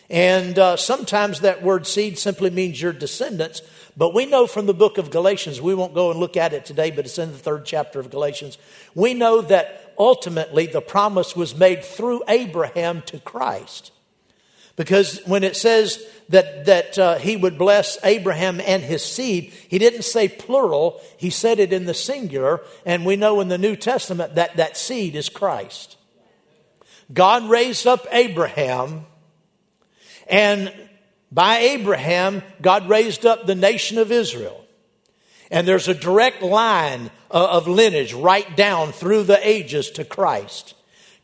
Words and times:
And 0.09 0.59
uh, 0.59 0.75
sometimes 0.75 1.39
that 1.39 1.63
word 1.63 1.87
seed 1.87 2.19
simply 2.19 2.49
means 2.49 2.81
your 2.81 2.91
descendants. 2.91 3.61
But 3.95 4.13
we 4.13 4.25
know 4.25 4.45
from 4.45 4.65
the 4.65 4.73
book 4.73 4.97
of 4.97 5.09
Galatians, 5.09 5.61
we 5.61 5.73
won't 5.73 5.93
go 5.93 6.11
and 6.11 6.19
look 6.19 6.35
at 6.35 6.53
it 6.53 6.65
today, 6.65 6.91
but 6.91 7.05
it's 7.05 7.17
in 7.17 7.31
the 7.31 7.37
third 7.37 7.65
chapter 7.65 7.99
of 7.99 8.09
Galatians. 8.09 8.57
We 8.93 9.13
know 9.13 9.41
that 9.41 9.93
ultimately 9.97 10.65
the 10.65 10.81
promise 10.81 11.35
was 11.35 11.55
made 11.55 11.83
through 11.83 12.23
Abraham 12.27 13.01
to 13.03 13.19
Christ. 13.19 13.90
Because 14.81 15.19
when 15.27 15.43
it 15.43 15.55
says 15.55 16.03
that, 16.29 16.65
that 16.65 16.97
uh, 16.97 17.19
he 17.19 17.37
would 17.37 17.59
bless 17.59 17.99
Abraham 18.03 18.59
and 18.59 18.81
his 18.81 19.05
seed, 19.05 19.53
he 19.67 19.77
didn't 19.77 20.01
say 20.01 20.27
plural, 20.27 20.99
he 21.17 21.29
said 21.29 21.59
it 21.59 21.71
in 21.71 21.85
the 21.85 21.93
singular. 21.93 22.61
And 22.83 23.05
we 23.05 23.15
know 23.15 23.41
in 23.41 23.47
the 23.47 23.59
New 23.59 23.75
Testament 23.75 24.33
that 24.33 24.57
that 24.57 24.75
seed 24.75 25.15
is 25.15 25.29
Christ. 25.29 25.97
God 27.13 27.47
raised 27.47 27.85
up 27.85 28.07
Abraham, 28.11 29.05
and 30.27 30.73
by 31.31 31.57
Abraham, 31.57 32.41
God 32.59 32.89
raised 32.89 33.23
up 33.23 33.45
the 33.45 33.53
nation 33.53 33.99
of 33.99 34.11
Israel. 34.11 34.65
And 35.51 35.67
there's 35.67 35.89
a 35.89 35.93
direct 35.93 36.41
line 36.41 37.11
of 37.29 37.67
lineage 37.67 38.15
right 38.15 38.57
down 38.57 38.93
through 38.93 39.25
the 39.25 39.47
ages 39.47 39.91
to 39.91 40.05
Christ. 40.05 40.73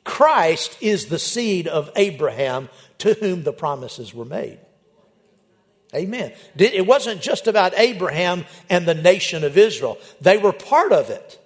Christ 0.04 0.78
is 0.80 1.08
the 1.08 1.20
seed 1.20 1.68
of 1.68 1.90
Abraham 1.96 2.70
to 3.00 3.14
whom 3.14 3.44
the 3.44 3.54
promises 3.54 4.14
were 4.14 4.26
made. 4.26 4.60
Amen. 5.96 6.34
It 6.58 6.86
wasn't 6.86 7.22
just 7.22 7.48
about 7.48 7.74
Abraham 7.78 8.46
and 8.70 8.86
the 8.86 8.94
nation 8.94 9.44
of 9.44 9.58
Israel, 9.58 9.98
they 10.20 10.38
were 10.38 10.54
part 10.54 10.92
of 10.92 11.10
it 11.10 11.40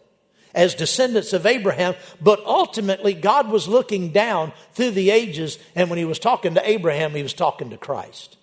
as 0.53 0.75
descendants 0.75 1.33
of 1.33 1.45
Abraham, 1.45 1.95
but 2.19 2.44
ultimately 2.45 3.13
God 3.13 3.49
was 3.49 3.67
looking 3.67 4.11
down 4.11 4.52
through 4.73 4.91
the 4.91 5.09
ages, 5.09 5.57
and 5.75 5.90
when 5.90 5.97
he 5.97 6.06
was 6.06 6.19
talking 6.19 6.56
to 6.56 6.69
Abraham, 6.69 7.11
he 7.11 7.23
was 7.23 7.34
talking 7.34 7.69
to 7.69 7.78
Christ. 7.78 8.38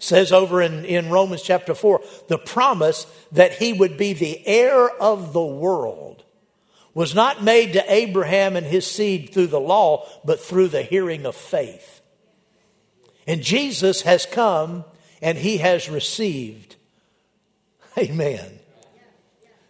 Says 0.00 0.32
over 0.32 0.62
in, 0.62 0.84
in 0.84 1.10
Romans 1.10 1.42
chapter 1.42 1.74
4 1.74 2.00
the 2.28 2.38
promise 2.38 3.06
that 3.32 3.52
he 3.52 3.72
would 3.72 3.98
be 3.98 4.14
the 4.14 4.44
heir 4.46 4.88
of 4.88 5.32
the 5.32 5.44
world 5.44 6.19
was 6.94 7.14
not 7.14 7.42
made 7.42 7.72
to 7.74 7.92
Abraham 7.92 8.56
and 8.56 8.66
his 8.66 8.86
seed 8.86 9.32
through 9.32 9.46
the 9.48 9.60
law, 9.60 10.08
but 10.24 10.40
through 10.40 10.68
the 10.68 10.82
hearing 10.82 11.24
of 11.26 11.36
faith. 11.36 12.00
And 13.26 13.42
Jesus 13.42 14.02
has 14.02 14.26
come 14.26 14.84
and 15.22 15.38
he 15.38 15.58
has 15.58 15.88
received. 15.88 16.76
Amen. 17.98 18.58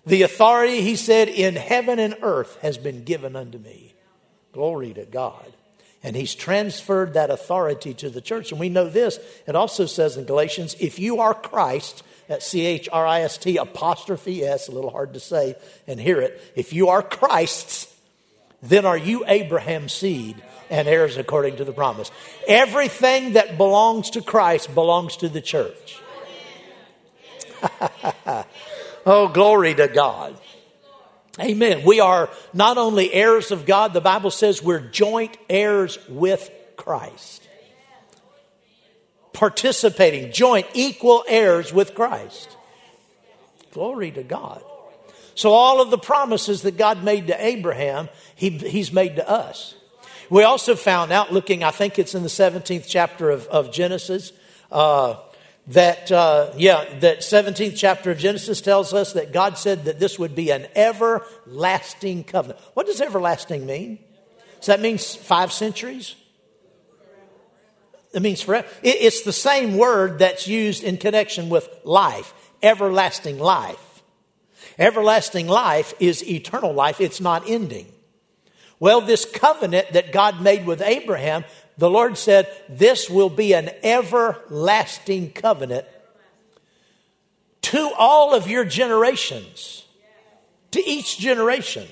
The 0.07 0.23
authority, 0.23 0.81
he 0.81 0.97
said, 0.97 1.29
in 1.29 1.57
heaven 1.57 1.99
and 1.99 2.17
earth 2.23 2.59
has 2.63 2.79
been 2.79 3.05
given 3.05 3.37
unto 3.37 3.59
me. 3.59 3.95
Glory 4.53 4.95
to 4.95 5.05
God. 5.05 5.53
And 6.03 6.17
he's 6.17 6.35
transferred 6.35 7.13
that 7.15 7.31
authority 7.31 7.93
to 7.95 8.09
the 8.09 8.23
church. 8.23 8.51
And 8.51 8.61
we 8.61 8.71
know 8.71 8.89
this. 8.89 9.19
It 9.47 9.55
also 9.55 9.85
says 9.85 10.17
in 10.17 10.25
Galatians, 10.25 10.75
if 10.81 10.99
you 10.99 11.21
are 11.21 11.35
Christ, 11.35 12.03
at 12.31 12.43
C 12.43 12.65
H 12.65 12.89
R 12.91 13.07
I 13.07 13.23
S 13.23 13.37
T 13.37 13.59
apostrophe 13.59 14.45
S, 14.45 14.69
a 14.69 14.73
little 14.73 14.91
hard 14.91 15.13
to 15.15 15.21
say 15.21 15.57
and 15.87 16.01
hear 16.01 16.21
it. 16.21 16.41
If 16.55 16.73
you 16.73 16.89
are 16.89 17.03
Christ's, 17.03 17.95
then 18.63 18.87
are 18.87 18.97
you 18.97 19.25
Abraham's 19.27 19.93
seed 19.93 20.41
and 20.71 20.87
heirs 20.87 21.17
according 21.17 21.57
to 21.57 21.65
the 21.65 21.73
promise. 21.73 22.11
Everything 22.47 23.33
that 23.33 23.59
belongs 23.59 24.11
to 24.11 24.23
Christ 24.23 24.73
belongs 24.73 25.17
to 25.17 25.29
the 25.29 25.41
church. 25.41 25.99
oh, 29.05 29.29
glory 29.29 29.75
to 29.75 29.89
God. 29.89 30.37
Amen. 31.41 31.83
We 31.85 32.01
are 32.01 32.31
not 32.55 32.79
only 32.79 33.13
heirs 33.13 33.51
of 33.51 33.67
God, 33.67 33.93
the 33.93 34.01
Bible 34.01 34.31
says 34.31 34.63
we're 34.63 34.81
joint 34.81 35.37
heirs 35.49 35.99
with 36.09 36.51
Christ 36.77 37.49
participating, 39.33 40.33
joint, 40.33 40.67
equal 40.75 41.25
heirs 41.29 41.73
with 41.73 41.95
Christ. 41.95 42.57
Glory 43.73 44.11
to 44.13 44.23
God. 44.23 44.63
So, 45.35 45.53
all 45.53 45.81
of 45.81 45.91
the 45.91 45.99
promises 45.99 46.63
that 46.63 46.77
God 46.77 47.05
made 47.05 47.29
to 47.29 47.45
Abraham, 47.45 48.09
he, 48.35 48.51
He's 48.51 48.93
made 48.93 49.17
to 49.17 49.29
us. 49.29 49.75
We 50.29 50.45
also 50.45 50.77
found 50.77 51.13
out, 51.13 51.33
looking, 51.33 51.65
I 51.65 51.71
think 51.71 51.99
it's 51.99 52.15
in 52.15 52.23
the 52.23 52.29
17th 52.29 52.87
chapter 52.89 53.31
of, 53.31 53.47
of 53.47 53.73
Genesis, 53.73 54.33
uh, 54.71 55.17
that, 55.69 56.11
uh, 56.11 56.53
yeah, 56.57 56.85
that 57.01 57.21
17th 57.21 57.77
chapter 57.77 58.11
of 58.11 58.19
Genesis 58.19 58.61
tells 58.61 58.93
us 58.93 59.13
that 59.13 59.33
God 59.33 59.57
said 59.57 59.85
that 59.85 59.99
this 59.99 60.19
would 60.19 60.35
be 60.35 60.51
an 60.51 60.67
everlasting 60.75 62.25
covenant. 62.25 62.61
What 62.75 62.87
does 62.87 63.01
everlasting 63.01 63.67
mean? 63.67 63.99
Does 64.59 64.67
that 64.67 64.81
mean 64.81 64.99
five 64.99 65.53
centuries? 65.53 66.17
It 68.13 68.23
means 68.23 68.43
forever. 68.43 68.67
It's 68.83 69.23
the 69.23 69.33
same 69.33 69.77
word 69.77 70.19
that's 70.19 70.49
used 70.49 70.83
in 70.83 70.97
connection 70.97 71.49
with 71.49 71.69
life, 71.85 72.35
everlasting 72.63 73.39
life. 73.39 74.03
Everlasting 74.79 75.47
life 75.47 75.95
is 76.01 76.27
eternal 76.29 76.73
life, 76.73 77.01
it's 77.01 77.21
not 77.21 77.49
ending. 77.49 77.87
Well, 78.81 79.03
this 79.03 79.27
covenant 79.27 79.93
that 79.93 80.11
God 80.11 80.41
made 80.41 80.67
with 80.67 80.81
Abraham, 80.81 81.45
the 81.77 81.91
Lord 81.91 82.17
said, 82.17 82.49
This 82.69 83.11
will 83.11 83.29
be 83.29 83.53
an 83.53 83.71
everlasting 83.83 85.33
covenant 85.33 85.87
to 87.63 87.93
all 87.97 88.35
of 88.35 88.49
your 88.49 88.65
generations, 88.65 89.85
to 90.71 90.83
each 90.85 91.19
generation. 91.19 91.87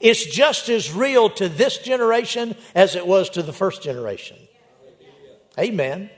It's 0.00 0.24
just 0.24 0.68
as 0.68 0.92
real 0.92 1.30
to 1.30 1.48
this 1.48 1.78
generation 1.78 2.54
as 2.74 2.96
it 2.96 3.06
was 3.06 3.30
to 3.30 3.42
the 3.42 3.52
first 3.52 3.82
generation. 3.82 4.36
Amen. 5.58 6.10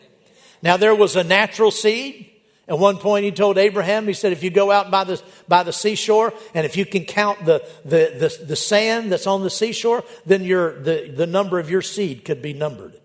Now 0.62 0.76
there 0.76 0.94
was 0.94 1.16
a 1.16 1.24
natural 1.24 1.70
seed. 1.70 2.32
At 2.68 2.78
one 2.80 2.96
point, 2.96 3.24
he 3.24 3.30
told 3.30 3.58
Abraham, 3.58 4.08
he 4.08 4.12
said, 4.12 4.32
if 4.32 4.42
you 4.42 4.50
go 4.50 4.72
out 4.72 4.90
by 4.90 5.04
the, 5.04 5.22
by 5.46 5.62
the 5.62 5.72
seashore, 5.72 6.34
and 6.52 6.66
if 6.66 6.76
you 6.76 6.84
can 6.84 7.04
count 7.04 7.44
the, 7.44 7.64
the, 7.84 8.12
the, 8.38 8.44
the 8.44 8.56
sand 8.56 9.12
that's 9.12 9.28
on 9.28 9.44
the 9.44 9.50
seashore, 9.50 10.02
then 10.24 10.42
your, 10.42 10.80
the, 10.80 11.12
the 11.14 11.28
number 11.28 11.60
of 11.60 11.70
your 11.70 11.82
seed 11.82 12.24
could 12.24 12.42
be 12.42 12.52
numbered. 12.52 12.98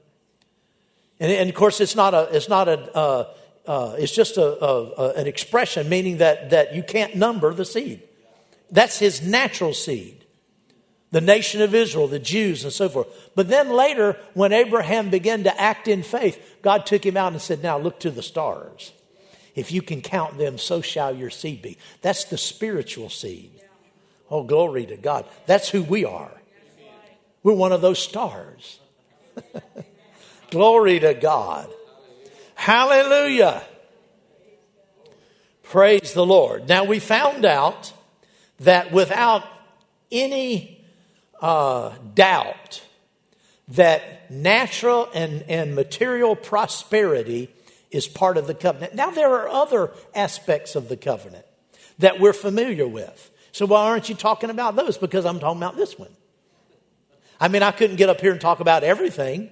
And, 1.20 1.32
and 1.32 1.48
of 1.48 1.56
course, 1.56 1.80
it's 1.80 1.96
not 1.96 2.16
a, 2.16 2.36
it's 2.36 2.50
not 2.50 2.68
a, 2.68 2.98
uh, 2.98 3.34
uh, 3.68 3.96
it's 4.00 4.12
just 4.12 4.38
a, 4.38 4.66
a, 4.66 5.14
an 5.14 5.28
expression 5.28 5.88
meaning 5.88 6.18
that, 6.18 6.50
that 6.50 6.74
you 6.74 6.82
can't 6.82 7.16
number 7.16 7.54
the 7.54 7.66
seed. 7.66 8.02
That's 8.72 8.98
his 8.98 9.22
natural 9.22 9.76
seed 9.76 10.21
the 11.12 11.22
nation 11.22 11.62
of 11.62 11.76
Israel, 11.76 12.08
the 12.08 12.20
Jews, 12.20 12.64
and 12.64 12.72
so 12.72 12.88
forth. 12.88 13.08
But 13.36 13.50
then 13.50 13.70
later, 13.70 14.18
when 14.34 14.54
Abraham 14.54 15.10
began 15.10 15.44
to 15.44 15.62
act 15.62 15.88
in 15.88 16.04
faith, 16.04 16.60
God 16.62 16.86
took 16.86 17.06
him 17.06 17.18
out 17.18 17.34
and 17.34 17.42
said, 17.42 17.62
Now 17.62 17.78
look 17.78 18.00
to 18.00 18.12
the 18.12 18.24
stars. 18.24 18.94
If 19.54 19.72
you 19.72 19.82
can 19.82 20.02
count 20.02 20.38
them, 20.38 20.58
so 20.58 20.82
shall 20.82 21.14
your 21.14 21.30
seed 21.30 21.62
be. 21.62 21.78
That's 22.02 22.24
the 22.24 22.38
spiritual 22.38 23.10
seed. 23.10 23.52
Oh, 24.30 24.44
glory 24.44 24.86
to 24.86 24.96
God. 24.96 25.26
That's 25.46 25.68
who 25.68 25.84
we 25.84 26.06
are. 26.06 26.32
We're 27.44 27.54
one 27.54 27.74
of 27.74 27.82
those 27.82 28.00
stars. 28.00 28.80
glory 30.50 31.00
to 31.02 31.14
God. 31.14 31.70
Hallelujah. 32.56 33.64
Praise 35.64 36.14
the 36.14 36.26
Lord. 36.26 36.70
Now 36.70 36.86
we 36.86 37.00
found 37.00 37.44
out 37.44 37.92
that 38.60 38.92
without 38.92 39.44
any 40.12 40.81
uh, 41.42 41.94
doubt, 42.14 42.84
that 43.70 44.30
natural 44.30 45.10
and, 45.14 45.44
and 45.44 45.76
material 45.76 46.36
prosperity 46.36 47.50
is 47.90 48.08
part 48.08 48.38
of 48.38 48.48
the 48.48 48.54
covenant. 48.54 48.96
Now, 48.96 49.12
there 49.12 49.30
are 49.34 49.50
other 49.50 49.92
aspects 50.16 50.76
of 50.76 50.88
the 50.88 50.98
covenant 50.98 51.46
that 52.00 52.20
we're 52.20 52.34
familiar 52.34 52.88
with. 52.88 53.30
So, 53.52 53.66
why 53.66 53.88
aren't 53.88 54.08
you 54.08 54.16
talking 54.16 54.50
about 54.50 54.76
those? 54.76 54.98
Because 54.98 55.26
I'm 55.26 55.40
talking 55.40 55.60
about 55.60 55.76
this 55.76 55.98
one. 56.00 56.12
I 57.40 57.48
mean, 57.48 57.64
I 57.64 57.72
couldn't 57.72 57.96
get 57.96 58.08
up 58.08 58.22
here 58.22 58.32
and 58.32 58.40
talk 58.40 58.60
about 58.60 58.84
everything. 58.84 59.50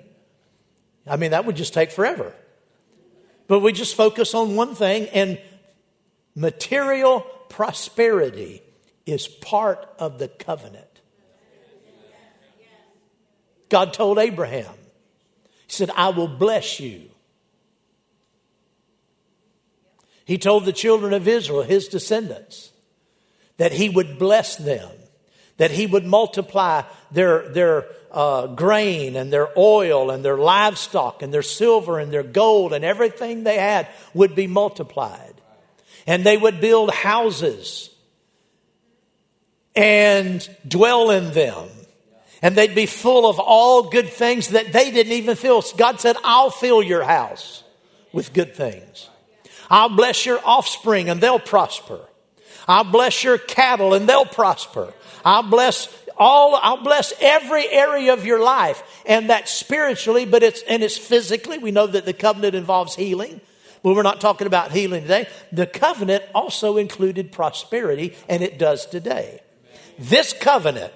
I 1.08 1.18
mean, 1.18 1.32
that 1.32 1.46
would 1.46 1.56
just 1.56 1.74
take 1.74 1.92
forever. 1.92 2.34
But 3.48 3.62
we 3.62 3.74
just 3.74 3.96
focus 3.96 4.36
on 4.36 4.56
one 4.56 4.76
thing, 4.76 5.08
and 5.08 5.42
material 6.36 7.22
prosperity 7.50 8.62
is 9.06 9.28
part 9.28 9.90
of 9.98 10.20
the 10.20 10.28
covenant. 10.28 10.86
God 13.70 13.94
told 13.94 14.18
Abraham, 14.18 14.74
He 15.68 15.74
said, 15.74 15.92
I 15.96 16.10
will 16.10 16.28
bless 16.28 16.80
you. 16.80 17.10
He 20.26 20.38
told 20.38 20.66
the 20.66 20.74
children 20.74 21.14
of 21.14 21.28
Israel, 21.28 21.64
his 21.64 21.88
descendants, 21.88 22.72
that 23.58 23.72
he 23.72 23.90
would 23.90 24.20
bless 24.20 24.58
them, 24.58 24.90
that 25.58 25.72
he 25.72 25.88
would 25.88 26.06
multiply 26.06 26.84
their, 27.12 27.50
their 27.50 27.88
uh, 28.12 28.48
grain 28.48 29.16
and 29.16 29.34
their 29.34 29.50
oil 29.58 30.12
and 30.12 30.24
their 30.24 30.38
livestock 30.38 31.22
and 31.22 31.34
their 31.34 31.42
silver 31.42 32.00
and 32.00 32.12
their 32.12 32.24
gold 32.24 32.74
and 32.74 32.86
everything 32.86 33.44
they 33.44 33.58
had 33.58 33.88
would 34.14 34.36
be 34.36 34.48
multiplied. 34.48 35.34
And 36.06 36.24
they 36.24 36.38
would 36.38 36.62
build 36.62 36.92
houses 36.92 37.90
and 39.76 40.48
dwell 40.68 41.10
in 41.12 41.34
them 41.34 41.70
and 42.42 42.56
they'd 42.56 42.76
be 42.76 42.86
full 42.86 43.30
of 43.30 43.40
all 43.40 43.90
good 43.90 44.10
things 44.10 44.50
that 44.50 44.72
they 44.72 44.92
didn't 44.92 45.14
even 45.14 45.36
feel. 45.36 45.64
God 45.78 46.00
said, 46.00 46.16
I'll 46.24 46.50
fill 46.50 46.82
your 46.82 47.04
house 47.04 47.64
with 48.14 48.34
good 48.34 48.56
things. 48.56 49.10
I'll 49.70 49.90
bless 49.90 50.26
your 50.26 50.40
offspring 50.44 51.10
and 51.10 51.22
they'll 51.22 51.40
prosper. 51.40 52.00
I'll 52.68 52.84
bless 52.84 53.24
your 53.24 53.38
cattle 53.38 53.94
and 53.94 54.08
they'll 54.08 54.26
prosper. 54.26 54.94
I'll 55.26 55.44
bless 55.44 55.88
all, 56.18 56.56
I'll 56.56 56.84
bless 56.84 57.14
every 57.22 57.68
area 57.70 58.14
of 58.14 58.26
your 58.26 58.42
life. 58.42 58.84
And 59.06 59.30
that's 59.30 59.52
spiritually, 59.52 60.26
but 60.26 60.44
it's, 60.44 60.62
and 60.64 60.84
it's 60.84 60.98
physically. 60.98 61.58
We 61.58 61.72
know 61.72 61.88
that 61.88 62.06
the 62.06 62.14
covenant 62.14 62.56
involves 62.56 62.96
healing. 62.96 63.42
But 63.82 63.96
we're 63.96 64.04
not 64.04 64.20
talking 64.20 64.46
about 64.46 64.72
healing 64.72 65.04
today. 65.04 65.28
The 65.54 65.66
covenant 65.66 66.26
also 66.36 66.76
included 66.76 67.32
prosperity, 67.32 68.16
and 68.28 68.44
it 68.44 68.60
does 68.60 68.86
today. 68.86 69.40
This 69.98 70.34
covenant 70.34 70.94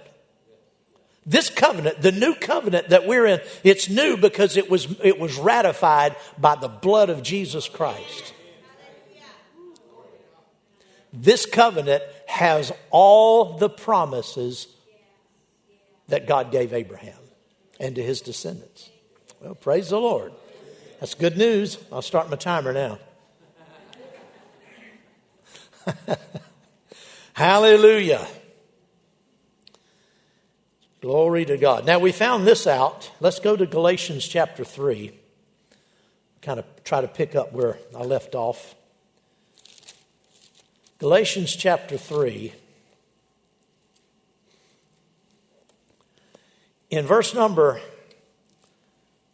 this 1.26 1.50
covenant, 1.50 2.02
the 2.02 2.12
new 2.12 2.36
covenant 2.36 2.90
that 2.90 3.08
we're 3.08 3.26
in, 3.26 3.42
it's 3.64 3.90
new 3.90 4.18
because 4.18 4.58
it 4.58 4.70
was, 4.70 4.88
it 5.02 5.20
was 5.20 5.38
ratified 5.38 6.16
by 6.38 6.56
the 6.56 6.68
blood 6.68 7.10
of 7.10 7.24
Jesus 7.24 7.70
Christ. 7.70 8.34
This 11.14 11.46
covenant 11.46 12.04
has 12.28 12.72
all 12.90 13.58
the 13.58 13.70
promises 13.70 14.68
that 16.08 16.28
God 16.28 16.52
gave 16.52 16.74
Abraham 16.74 17.18
and 17.80 17.96
to 17.96 18.04
his 18.04 18.20
descendants. 18.22 18.90
Well, 19.40 19.56
praise 19.56 19.90
the 19.90 20.00
Lord. 20.00 20.34
That's 21.00 21.14
good 21.14 21.38
news. 21.38 21.78
I'll 21.92 22.02
start 22.02 22.30
my 22.30 22.36
timer 22.36 22.74
now. 22.74 22.98
Hallelujah. 27.34 28.26
Glory 31.04 31.44
to 31.44 31.58
God. 31.58 31.86
Now, 31.86 32.00
we 32.00 32.14
found 32.14 32.48
this 32.48 32.66
out. 32.66 33.12
Let's 33.20 33.42
go 33.42 33.58
to 33.58 33.66
Galatians 33.66 34.26
chapter 34.26 34.64
3. 34.64 35.12
Kind 36.42 36.60
of 36.60 36.66
try 36.86 37.02
to 37.02 37.10
pick 37.10 37.36
up 37.36 37.52
where 37.52 37.78
I 37.94 38.04
left 38.04 38.36
off. 38.36 38.74
Galatians 41.00 41.54
chapter 41.58 41.98
3. 41.98 42.54
In 46.90 47.06
verse 47.06 47.34
number, 47.34 47.82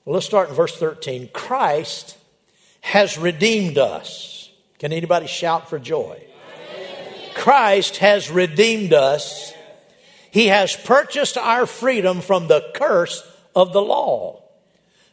well, 0.06 0.16
let's 0.16 0.26
start 0.26 0.50
in 0.50 0.56
verse 0.56 0.76
13. 0.76 1.30
Christ 1.32 2.18
has 2.82 3.16
redeemed 3.16 3.78
us. 3.78 4.50
Can 4.80 4.92
anybody 4.92 5.28
shout 5.28 5.70
for 5.70 5.78
joy? 5.78 6.20
Christ 7.36 7.98
has 7.98 8.32
redeemed 8.32 8.92
us 8.92 9.54
he 10.32 10.48
has 10.48 10.76
purchased 10.76 11.38
our 11.38 11.66
freedom 11.66 12.22
from 12.22 12.48
the 12.48 12.72
curse 12.74 13.24
of 13.56 13.74
the 13.74 13.82
law. 13.82 14.44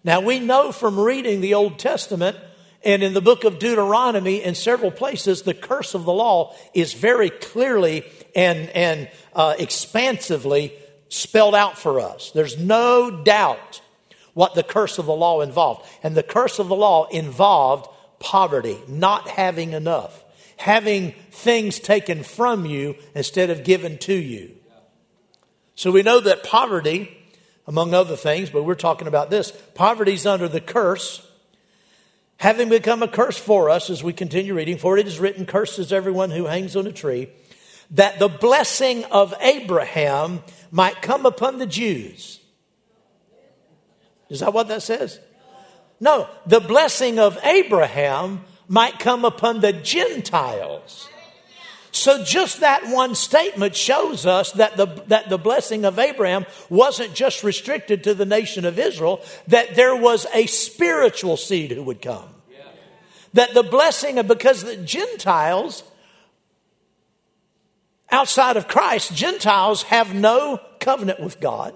Now 0.04 0.20
we 0.20 0.38
know 0.38 0.72
from 0.72 1.00
reading 1.00 1.40
the 1.40 1.54
Old 1.54 1.78
Testament 1.78 2.36
and 2.84 3.02
in 3.02 3.14
the 3.14 3.20
book 3.20 3.42
of 3.42 3.58
Deuteronomy 3.58 4.44
in 4.44 4.54
several 4.54 4.92
places, 4.92 5.42
the 5.42 5.54
curse 5.54 5.94
of 5.94 6.04
the 6.04 6.12
law 6.12 6.54
is 6.72 6.92
very 6.92 7.30
clearly 7.30 8.04
and, 8.34 8.68
and 8.70 9.10
uh, 9.34 9.54
expansively 9.58 10.72
spelled 11.08 11.54
out 11.54 11.76
for 11.76 11.98
us. 11.98 12.30
There's 12.30 12.58
no 12.58 13.10
doubt 13.10 13.80
what 14.34 14.54
the 14.54 14.62
curse 14.62 14.98
of 14.98 15.06
the 15.06 15.14
law 15.14 15.40
involved. 15.40 15.84
And 16.02 16.14
the 16.14 16.22
curse 16.22 16.58
of 16.58 16.68
the 16.68 16.76
law 16.76 17.08
involved 17.08 17.88
poverty, 18.20 18.78
not 18.86 19.28
having 19.28 19.72
enough, 19.72 20.22
having 20.56 21.12
things 21.30 21.80
taken 21.80 22.22
from 22.22 22.66
you 22.66 22.96
instead 23.14 23.50
of 23.50 23.64
given 23.64 23.98
to 23.98 24.14
you. 24.14 24.54
So 25.76 25.90
we 25.90 26.02
know 26.02 26.20
that 26.20 26.42
poverty, 26.42 27.14
among 27.66 27.92
other 27.92 28.16
things, 28.16 28.48
but 28.48 28.64
we're 28.64 28.74
talking 28.74 29.06
about 29.06 29.28
this, 29.28 29.52
poverty's 29.74 30.24
under 30.24 30.48
the 30.48 30.60
curse, 30.60 31.24
having 32.38 32.70
become 32.70 33.02
a 33.02 33.08
curse 33.08 33.38
for 33.38 33.68
us 33.68 33.90
as 33.90 34.02
we 34.02 34.14
continue 34.14 34.54
reading, 34.54 34.78
for 34.78 34.96
it 34.96 35.06
is 35.06 35.20
written, 35.20 35.44
Cursed 35.44 35.78
is 35.78 35.92
everyone 35.92 36.30
who 36.30 36.46
hangs 36.46 36.76
on 36.76 36.86
a 36.86 36.92
tree, 36.92 37.28
that 37.90 38.18
the 38.18 38.28
blessing 38.28 39.04
of 39.04 39.34
Abraham 39.38 40.42
might 40.70 41.02
come 41.02 41.26
upon 41.26 41.58
the 41.58 41.66
Jews. 41.66 42.40
Is 44.30 44.40
that 44.40 44.54
what 44.54 44.68
that 44.68 44.82
says? 44.82 45.20
No, 46.00 46.28
the 46.46 46.60
blessing 46.60 47.18
of 47.18 47.38
Abraham 47.44 48.44
might 48.66 48.98
come 48.98 49.26
upon 49.26 49.60
the 49.60 49.74
Gentiles. 49.74 51.10
So 51.96 52.22
just 52.22 52.60
that 52.60 52.86
one 52.88 53.14
statement 53.14 53.74
shows 53.74 54.26
us 54.26 54.52
that 54.52 54.76
the, 54.76 54.84
that 55.06 55.30
the 55.30 55.38
blessing 55.38 55.86
of 55.86 55.98
Abraham 55.98 56.44
wasn't 56.68 57.14
just 57.14 57.42
restricted 57.42 58.04
to 58.04 58.12
the 58.12 58.26
nation 58.26 58.66
of 58.66 58.78
Israel, 58.78 59.24
that 59.48 59.76
there 59.76 59.96
was 59.96 60.26
a 60.34 60.44
spiritual 60.44 61.38
seed 61.38 61.70
who 61.70 61.82
would 61.84 62.02
come. 62.02 62.28
That 63.32 63.54
the 63.54 63.62
blessing 63.62 64.18
of, 64.18 64.28
because 64.28 64.62
the 64.62 64.76
Gentiles, 64.76 65.84
outside 68.10 68.58
of 68.58 68.68
Christ, 68.68 69.14
Gentiles 69.14 69.82
have 69.84 70.14
no 70.14 70.60
covenant 70.80 71.20
with 71.20 71.40
God. 71.40 71.74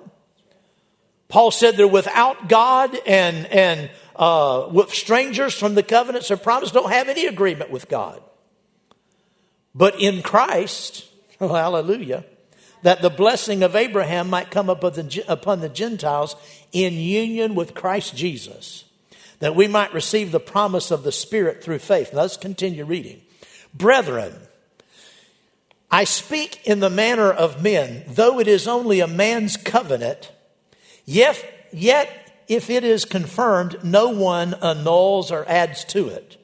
Paul 1.28 1.50
said 1.50 1.78
they're 1.78 1.88
without 1.88 2.46
God 2.46 2.94
and, 3.06 3.46
and 3.46 3.90
uh, 4.16 4.68
with 4.70 4.90
strangers 4.90 5.54
from 5.54 5.74
the 5.74 5.82
covenants 5.82 6.30
or 6.30 6.36
promise 6.36 6.72
don't 6.72 6.92
have 6.92 7.08
any 7.08 7.24
agreement 7.24 7.70
with 7.70 7.88
God. 7.88 8.22
But 9.74 10.00
in 10.00 10.22
Christ, 10.22 11.06
oh, 11.40 11.54
hallelujah, 11.54 12.24
that 12.82 13.02
the 13.02 13.10
blessing 13.10 13.62
of 13.62 13.76
Abraham 13.76 14.30
might 14.30 14.50
come 14.50 14.70
upon 14.70 14.92
the 14.94 15.70
Gentiles 15.72 16.36
in 16.72 16.94
union 16.94 17.54
with 17.54 17.74
Christ 17.74 18.16
Jesus, 18.16 18.84
that 19.38 19.54
we 19.54 19.68
might 19.68 19.92
receive 19.92 20.32
the 20.32 20.40
promise 20.40 20.90
of 20.90 21.02
the 21.02 21.12
Spirit 21.12 21.62
through 21.62 21.78
faith. 21.78 22.12
Now 22.12 22.22
let's 22.22 22.36
continue 22.36 22.84
reading. 22.84 23.20
Brethren, 23.74 24.34
I 25.90 26.04
speak 26.04 26.66
in 26.66 26.80
the 26.80 26.90
manner 26.90 27.30
of 27.30 27.62
men, 27.62 28.04
though 28.06 28.38
it 28.38 28.48
is 28.48 28.66
only 28.66 29.00
a 29.00 29.06
man's 29.06 29.56
covenant, 29.56 30.30
yet, 31.04 31.68
yet 31.72 32.44
if 32.48 32.70
it 32.70 32.82
is 32.82 33.04
confirmed, 33.04 33.78
no 33.84 34.08
one 34.08 34.54
annuls 34.54 35.30
or 35.30 35.48
adds 35.48 35.84
to 35.86 36.08
it. 36.08 36.39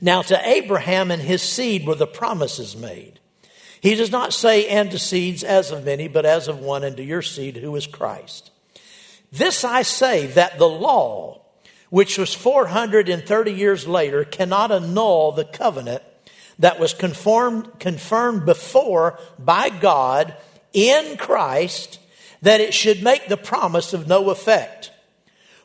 Now, 0.00 0.22
to 0.22 0.48
Abraham 0.48 1.10
and 1.10 1.20
his 1.20 1.42
seed 1.42 1.86
were 1.86 1.94
the 1.94 2.06
promises 2.06 2.76
made. 2.76 3.20
He 3.80 3.94
does 3.94 4.10
not 4.10 4.32
say, 4.32 4.68
and 4.68 4.90
to 4.90 4.98
seeds 4.98 5.42
as 5.42 5.70
of 5.70 5.84
many, 5.84 6.08
but 6.08 6.26
as 6.26 6.48
of 6.48 6.60
one, 6.60 6.84
and 6.84 6.96
to 6.96 7.02
your 7.02 7.22
seed, 7.22 7.56
who 7.56 7.74
is 7.76 7.86
Christ. 7.86 8.50
This 9.32 9.64
I 9.64 9.82
say 9.82 10.26
that 10.28 10.58
the 10.58 10.68
law, 10.68 11.40
which 11.88 12.18
was 12.18 12.34
430 12.34 13.52
years 13.52 13.86
later, 13.86 14.24
cannot 14.24 14.70
annul 14.70 15.32
the 15.32 15.44
covenant 15.44 16.02
that 16.58 16.78
was 16.78 16.92
conformed, 16.92 17.78
confirmed 17.78 18.44
before 18.44 19.18
by 19.38 19.70
God 19.70 20.34
in 20.72 21.16
Christ, 21.16 21.98
that 22.42 22.60
it 22.60 22.74
should 22.74 23.02
make 23.02 23.28
the 23.28 23.36
promise 23.36 23.92
of 23.92 24.08
no 24.08 24.30
effect. 24.30 24.89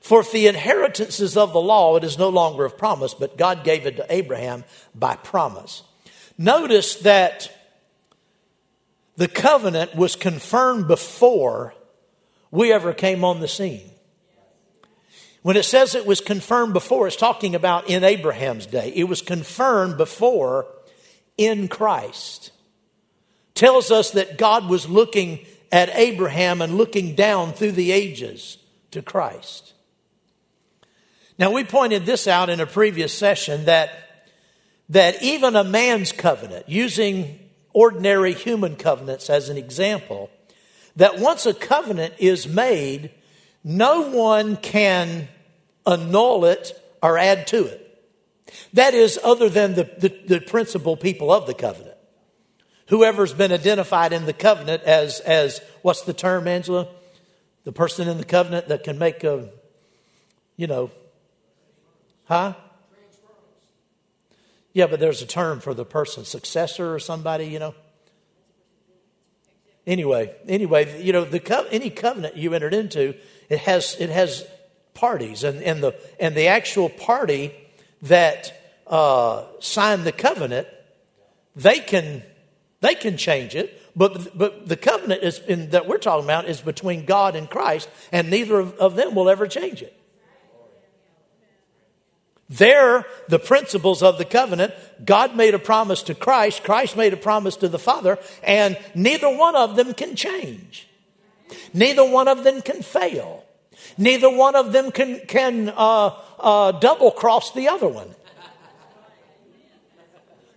For 0.05 0.19
if 0.19 0.31
the 0.31 0.45
inheritance 0.45 1.19
is 1.19 1.35
of 1.35 1.51
the 1.51 1.59
law, 1.59 1.95
it 1.95 2.03
is 2.03 2.19
no 2.19 2.29
longer 2.29 2.63
of 2.63 2.77
promise, 2.77 3.15
but 3.15 3.39
God 3.39 3.63
gave 3.63 3.87
it 3.87 3.95
to 3.95 4.05
Abraham 4.07 4.63
by 4.93 5.15
promise. 5.15 5.81
Notice 6.37 6.97
that 6.97 7.51
the 9.15 9.27
covenant 9.27 9.95
was 9.95 10.15
confirmed 10.15 10.87
before 10.87 11.73
we 12.51 12.71
ever 12.71 12.93
came 12.93 13.23
on 13.23 13.39
the 13.39 13.47
scene. 13.47 13.89
When 15.41 15.57
it 15.57 15.65
says 15.65 15.95
it 15.95 16.05
was 16.05 16.21
confirmed 16.21 16.73
before, 16.73 17.07
it's 17.07 17.15
talking 17.15 17.55
about 17.55 17.89
in 17.89 18.03
Abraham's 18.03 18.67
day. 18.67 18.93
It 18.95 19.05
was 19.05 19.23
confirmed 19.23 19.97
before 19.97 20.67
in 21.35 21.67
Christ. 21.67 22.51
Tells 23.55 23.89
us 23.89 24.11
that 24.11 24.37
God 24.37 24.69
was 24.69 24.87
looking 24.87 25.47
at 25.71 25.89
Abraham 25.95 26.61
and 26.61 26.77
looking 26.77 27.15
down 27.15 27.53
through 27.53 27.71
the 27.71 27.91
ages 27.91 28.59
to 28.91 29.01
Christ. 29.01 29.71
Now, 31.37 31.51
we 31.51 31.63
pointed 31.63 32.05
this 32.05 32.27
out 32.27 32.49
in 32.49 32.61
a 32.61 32.65
previous 32.65 33.13
session 33.13 33.65
that, 33.65 33.91
that 34.89 35.21
even 35.21 35.55
a 35.55 35.63
man's 35.63 36.11
covenant, 36.11 36.69
using 36.69 37.39
ordinary 37.73 38.33
human 38.33 38.77
covenants 38.77 39.29
as 39.29 39.49
an 39.49 39.57
example, 39.57 40.29
that 40.95 41.19
once 41.19 41.45
a 41.45 41.53
covenant 41.53 42.13
is 42.19 42.47
made, 42.47 43.11
no 43.63 44.09
one 44.09 44.55
can 44.55 45.27
annul 45.85 46.45
it 46.45 46.81
or 47.03 47.17
add 47.17 47.47
to 47.47 47.65
it. 47.65 47.81
That 48.73 48.93
is, 48.93 49.19
other 49.21 49.49
than 49.49 49.73
the, 49.73 49.83
the, 49.97 50.15
the 50.27 50.39
principal 50.39 50.95
people 50.95 51.31
of 51.33 51.47
the 51.47 51.53
covenant. 51.53 51.97
Whoever's 52.87 53.33
been 53.33 53.51
identified 53.51 54.13
in 54.13 54.25
the 54.25 54.33
covenant 54.33 54.83
as, 54.83 55.19
as 55.19 55.59
what's 55.81 56.03
the 56.03 56.13
term, 56.13 56.47
Angela? 56.47 56.87
The 57.63 57.71
person 57.71 58.07
in 58.07 58.19
the 58.19 58.25
covenant 58.25 58.67
that 58.67 58.83
can 58.83 58.97
make 58.97 59.23
a, 59.23 59.49
you 60.55 60.67
know, 60.67 60.91
huh? 62.25 62.53
Yeah, 64.73 64.87
but 64.87 64.99
there's 64.99 65.21
a 65.21 65.25
term 65.25 65.61
for 65.61 65.73
the 65.73 65.85
person, 65.85 66.25
successor 66.25 66.93
or 66.93 66.99
somebody, 66.99 67.45
you 67.45 67.59
know. 67.59 67.73
Anyway, 69.87 70.35
anyway, 70.47 71.01
you 71.01 71.13
know, 71.13 71.23
the 71.23 71.67
any 71.71 71.89
covenant 71.89 72.35
you 72.35 72.53
entered 72.53 72.73
into, 72.73 73.15
it 73.49 73.59
has 73.59 73.95
it 73.99 74.09
has 74.09 74.45
parties, 74.93 75.43
and, 75.43 75.61
and 75.61 75.81
the 75.81 75.95
and 76.19 76.35
the 76.35 76.47
actual 76.47 76.89
party 76.89 77.53
that 78.01 78.51
uh, 78.87 79.45
signed 79.59 80.03
the 80.03 80.11
covenant, 80.11 80.67
they 81.55 81.79
can 81.79 82.23
they 82.81 82.95
can 82.95 83.15
change 83.15 83.55
it, 83.55 83.79
but 83.95 84.37
but 84.37 84.67
the 84.67 84.75
covenant 84.75 85.23
is 85.23 85.39
in, 85.39 85.69
that 85.69 85.87
we're 85.87 85.99
talking 85.99 86.25
about 86.25 86.49
is 86.49 86.61
between 86.61 87.05
God 87.05 87.35
and 87.35 87.49
Christ, 87.49 87.87
and 88.11 88.29
neither 88.29 88.59
of, 88.59 88.73
of 88.77 88.95
them 88.95 89.15
will 89.15 89.29
ever 89.29 89.47
change 89.47 89.81
it. 89.81 89.97
They're 92.47 93.05
the 93.27 93.39
principals 93.39 94.03
of 94.03 94.17
the 94.17 94.25
covenant. 94.25 94.73
God 95.03 95.35
made 95.35 95.55
a 95.55 95.59
promise 95.59 96.03
to 96.03 96.13
Christ, 96.13 96.63
Christ 96.63 96.95
made 96.95 97.13
a 97.13 97.17
promise 97.17 97.55
to 97.57 97.67
the 97.67 97.79
Father, 97.79 98.19
and 98.43 98.77
neither 98.93 99.29
one 99.35 99.55
of 99.55 99.75
them 99.75 99.93
can 99.93 100.15
change. 100.15 100.87
Neither 101.73 102.07
one 102.07 102.27
of 102.27 102.43
them 102.43 102.61
can 102.61 102.81
fail. 102.81 103.43
Neither 103.97 104.29
one 104.29 104.55
of 104.55 104.73
them 104.73 104.91
can, 104.91 105.21
can 105.27 105.69
uh, 105.69 106.15
uh, 106.39 106.71
double 106.73 107.11
cross 107.11 107.51
the 107.53 107.67
other 107.67 107.87
one. 107.87 108.13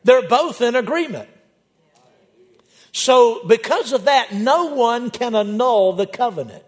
They're 0.05 0.29
both 0.29 0.61
in 0.61 0.75
agreement. 0.75 1.29
So, 2.93 3.47
because 3.47 3.93
of 3.93 4.05
that, 4.05 4.33
no 4.33 4.75
one 4.75 5.11
can 5.11 5.35
annul 5.35 5.93
the 5.93 6.07
covenant. 6.07 6.65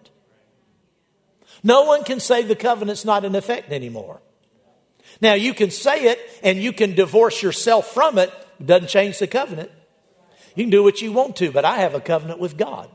No 1.63 1.85
one 1.85 2.05
can 2.05 2.21
say 2.21 2.43
the 2.43 2.57
covenant's 2.57 3.05
not 3.05 3.25
in 3.25 3.35
effect 3.35 3.73
anymore. 3.73 4.21
Now, 5.21 5.35
you 5.35 5.55
can 5.55 5.71
say 5.71 6.05
it 6.05 6.21
and 6.43 6.59
you 6.59 6.73
can 6.73 6.95
divorce 6.95 7.43
yourself 7.43 7.93
from 7.93 8.19
it. 8.19 8.33
It 8.59 8.67
doesn't 8.67 8.89
change 8.89 9.19
the 9.19 9.27
covenant. 9.27 9.71
You 10.55 10.65
can 10.65 10.71
do 10.71 10.83
what 10.83 11.01
you 11.01 11.13
want 11.13 11.37
to, 11.37 11.51
but 11.51 11.65
I 11.65 11.79
have 11.79 11.95
a 11.95 12.01
covenant 12.01 12.41
with 12.41 12.57
God. 12.57 12.91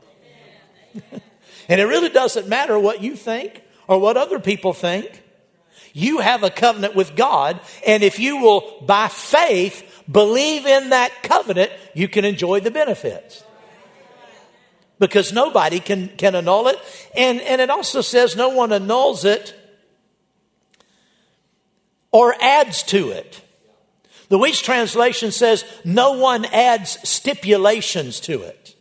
and 1.68 1.80
it 1.80 1.84
really 1.84 2.08
doesn't 2.08 2.48
matter 2.48 2.78
what 2.78 3.02
you 3.02 3.16
think 3.16 3.62
or 3.88 3.98
what 3.98 4.16
other 4.16 4.38
people 4.38 4.72
think. 4.72 5.22
You 5.92 6.18
have 6.18 6.42
a 6.42 6.50
covenant 6.50 6.94
with 6.94 7.16
God, 7.16 7.58
and 7.86 8.02
if 8.02 8.18
you 8.18 8.36
will, 8.36 8.82
by 8.82 9.08
faith, 9.08 10.04
believe 10.10 10.66
in 10.66 10.90
that 10.90 11.22
covenant, 11.22 11.72
you 11.94 12.06
can 12.06 12.26
enjoy 12.26 12.60
the 12.60 12.70
benefits. 12.70 13.42
Because 14.98 15.32
nobody 15.32 15.80
can, 15.80 16.08
can 16.08 16.34
annul 16.34 16.68
it. 16.68 16.78
And, 17.16 17.40
and 17.40 17.62
it 17.62 17.70
also 17.70 18.02
says 18.02 18.36
no 18.36 18.50
one 18.50 18.72
annuls 18.74 19.24
it 19.24 19.54
or 22.16 22.34
adds 22.40 22.82
to 22.82 23.10
it. 23.10 23.42
The 24.30 24.38
Wuest 24.38 24.62
translation 24.62 25.30
says 25.30 25.66
no 25.84 26.12
one 26.12 26.46
adds 26.46 26.96
stipulations 27.06 28.20
to 28.20 28.40
it. 28.40 28.74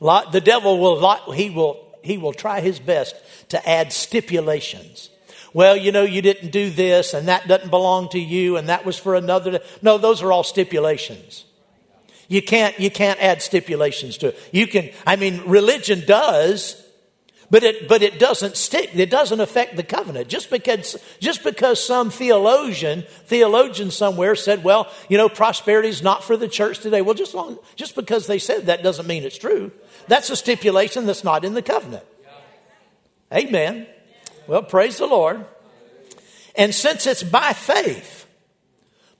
The 0.00 0.40
devil 0.42 0.78
will, 0.78 1.32
he 1.32 1.50
will, 1.50 1.86
he 2.02 2.16
will 2.16 2.32
try 2.32 2.62
his 2.62 2.78
best 2.78 3.14
to 3.50 3.68
add 3.68 3.92
stipulations. 3.92 5.10
Well, 5.52 5.76
you 5.76 5.92
know, 5.92 6.02
you 6.02 6.22
didn't 6.22 6.50
do 6.50 6.70
this 6.70 7.12
and 7.12 7.28
that 7.28 7.46
doesn't 7.46 7.68
belong 7.68 8.08
to 8.10 8.18
you 8.18 8.56
and 8.56 8.70
that 8.70 8.86
was 8.86 8.98
for 8.98 9.14
another. 9.14 9.60
No, 9.82 9.98
those 9.98 10.22
are 10.22 10.32
all 10.32 10.44
stipulations. 10.44 11.44
You 12.26 12.40
can't, 12.40 12.80
you 12.80 12.90
can't 12.90 13.22
add 13.22 13.42
stipulations 13.42 14.16
to 14.18 14.28
it. 14.28 14.48
You 14.50 14.66
can, 14.66 14.92
I 15.06 15.16
mean, 15.16 15.42
religion 15.44 16.04
does, 16.06 16.82
but 17.50 17.62
it, 17.62 17.88
but 17.88 18.02
it 18.02 18.18
doesn't 18.18 18.56
stick. 18.56 18.90
It 18.94 19.10
doesn't 19.10 19.40
affect 19.40 19.76
the 19.76 19.82
covenant. 19.82 20.28
Just 20.28 20.50
because, 20.50 20.96
just 21.20 21.44
because 21.44 21.84
some 21.84 22.10
theologian, 22.10 23.04
theologian 23.26 23.90
somewhere 23.90 24.34
said, 24.34 24.64
well, 24.64 24.90
you 25.08 25.16
know, 25.16 25.28
prosperity 25.28 25.88
is 25.88 26.02
not 26.02 26.24
for 26.24 26.36
the 26.36 26.48
church 26.48 26.80
today. 26.80 27.02
Well, 27.02 27.14
just, 27.14 27.34
long, 27.34 27.58
just 27.76 27.94
because 27.94 28.26
they 28.26 28.38
said 28.38 28.66
that 28.66 28.82
doesn't 28.82 29.06
mean 29.06 29.22
it's 29.22 29.38
true. 29.38 29.70
That's 30.08 30.30
a 30.30 30.36
stipulation 30.36 31.06
that's 31.06 31.24
not 31.24 31.44
in 31.44 31.54
the 31.54 31.62
covenant. 31.62 32.04
Amen. 33.32 33.86
Well, 34.46 34.62
praise 34.62 34.98
the 34.98 35.06
Lord. 35.06 35.44
And 36.56 36.74
since 36.74 37.06
it's 37.06 37.22
by 37.22 37.52
faith, 37.52 38.26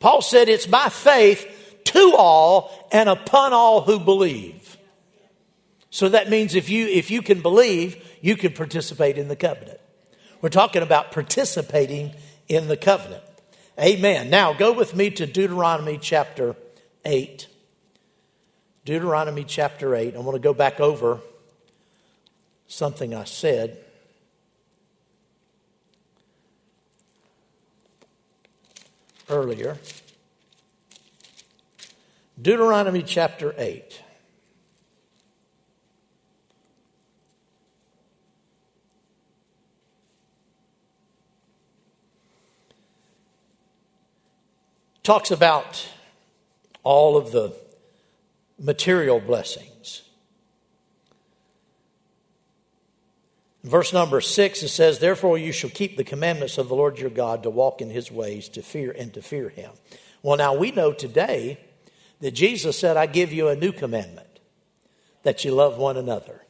Paul 0.00 0.22
said 0.22 0.48
it's 0.48 0.66
by 0.66 0.88
faith 0.88 1.80
to 1.84 2.14
all 2.16 2.88
and 2.92 3.08
upon 3.08 3.52
all 3.52 3.82
who 3.82 3.98
believe. 3.98 4.65
So 5.90 6.08
that 6.08 6.28
means 6.28 6.54
if 6.54 6.68
you 6.68 6.86
if 6.86 7.10
you 7.10 7.22
can 7.22 7.40
believe, 7.40 7.96
you 8.20 8.36
can 8.36 8.52
participate 8.52 9.18
in 9.18 9.28
the 9.28 9.36
covenant. 9.36 9.80
We're 10.40 10.48
talking 10.50 10.82
about 10.82 11.12
participating 11.12 12.14
in 12.48 12.68
the 12.68 12.76
covenant. 12.76 13.22
Amen. 13.80 14.30
Now 14.30 14.52
go 14.52 14.72
with 14.72 14.94
me 14.94 15.10
to 15.10 15.26
Deuteronomy 15.26 15.98
chapter 16.00 16.56
8. 17.04 17.48
Deuteronomy 18.84 19.44
chapter 19.44 19.94
8. 19.94 20.14
I 20.14 20.18
want 20.20 20.36
to 20.36 20.40
go 20.40 20.54
back 20.54 20.80
over 20.80 21.20
something 22.66 23.14
I 23.14 23.24
said. 23.24 23.78
Earlier, 29.28 29.76
Deuteronomy 32.40 33.02
chapter 33.02 33.54
8. 33.58 34.02
Talks 45.06 45.30
about 45.30 45.88
all 46.82 47.16
of 47.16 47.30
the 47.30 47.54
material 48.58 49.20
blessings. 49.20 50.02
verse 53.62 53.92
number 53.92 54.20
six, 54.20 54.64
it 54.64 54.68
says, 54.68 54.98
Therefore 54.98 55.38
you 55.38 55.52
shall 55.52 55.70
keep 55.70 55.96
the 55.96 56.02
commandments 56.02 56.58
of 56.58 56.68
the 56.68 56.74
Lord 56.74 56.98
your 56.98 57.10
God 57.10 57.44
to 57.44 57.50
walk 57.50 57.80
in 57.80 57.90
his 57.90 58.10
ways, 58.10 58.48
to 58.50 58.62
fear 58.62 58.90
and 58.98 59.14
to 59.14 59.22
fear 59.22 59.48
him. 59.48 59.70
Well, 60.22 60.36
now 60.36 60.54
we 60.54 60.72
know 60.72 60.92
today 60.92 61.60
that 62.20 62.32
Jesus 62.32 62.76
said, 62.76 62.96
I 62.96 63.06
give 63.06 63.32
you 63.32 63.46
a 63.46 63.56
new 63.56 63.70
commandment, 63.70 64.40
that 65.22 65.44
you 65.44 65.52
love 65.52 65.78
one 65.78 65.96
another. 65.96 66.42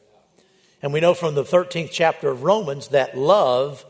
And 0.81 0.93
we 0.93 0.99
know 0.99 1.13
from 1.13 1.35
the 1.35 1.43
13th 1.43 1.91
chapter 1.91 2.29
of 2.29 2.41
Romans 2.41 2.87
that 2.87 3.15
love 3.15 3.85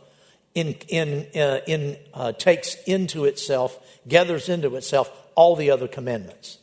in, 0.58 0.74
in, 0.88 1.28
uh, 1.40 1.60
in, 1.68 1.98
uh, 2.16 2.32
takes 2.32 2.74
into 2.86 3.26
itself, 3.26 3.80
gathers 4.08 4.50
into 4.50 4.76
itself 4.76 5.12
all 5.36 5.56
the 5.56 5.70
other 5.70 5.88
commandments. 5.88 6.58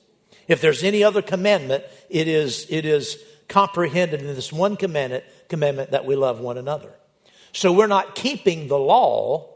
If 0.48 0.60
there's 0.60 0.82
any 0.82 1.04
other 1.04 1.22
commandment, 1.22 1.84
it 2.10 2.26
is, 2.26 2.66
it 2.70 2.84
is 2.84 3.16
comprehended 3.48 4.20
in 4.20 4.26
this 4.26 4.52
one 4.52 4.76
commandment, 4.76 5.22
commandment 5.48 5.92
that 5.92 6.04
we 6.06 6.16
love 6.16 6.40
one 6.40 6.58
another. 6.58 6.90
So 7.52 7.72
we're 7.72 7.86
not 7.86 8.16
keeping 8.16 8.66
the 8.66 8.78
law 8.78 9.48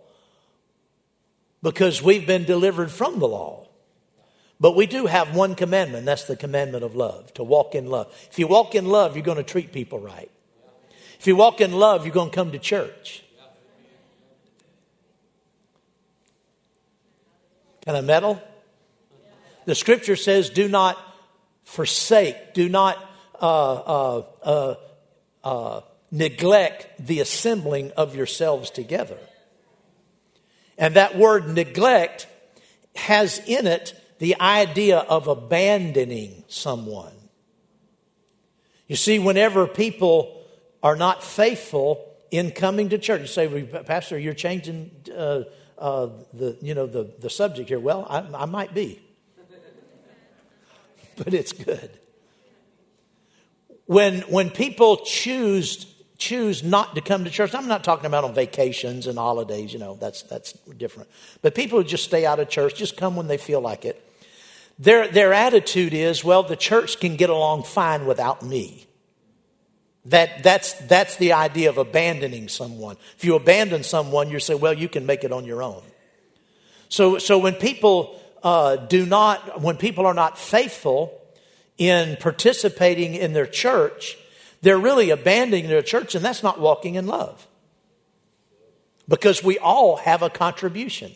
because 1.61 2.01
we've 2.01 2.25
been 2.25 2.45
delivered 2.45 2.93
from 2.93 3.19
the 3.19 3.27
law. 3.27 3.67
But 4.61 4.77
we 4.77 4.87
do 4.87 5.07
have 5.07 5.35
one 5.35 5.57
commandment, 5.57 6.07
that's 6.07 6.25
the 6.25 6.37
commandment 6.37 6.85
of 6.85 6.95
love, 6.95 7.35
to 7.35 7.43
walk 7.43 7.75
in 7.75 7.91
love. 7.91 8.07
If 8.31 8.39
you 8.39 8.47
walk 8.47 8.77
in 8.77 8.87
love, 8.87 9.17
you're 9.17 9.25
going 9.25 9.39
to 9.39 9.43
treat 9.43 9.73
people 9.73 9.99
right. 9.99 10.31
If 11.19 11.27
you 11.27 11.35
walk 11.35 11.61
in 11.61 11.73
love, 11.73 12.07
you're 12.07 12.15
going 12.15 12.31
to 12.31 12.35
come 12.35 12.53
to 12.53 12.61
church. 12.61 13.25
Can 17.89 17.97
I 17.97 18.03
meddle? 18.03 18.39
The 19.65 19.75
scripture 19.75 20.15
says, 20.15 20.51
do 20.51 20.69
not 20.69 20.99
forsake, 21.65 22.53
do 22.53 22.69
not 22.69 22.99
uh, 23.41 23.73
uh, 23.73 24.23
uh, 24.43 24.75
uh, 25.43 25.81
neglect 26.11 26.87
the 26.99 27.21
assembling 27.21 27.93
of 27.93 28.15
yourselves 28.15 28.69
together. 28.69 29.17
And 30.77 30.97
that 30.97 31.17
word 31.17 31.49
neglect 31.49 32.27
has 32.95 33.41
in 33.47 33.67
it 33.67 33.99
the 34.19 34.39
idea 34.39 34.99
of 34.99 35.27
abandoning 35.27 36.45
someone. 36.47 37.15
You 38.87 38.97
see, 38.97 39.19
whenever 39.19 39.67
people 39.67 40.45
are 40.83 40.97
not 40.97 41.25
faithful 41.25 42.05
in 42.31 42.51
coming 42.51 42.91
to 42.91 42.99
church, 42.99 43.23
you 43.23 43.27
say, 43.29 43.63
Pastor, 43.87 44.19
you're 44.19 44.35
changing 44.35 44.91
uh, 45.17 45.45
uh, 45.79 46.09
the, 46.33 46.57
you 46.61 46.75
know, 46.75 46.87
the, 46.87 47.13
the 47.19 47.31
subject 47.31 47.69
here. 47.69 47.81
Well, 47.81 48.07
I, 48.09 48.43
I 48.43 48.45
might 48.45 48.75
be, 48.75 49.01
but 51.17 51.35
it's 51.35 51.53
good. 51.53 51.91
When, 53.87 54.21
when 54.23 54.51
people 54.51 54.99
choose 54.99 55.87
choose 56.19 56.65
not 56.65 56.97
to 56.97 57.01
come 57.01 57.25
to 57.25 57.31
church. 57.31 57.55
I'm 57.55 57.69
not 57.69 57.85
talking 57.85 58.07
about 58.07 58.25
on 58.25 58.35
vacations 58.35 59.07
and 59.07 59.17
holidays, 59.17 59.73
you 59.73 59.79
know, 59.79 59.95
that's, 59.95 60.23
that's 60.23 60.53
different. 60.77 61.09
But 61.43 61.55
people 61.55 61.79
who 61.79 61.85
just 61.85 62.05
stay 62.05 62.27
out 62.27 62.41
of 62.41 62.49
church, 62.49 62.75
just 62.75 62.97
come 62.97 63.17
when 63.17 63.29
they 63.29 63.39
feel 63.39 63.61
like 63.61 63.85
it. 63.85 64.05
Their, 64.81 65.09
their 65.09 65.33
attitude 65.33 65.95
is, 65.95 66.23
well, 66.23 66.43
the 66.43 66.57
church 66.57 67.01
can 67.01 67.17
get 67.17 67.31
along 67.31 67.65
fine 67.65 68.05
without 68.05 68.43
me. 68.43 68.88
That, 70.09 70.43
that's, 70.43 70.73
that's 70.73 71.17
the 71.17 71.35
idea 71.35 71.69
of 71.69 71.77
abandoning 71.77 72.49
someone. 72.49 72.97
If 73.17 73.25
you 73.25 73.35
abandon 73.35 73.83
someone, 73.83 74.31
you 74.31 74.41
say, 74.41 74.55
well, 74.55 74.73
you 74.73 74.89
can 74.89 75.05
make 75.05 75.23
it 75.23 75.33
on 75.33 75.45
your 75.45 75.63
own. 75.63 75.83
So, 76.89 77.19
so 77.19 77.39
when 77.39 77.55
people 77.55 78.19
uh, 78.43 78.77
do 78.77 79.05
not, 79.05 79.61
when 79.61 79.77
people 79.77 80.07
are 80.07 80.15
not 80.15 80.39
faithful 80.39 81.13
in 81.77 82.17
participating 82.17 83.15
in 83.15 83.35
their 83.35 83.47
church, 83.47 84.17
they're 84.63 84.79
really 84.79 85.11
abandoning 85.11 85.69
their 85.69 85.83
church, 85.83 86.15
and 86.15 86.25
that's 86.25 86.43
not 86.43 86.59
walking 86.59 86.95
in 86.95 87.07
love. 87.07 87.47
Because 89.09 89.45
we 89.45 89.59
all 89.59 89.97
have 89.97 90.23
a 90.23 90.31
contribution. 90.31 91.13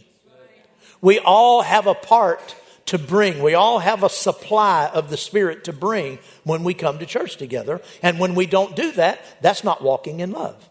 We 1.01 1.19
all 1.19 1.63
have 1.63 1.87
a 1.87 1.95
part 1.95 2.55
to 2.87 2.99
bring. 2.99 3.43
We 3.43 3.55
all 3.55 3.79
have 3.79 4.03
a 4.03 4.09
supply 4.09 4.87
of 4.87 5.11
the 5.11 5.17
Spirit 5.17 5.65
to 5.65 5.73
bring 5.73 6.19
when 6.45 6.65
we 6.65 6.75
come 6.75 6.99
to 6.99 7.07
church 7.07 7.37
together. 7.37 7.81
And 8.03 8.19
when 8.19 8.35
we 8.35 8.47
don't 8.47 8.77
do 8.77 8.93
that, 8.93 9.21
that's 9.41 9.65
not 9.65 9.83
walking 9.83 10.21
in 10.21 10.33
love. 10.33 10.69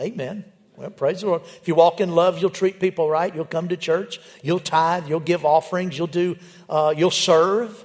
Amen. 0.00 0.44
Well, 0.76 0.90
praise 0.90 1.20
the 1.20 1.26
Lord. 1.28 1.42
If 1.60 1.68
you 1.68 1.74
walk 1.74 2.00
in 2.00 2.14
love, 2.14 2.40
you'll 2.40 2.50
treat 2.50 2.80
people 2.80 3.08
right. 3.08 3.34
You'll 3.34 3.44
come 3.44 3.68
to 3.68 3.76
church. 3.76 4.20
You'll 4.42 4.58
tithe. 4.58 5.08
You'll 5.08 5.20
give 5.20 5.44
offerings. 5.44 5.96
You'll 5.96 6.06
do. 6.06 6.36
Uh, 6.68 6.94
you'll 6.96 7.10
serve. 7.10 7.84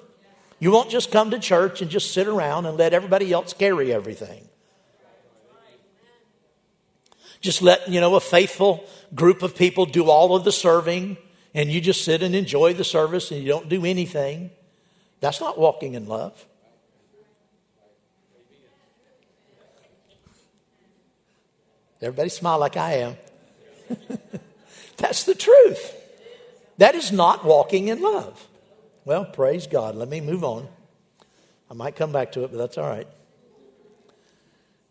You 0.59 0.71
won't 0.71 0.89
just 0.89 1.11
come 1.11 1.31
to 1.31 1.39
church 1.39 1.81
and 1.81 1.91
just 1.91 2.11
sit 2.11 2.27
around 2.27 2.65
and 2.65 2.77
let 2.77 2.93
everybody 2.93 3.31
else 3.31 3.53
carry 3.53 3.93
everything. 3.93 4.47
Just 7.39 7.61
let, 7.61 7.87
you 7.87 8.01
know, 8.01 8.15
a 8.15 8.19
faithful 8.19 8.83
group 9.13 9.43
of 9.43 9.55
people 9.55 9.85
do 9.85 10.09
all 10.09 10.35
of 10.35 10.43
the 10.43 10.51
serving 10.51 11.17
and 11.57 11.71
you 11.71 11.81
just 11.81 12.05
sit 12.05 12.21
and 12.21 12.35
enjoy 12.35 12.71
the 12.75 12.83
service 12.83 13.31
and 13.31 13.41
you 13.41 13.47
don't 13.47 13.67
do 13.67 13.83
anything. 13.83 14.51
That's 15.21 15.41
not 15.41 15.57
walking 15.57 15.95
in 15.95 16.07
love. 16.07 16.45
Everybody 21.99 22.29
smile 22.29 22.59
like 22.59 22.77
I 22.77 22.93
am. 22.97 23.17
That's 24.97 25.23
the 25.23 25.33
truth. 25.33 25.95
That 26.77 26.93
is 26.93 27.11
not 27.11 27.43
walking 27.43 27.87
in 27.87 28.03
love. 28.03 28.47
Well, 29.03 29.25
praise 29.25 29.65
God. 29.65 29.95
Let 29.95 30.09
me 30.09 30.21
move 30.21 30.43
on. 30.43 30.67
I 31.71 31.73
might 31.73 31.95
come 31.95 32.11
back 32.11 32.33
to 32.33 32.43
it, 32.43 32.51
but 32.51 32.57
that's 32.57 32.77
all 32.77 32.87
right. 32.87 33.07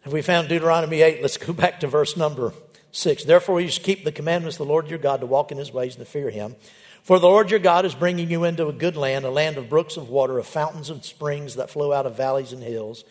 Have 0.00 0.12
we 0.12 0.20
found 0.20 0.48
Deuteronomy 0.48 1.00
8? 1.00 1.22
Let's 1.22 1.36
go 1.36 1.52
back 1.52 1.80
to 1.80 1.86
verse 1.86 2.16
number 2.16 2.52
6. 2.96 3.24
Therefore, 3.24 3.60
you 3.60 3.68
should 3.68 3.82
keep 3.82 4.04
the 4.04 4.12
commandments 4.12 4.56
of 4.56 4.66
the 4.66 4.72
Lord 4.72 4.88
your 4.88 4.98
God 4.98 5.20
to 5.20 5.26
walk 5.26 5.52
in 5.52 5.58
his 5.58 5.72
ways 5.72 5.96
and 5.96 6.04
to 6.04 6.10
fear 6.10 6.30
him. 6.30 6.56
For 7.02 7.18
the 7.18 7.28
Lord 7.28 7.50
your 7.50 7.60
God 7.60 7.84
is 7.84 7.94
bringing 7.94 8.30
you 8.30 8.44
into 8.44 8.66
a 8.66 8.72
good 8.72 8.96
land, 8.96 9.24
a 9.24 9.30
land 9.30 9.58
of 9.58 9.68
brooks 9.68 9.96
of 9.96 10.08
water, 10.08 10.38
of 10.38 10.46
fountains 10.46 10.90
and 10.90 11.04
springs 11.04 11.54
that 11.54 11.70
flow 11.70 11.92
out 11.92 12.06
of 12.06 12.16
valleys 12.16 12.52
and 12.52 12.62
hills, 12.62 13.04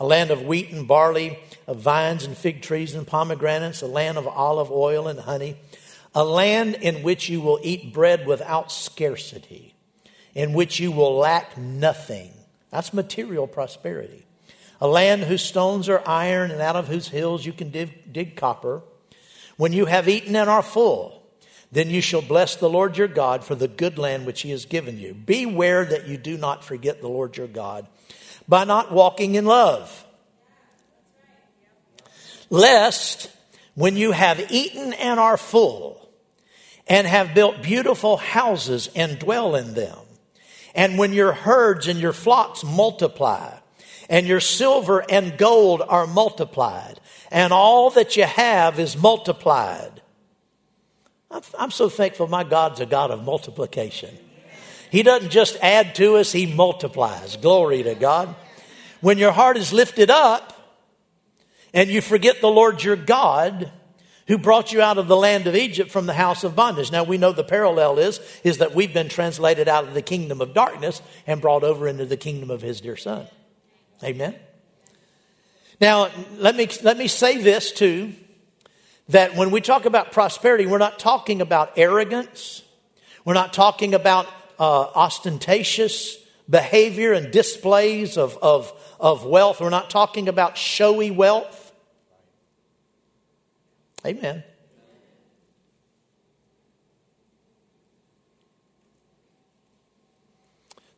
a 0.00 0.06
land 0.06 0.30
of 0.30 0.42
wheat 0.42 0.70
and 0.70 0.88
barley, 0.88 1.38
of 1.66 1.78
vines 1.78 2.24
and 2.24 2.36
fig 2.36 2.62
trees 2.62 2.94
and 2.94 3.06
pomegranates, 3.06 3.82
a 3.82 3.86
land 3.86 4.16
of 4.16 4.26
olive 4.26 4.70
oil 4.70 5.06
and 5.06 5.20
honey, 5.20 5.56
a 6.14 6.24
land 6.24 6.76
in 6.76 7.02
which 7.02 7.28
you 7.28 7.40
will 7.40 7.60
eat 7.62 7.92
bread 7.92 8.26
without 8.26 8.72
scarcity 8.72 9.72
in 10.34 10.52
which 10.52 10.80
you 10.80 10.90
will 10.90 11.16
lack 11.16 11.56
nothing. 11.58 12.32
That's 12.70 12.94
material 12.94 13.46
prosperity. 13.46 14.24
A 14.80 14.86
land 14.86 15.22
whose 15.22 15.42
stones 15.42 15.88
are 15.88 16.02
iron 16.06 16.50
and 16.50 16.60
out 16.60 16.76
of 16.76 16.88
whose 16.88 17.08
hills 17.08 17.44
you 17.44 17.52
can 17.52 17.70
dig, 17.70 18.12
dig 18.12 18.36
copper. 18.36 18.82
When 19.56 19.72
you 19.72 19.86
have 19.86 20.08
eaten 20.08 20.36
and 20.36 20.48
are 20.48 20.62
full, 20.62 21.22
then 21.70 21.88
you 21.88 22.00
shall 22.00 22.22
bless 22.22 22.56
the 22.56 22.68
Lord 22.68 22.98
your 22.98 23.08
God 23.08 23.44
for 23.44 23.54
the 23.54 23.68
good 23.68 23.98
land 23.98 24.26
which 24.26 24.42
he 24.42 24.50
has 24.50 24.66
given 24.66 24.98
you. 24.98 25.14
Beware 25.14 25.84
that 25.84 26.06
you 26.06 26.16
do 26.16 26.36
not 26.36 26.64
forget 26.64 27.00
the 27.00 27.08
Lord 27.08 27.36
your 27.36 27.46
God 27.46 27.86
by 28.48 28.64
not 28.64 28.92
walking 28.92 29.34
in 29.34 29.46
love. 29.46 30.06
Lest 32.50 33.30
when 33.74 33.96
you 33.96 34.12
have 34.12 34.50
eaten 34.50 34.92
and 34.92 35.18
are 35.18 35.38
full, 35.38 35.98
and 36.86 37.06
have 37.06 37.34
built 37.34 37.62
beautiful 37.62 38.18
houses 38.18 38.90
and 38.94 39.18
dwell 39.18 39.54
in 39.54 39.72
them, 39.74 39.96
and 40.74 40.98
when 40.98 41.12
your 41.12 41.32
herds 41.32 41.88
and 41.88 41.98
your 41.98 42.12
flocks 42.12 42.64
multiply, 42.64 43.56
and 44.10 44.26
your 44.26 44.40
silver 44.40 45.02
and 45.10 45.38
gold 45.38 45.80
are 45.80 46.06
multiplied, 46.06 47.00
and 47.32 47.52
all 47.52 47.88
that 47.90 48.16
you 48.16 48.24
have 48.24 48.78
is 48.78 48.96
multiplied. 48.96 50.02
I'm 51.58 51.70
so 51.70 51.88
thankful 51.88 52.28
my 52.28 52.44
God's 52.44 52.80
a 52.80 52.86
God 52.86 53.10
of 53.10 53.24
multiplication. 53.24 54.14
He 54.90 55.02
doesn't 55.02 55.30
just 55.30 55.56
add 55.62 55.94
to 55.94 56.16
us, 56.16 56.30
He 56.30 56.44
multiplies. 56.44 57.36
Glory 57.36 57.82
to 57.84 57.94
God. 57.94 58.34
When 59.00 59.16
your 59.16 59.32
heart 59.32 59.56
is 59.56 59.72
lifted 59.72 60.10
up 60.10 60.52
and 61.72 61.88
you 61.88 62.02
forget 62.02 62.42
the 62.42 62.50
Lord 62.50 62.84
your 62.84 62.96
God, 62.96 63.72
who 64.28 64.36
brought 64.36 64.72
you 64.72 64.82
out 64.82 64.98
of 64.98 65.08
the 65.08 65.16
land 65.16 65.46
of 65.46 65.56
Egypt 65.56 65.90
from 65.90 66.06
the 66.06 66.12
house 66.12 66.44
of 66.44 66.54
bondage. 66.54 66.92
Now 66.92 67.02
we 67.02 67.18
know 67.18 67.32
the 67.32 67.42
parallel 67.42 67.98
is, 67.98 68.20
is 68.44 68.58
that 68.58 68.74
we've 68.74 68.94
been 68.94 69.08
translated 69.08 69.68
out 69.68 69.84
of 69.84 69.94
the 69.94 70.02
kingdom 70.02 70.40
of 70.40 70.54
darkness 70.54 71.02
and 71.26 71.40
brought 71.40 71.64
over 71.64 71.88
into 71.88 72.04
the 72.04 72.16
kingdom 72.16 72.50
of 72.50 72.62
his 72.62 72.80
dear 72.80 72.96
son. 72.96 73.26
Amen. 74.04 74.36
Now, 75.82 76.10
let 76.36 76.54
me, 76.54 76.68
let 76.84 76.96
me 76.96 77.08
say 77.08 77.38
this 77.38 77.72
too, 77.72 78.12
that 79.08 79.34
when 79.34 79.50
we 79.50 79.60
talk 79.60 79.84
about 79.84 80.12
prosperity, 80.12 80.64
we're 80.64 80.78
not 80.78 81.00
talking 81.00 81.40
about 81.40 81.76
arrogance. 81.76 82.62
We're 83.24 83.34
not 83.34 83.52
talking 83.52 83.92
about 83.92 84.28
uh, 84.60 84.82
ostentatious 84.94 86.16
behavior 86.48 87.12
and 87.12 87.32
displays 87.32 88.16
of, 88.16 88.38
of, 88.40 88.72
of 89.00 89.26
wealth. 89.26 89.60
We're 89.60 89.70
not 89.70 89.90
talking 89.90 90.28
about 90.28 90.56
showy 90.56 91.10
wealth. 91.10 91.72
Amen. 94.06 94.44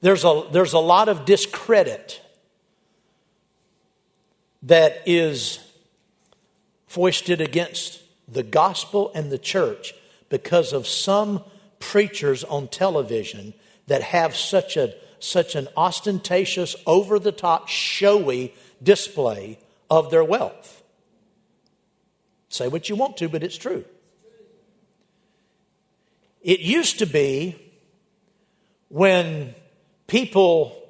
There's 0.03 0.25
a, 0.25 0.47
there's 0.53 0.75
a 0.75 0.79
lot 0.79 1.09
of 1.09 1.25
discredit 1.25 2.21
that 4.65 5.03
is 5.07 5.59
foisted 6.87 7.41
against 7.41 8.01
the 8.29 8.43
gospel 8.43 9.11
and 9.15 9.31
the 9.31 9.39
church 9.39 9.95
because 10.29 10.73
of 10.73 10.87
some 10.87 11.43
preachers 11.79 12.45
on 12.45 12.69
television 12.69 13.55
that 13.87 14.03
have 14.03 14.35
such 14.37 14.77
a 14.77 14.95
such 15.19 15.55
an 15.55 15.69
ostentatious 15.77 16.77
over 16.87 17.19
the 17.19 17.33
top 17.33 17.69
showy 17.69 18.53
display 18.83 19.59
of 19.89 20.11
their 20.11 20.25
wealth 20.25 20.75
Say 22.55 22.69
what 22.69 22.89
you 22.89 22.95
want 22.95 23.17
to, 23.17 23.29
but 23.29 23.43
it's 23.43 23.57
true. 23.57 23.85
It 26.41 26.61
used 26.61 27.01
to 27.01 27.07
be 27.07 27.57
when 28.91 29.57
people 30.07 30.81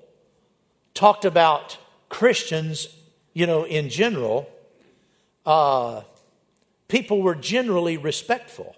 talked 0.93 1.25
about 1.25 1.79
Christians, 2.11 2.89
you 3.35 3.47
know, 3.47 3.65
in 3.65 3.91
general, 3.91 4.49
uh, 5.45 6.03
people 6.89 7.21
were 7.21 7.35
generally 7.35 7.99
respectful. 7.99 8.75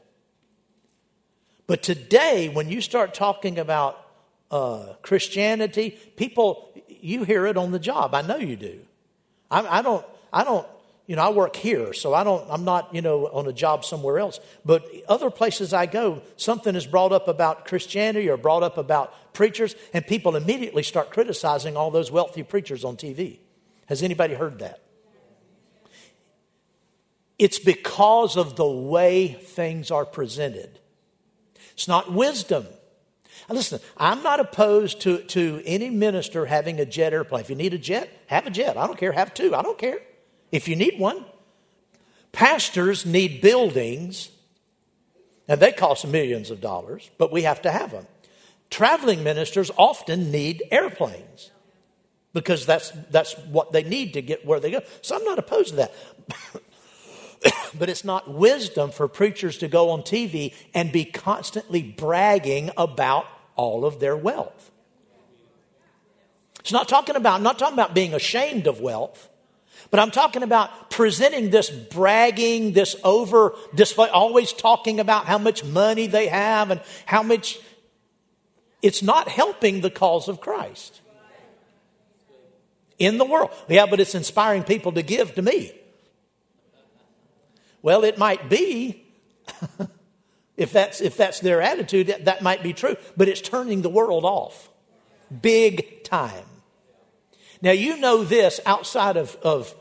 But 1.66 1.82
today, 1.82 2.48
when 2.48 2.68
you 2.68 2.80
start 2.80 3.14
talking 3.14 3.58
about 3.58 4.02
uh, 4.50 4.94
Christianity, 5.02 5.90
people, 6.16 6.72
you 6.88 7.24
hear 7.24 7.46
it 7.46 7.56
on 7.56 7.70
the 7.70 7.78
job. 7.78 8.14
I 8.14 8.22
know 8.22 8.36
you 8.36 8.56
do. 8.56 8.80
I, 9.50 9.78
I 9.78 9.82
don't, 9.82 10.04
I 10.32 10.42
don't 10.42 10.66
you 11.06 11.14
know, 11.14 11.22
I 11.22 11.28
work 11.30 11.54
here, 11.54 11.92
so 11.92 12.14
I 12.14 12.24
don't, 12.24 12.44
I'm 12.50 12.64
not, 12.64 12.92
you 12.92 13.00
know, 13.00 13.26
on 13.26 13.46
a 13.46 13.52
job 13.52 13.84
somewhere 13.84 14.18
else. 14.18 14.40
But 14.64 14.88
other 15.08 15.30
places 15.30 15.72
I 15.72 15.86
go, 15.86 16.22
something 16.36 16.74
is 16.74 16.84
brought 16.84 17.12
up 17.12 17.28
about 17.28 17.64
Christianity 17.64 18.28
or 18.28 18.36
brought 18.36 18.64
up 18.64 18.76
about 18.76 19.32
preachers, 19.32 19.76
and 19.92 20.04
people 20.04 20.34
immediately 20.34 20.82
start 20.82 21.10
criticizing 21.10 21.76
all 21.76 21.92
those 21.92 22.10
wealthy 22.10 22.42
preachers 22.42 22.84
on 22.84 22.96
TV. 22.96 23.38
Has 23.87 24.03
anybody 24.03 24.35
heard 24.35 24.59
that? 24.59 24.81
It's 27.38 27.59
because 27.59 28.37
of 28.37 28.57
the 28.57 28.66
way 28.66 29.29
things 29.29 29.90
are 29.90 30.05
presented. 30.05 30.79
It's 31.72 31.87
not 31.87 32.11
wisdom. 32.11 32.66
listen, 33.51 33.81
I'm 33.96 34.22
not 34.22 34.40
opposed 34.40 35.03
to, 35.03 35.18
to 35.18 35.62
any 35.66 35.90
minister 35.90 36.46
having 36.46 36.81
a 36.81 36.87
jet 36.87 37.12
airplane. 37.12 37.42
If 37.42 37.51
you 37.51 37.57
need 37.57 37.75
a 37.75 37.79
jet, 37.79 38.11
have 38.29 38.46
a 38.46 38.51
jet. 38.51 38.77
I 38.77 38.87
don't 38.87 38.99
care. 38.99 39.12
Have 39.12 39.35
two. 39.35 39.55
I 39.55 39.62
don't 39.62 39.79
care 39.79 39.99
if 40.51 40.68
you 40.68 40.77
need 40.77 40.99
one. 40.99 41.25
Pastors 42.33 43.07
need 43.07 43.40
buildings, 43.40 44.31
and 45.49 45.61
they 45.61 45.72
cost 45.72 46.07
millions 46.07 46.51
of 46.51 46.61
dollars, 46.61 47.11
but 47.18 47.33
we 47.33 47.42
have 47.42 47.62
to 47.62 47.70
have 47.70 47.92
them. 47.92 48.07
Traveling 48.68 49.22
ministers 49.22 49.70
often 49.77 50.31
need 50.31 50.62
airplanes 50.70 51.51
because 52.37 52.66
that's, 52.66 52.90
that's 53.09 53.33
what 53.49 53.72
they 53.72 53.83
need 53.83 54.12
to 54.12 54.20
get 54.20 54.44
where 54.44 54.61
they 54.61 54.70
go. 54.70 54.83
So 55.01 55.16
I'm 55.16 55.25
not 55.25 55.38
opposed 55.38 55.70
to 55.70 55.77
that. 55.77 55.94
but 57.79 57.88
it's 57.88 58.05
not 58.05 58.31
wisdom 58.31 58.90
for 58.90 59.09
preachers 59.09 59.57
to 59.57 59.68
go 59.68 59.88
on 59.88 60.03
TV 60.03 60.53
and 60.75 60.92
be 60.92 61.07
constantly 61.07 61.83
bragging 61.83 62.72
about 62.77 63.25
all 63.55 63.87
of 63.87 64.01
their 64.01 64.14
wealth. 64.14 64.70
It's 66.61 66.72
not 66.72 66.90
talking 66.90 67.16
about, 67.16 67.40
not 67.40 67.59
talking 67.59 67.72
about 67.72 67.94
being 67.94 68.12
ashamed 68.12 68.66
of 68.66 68.83
wealth. 68.83 69.31
But 69.90 70.01
I'm 70.01 70.11
talking 70.11 70.42
about 70.42 70.90
presenting 70.90 71.49
this 71.49 71.70
bragging, 71.70 72.72
this 72.72 72.96
over 73.03 73.55
display, 73.75 74.11
always 74.11 74.53
talking 74.53 75.01
about 75.01 75.25
how 75.25 75.38
much 75.38 75.64
money 75.64 76.07
they 76.07 76.27
have 76.27 76.70
and 76.70 76.83
how 77.07 77.22
much. 77.22 77.59
It's 78.83 79.03
not 79.03 79.27
helping 79.27 79.81
the 79.81 79.90
cause 79.90 80.29
of 80.29 80.42
Christ 80.42 81.01
in 82.98 83.18
the 83.18 83.24
world. 83.24 83.50
Yeah, 83.68 83.87
but 83.87 84.00
it's 84.00 84.14
inspiring 84.14 84.64
people 84.64 84.92
to 84.92 85.02
give 85.02 85.35
to 85.35 85.42
me. 85.42 85.72
Well, 87.82 88.04
it 88.04 88.18
might 88.18 88.48
be. 88.48 89.04
if 90.56 90.72
that's 90.72 91.00
if 91.00 91.16
that's 91.16 91.40
their 91.40 91.62
attitude, 91.62 92.09
that, 92.09 92.24
that 92.24 92.42
might 92.42 92.62
be 92.62 92.72
true. 92.72 92.96
But 93.16 93.28
it's 93.28 93.40
turning 93.40 93.82
the 93.82 93.88
world 93.88 94.24
off. 94.24 94.68
Big 95.42 96.02
time. 96.04 96.44
Now, 97.62 97.72
you 97.72 97.96
know 97.96 98.24
this 98.24 98.61
outside 98.66 99.16
of, 99.16 99.37
of 99.42 99.74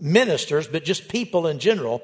ministers, 0.00 0.66
but 0.66 0.84
just 0.84 1.08
people 1.08 1.46
in 1.46 1.58
general. 1.58 2.02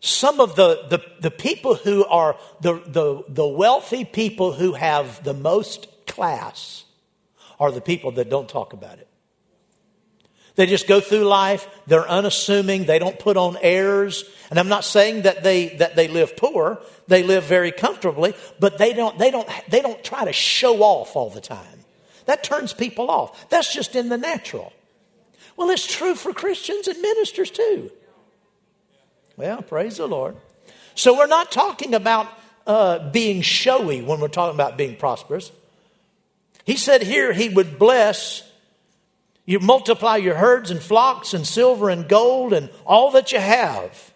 Some 0.00 0.40
of 0.40 0.56
the, 0.56 0.86
the, 0.88 1.02
the 1.20 1.30
people 1.30 1.74
who 1.74 2.04
are 2.04 2.36
the, 2.60 2.74
the, 2.86 3.24
the 3.28 3.46
wealthy 3.46 4.04
people 4.04 4.52
who 4.52 4.74
have 4.74 5.22
the 5.24 5.34
most 5.34 5.88
class 6.06 6.84
are 7.58 7.72
the 7.72 7.80
people 7.80 8.12
that 8.12 8.28
don't 8.28 8.48
talk 8.48 8.72
about 8.72 8.98
it. 8.98 9.08
They 10.56 10.66
just 10.66 10.88
go 10.88 11.00
through 11.00 11.24
life. 11.24 11.68
They're 11.86 12.08
unassuming. 12.08 12.84
They 12.84 12.98
don't 12.98 13.18
put 13.18 13.36
on 13.36 13.58
airs. 13.60 14.24
And 14.50 14.58
I'm 14.58 14.68
not 14.68 14.84
saying 14.84 15.22
that 15.22 15.42
they, 15.42 15.68
that 15.76 15.96
they 15.96 16.08
live 16.08 16.36
poor. 16.36 16.80
They 17.06 17.22
live 17.22 17.44
very 17.44 17.70
comfortably, 17.70 18.34
but 18.58 18.78
they 18.78 18.92
don't, 18.92 19.18
they, 19.18 19.30
don't, 19.30 19.48
they 19.68 19.80
don't 19.80 20.02
try 20.02 20.24
to 20.24 20.32
show 20.32 20.82
off 20.82 21.14
all 21.14 21.30
the 21.30 21.40
time. 21.40 21.84
That 22.24 22.42
turns 22.42 22.72
people 22.72 23.10
off. 23.10 23.48
That's 23.50 23.72
just 23.72 23.94
in 23.94 24.08
the 24.08 24.18
natural. 24.18 24.72
Well, 25.56 25.70
it's 25.70 25.86
true 25.86 26.14
for 26.14 26.32
Christians 26.32 26.88
and 26.88 27.00
ministers 27.00 27.50
too. 27.50 27.90
Well, 29.36 29.62
praise 29.62 29.98
the 29.98 30.08
Lord. 30.08 30.36
So 30.94 31.16
we're 31.16 31.26
not 31.26 31.52
talking 31.52 31.94
about 31.94 32.28
uh, 32.66 33.10
being 33.10 33.42
showy 33.42 34.02
when 34.02 34.20
we're 34.20 34.28
talking 34.28 34.54
about 34.54 34.76
being 34.76 34.96
prosperous. 34.96 35.52
He 36.64 36.76
said 36.76 37.02
here 37.02 37.32
he 37.32 37.48
would 37.48 37.78
bless 37.78 38.42
you 39.46 39.60
multiply 39.60 40.16
your 40.16 40.34
herds 40.34 40.70
and 40.72 40.82
flocks 40.82 41.32
and 41.32 41.46
silver 41.46 41.88
and 41.88 42.08
gold 42.08 42.52
and 42.52 42.68
all 42.84 43.12
that 43.12 43.30
you 43.30 43.38
have. 43.38 44.12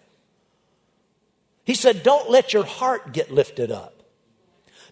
He 1.63 1.73
said, 1.73 2.03
Don't 2.03 2.29
let 2.29 2.53
your 2.53 2.65
heart 2.65 3.13
get 3.13 3.31
lifted 3.31 3.71
up. 3.71 4.03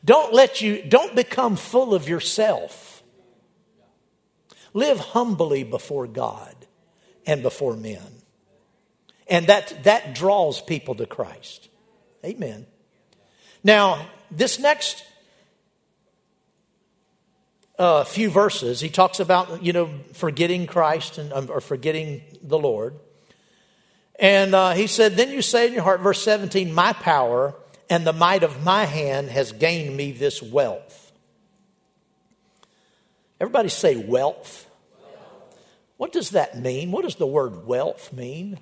Don't 0.04 0.34
let 0.34 0.62
you, 0.62 0.82
don't 0.82 1.14
become 1.14 1.58
full 1.58 1.94
of 1.94 2.08
yourself. 2.08 3.04
Live 4.74 5.00
humbly 5.00 5.64
before 5.64 6.08
God 6.08 6.56
and 7.26 7.44
before 7.44 7.76
men. 7.76 8.02
And 9.28 9.48
that, 9.48 9.84
that 9.84 10.16
draws 10.16 10.62
people 10.62 10.96
to 10.96 11.06
Christ. 11.06 11.70
Amen. 12.24 12.66
Now, 13.64 14.08
this 14.32 14.58
next 14.58 15.04
uh, 17.80 18.04
few 18.04 18.30
verses, 18.30 18.82
he 18.82 18.90
talks 18.90 19.22
about, 19.22 19.64
you 19.64 19.72
know, 19.72 19.90
forgetting 20.14 20.68
Christ 20.68 21.18
and, 21.18 21.32
um, 21.32 21.50
or 21.50 21.62
forgetting 21.62 22.22
the 22.44 22.60
Lord. 22.60 22.94
And 24.20 24.54
uh, 24.54 24.72
he 24.74 24.86
said, 24.86 25.16
Then 25.16 25.32
you 25.32 25.42
say 25.42 25.68
in 25.68 25.74
your 25.74 25.84
heart, 25.84 26.02
verse 26.02 26.22
17, 26.22 26.74
My 26.74 26.92
power 26.92 27.56
and 27.90 28.06
the 28.06 28.14
might 28.14 28.44
of 28.44 28.64
my 28.64 28.84
hand 28.84 29.30
has 29.30 29.54
gained 29.54 29.96
me 29.96 30.12
this 30.12 30.44
wealth. 30.44 31.14
Everybody 33.40 33.70
say 33.70 33.96
wealth. 33.96 34.70
What 35.96 36.12
does 36.12 36.32
that 36.32 36.58
mean? 36.58 36.92
What 36.92 37.04
does 37.04 37.16
the 37.16 37.28
word 37.28 37.66
wealth 37.66 38.12
mean? 38.12 38.60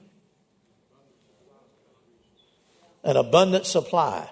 An 3.04 3.18
abundant 3.18 3.66
supply. 3.66 4.30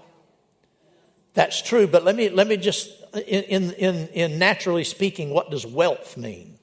That's 1.34 1.62
true, 1.62 1.88
but 1.88 2.04
let 2.04 2.15
me, 2.15 2.30
let 2.30 2.48
me 2.48 2.58
just 2.58 2.91
in, 3.15 3.71
in, 3.71 4.08
in 4.10 4.39
naturally 4.39 4.84
speaking, 4.84 5.30
what 5.30 5.49
does 5.51 5.65
wealth 5.65 6.17
mean? 6.17 6.58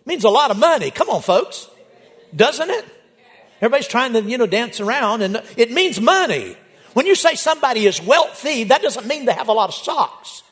It 0.00 0.06
means 0.06 0.24
a 0.24 0.30
lot 0.30 0.50
of 0.50 0.58
money. 0.58 0.90
Come 0.90 1.08
on, 1.10 1.22
folks. 1.22 1.68
Doesn't 2.34 2.70
it? 2.70 2.84
Everybody's 3.56 3.88
trying 3.88 4.12
to, 4.12 4.22
you 4.22 4.38
know, 4.38 4.46
dance 4.46 4.80
around 4.80 5.22
and 5.22 5.42
it 5.56 5.70
means 5.70 6.00
money. 6.00 6.56
When 6.92 7.06
you 7.06 7.14
say 7.14 7.34
somebody 7.34 7.86
is 7.86 8.00
wealthy, 8.02 8.64
that 8.64 8.82
doesn't 8.82 9.06
mean 9.06 9.24
they 9.24 9.32
have 9.32 9.48
a 9.48 9.52
lot 9.52 9.68
of 9.68 9.74
socks. 9.74 10.42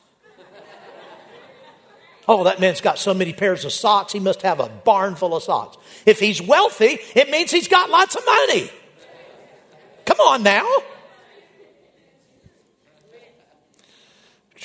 Oh, 2.27 2.45
that 2.45 2.59
man's 2.59 2.81
got 2.81 2.97
so 2.97 3.13
many 3.13 3.33
pairs 3.33 3.65
of 3.65 3.71
socks, 3.71 4.11
he 4.11 4.19
must 4.19 4.41
have 4.41 4.59
a 4.59 4.67
barn 4.67 5.15
full 5.15 5.35
of 5.35 5.43
socks. 5.43 5.77
If 6.05 6.19
he's 6.19 6.41
wealthy, 6.41 6.97
it 7.15 7.29
means 7.29 7.51
he's 7.51 7.67
got 7.67 7.89
lots 7.89 8.15
of 8.15 8.25
money. 8.25 8.69
Come 10.05 10.19
on 10.19 10.43
now. 10.43 10.67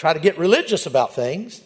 Try 0.01 0.15
to 0.15 0.19
get 0.19 0.39
religious 0.39 0.87
about 0.87 1.15
things. 1.15 1.61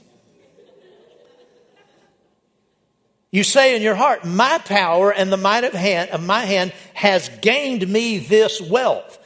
You 3.30 3.44
say 3.44 3.76
in 3.76 3.82
your 3.82 3.94
heart, 3.94 4.24
My 4.24 4.58
power 4.58 5.12
and 5.12 5.32
the 5.32 5.36
might 5.36 5.62
of, 5.62 5.72
hand, 5.72 6.10
of 6.10 6.20
my 6.20 6.40
hand 6.40 6.72
has 6.94 7.28
gained 7.42 7.86
me 7.86 8.18
this 8.18 8.60
wealth. 8.60 9.20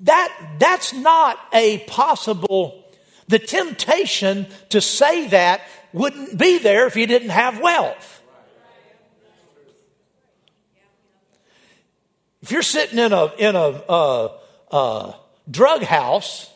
That, 0.00 0.56
that's 0.58 0.92
not 0.92 1.38
a 1.52 1.78
possible, 1.86 2.84
the 3.28 3.38
temptation 3.38 4.48
to 4.70 4.80
say 4.80 5.28
that 5.28 5.60
wouldn't 5.92 6.36
be 6.36 6.58
there 6.58 6.88
if 6.88 6.96
you 6.96 7.06
didn't 7.06 7.30
have 7.30 7.60
wealth. 7.60 8.20
If 12.42 12.50
you're 12.50 12.62
sitting 12.62 12.98
in 12.98 13.12
a, 13.12 13.26
in 13.36 13.54
a, 13.54 13.68
uh, 13.68 14.38
uh, 14.72 15.12
drug 15.48 15.82
house, 15.82 16.50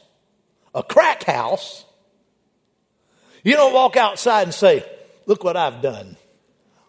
a 0.75 0.83
crack 0.83 1.23
house, 1.23 1.84
you 3.45 3.55
don't 3.55 3.73
walk 3.73 3.97
outside 3.97 4.43
and 4.43 4.55
say, 4.55 4.85
Look 5.27 5.45
what 5.45 5.57
I've 5.57 5.81
done. 5.81 6.17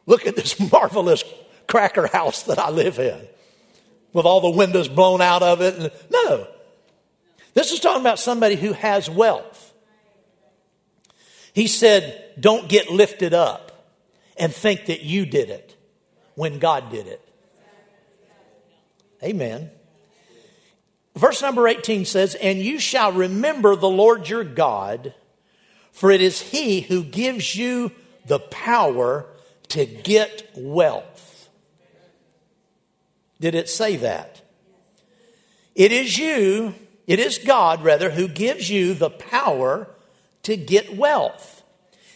Look 0.05 0.25
at 0.25 0.35
this 0.35 0.59
marvelous 0.71 1.23
cracker 1.67 2.07
house 2.07 2.43
that 2.43 2.59
I 2.59 2.69
live 2.69 2.99
in 2.99 3.27
with 4.13 4.25
all 4.25 4.41
the 4.41 4.57
windows 4.57 4.87
blown 4.87 5.21
out 5.21 5.43
of 5.43 5.61
it. 5.61 5.93
No. 6.09 6.47
This 7.53 7.71
is 7.71 7.79
talking 7.79 8.01
about 8.01 8.19
somebody 8.19 8.55
who 8.55 8.73
has 8.73 9.09
wealth. 9.09 9.73
He 11.53 11.67
said, 11.67 12.33
Don't 12.39 12.67
get 12.67 12.89
lifted 12.89 13.33
up 13.33 13.93
and 14.37 14.53
think 14.53 14.87
that 14.87 15.01
you 15.01 15.25
did 15.25 15.49
it 15.49 15.75
when 16.35 16.59
God 16.59 16.89
did 16.91 17.07
it. 17.07 17.21
Amen. 19.23 19.71
Verse 21.15 21.41
number 21.41 21.67
18 21.67 22.05
says, 22.05 22.35
And 22.35 22.59
you 22.59 22.77
shall 22.77 23.13
remember 23.13 23.75
the 23.75 23.89
Lord 23.89 24.27
your 24.27 24.43
God 24.43 25.13
for 25.95 26.11
it 26.11 26.19
is 26.19 26.41
He 26.41 26.81
who 26.81 27.05
gives 27.05 27.55
you 27.55 27.89
the 28.25 28.39
power 28.39 29.25
to 29.69 29.85
get 29.85 30.51
wealth. 30.53 31.49
Did 33.39 33.55
it 33.55 33.69
say 33.69 33.95
that? 33.95 34.41
It 35.73 35.93
is 35.93 36.17
you, 36.17 36.75
it 37.07 37.19
is 37.19 37.37
God 37.37 37.81
rather, 37.81 38.09
who 38.09 38.27
gives 38.27 38.69
you 38.69 38.93
the 38.93 39.09
power 39.09 39.87
to 40.43 40.57
get 40.57 40.97
wealth. 40.97 41.63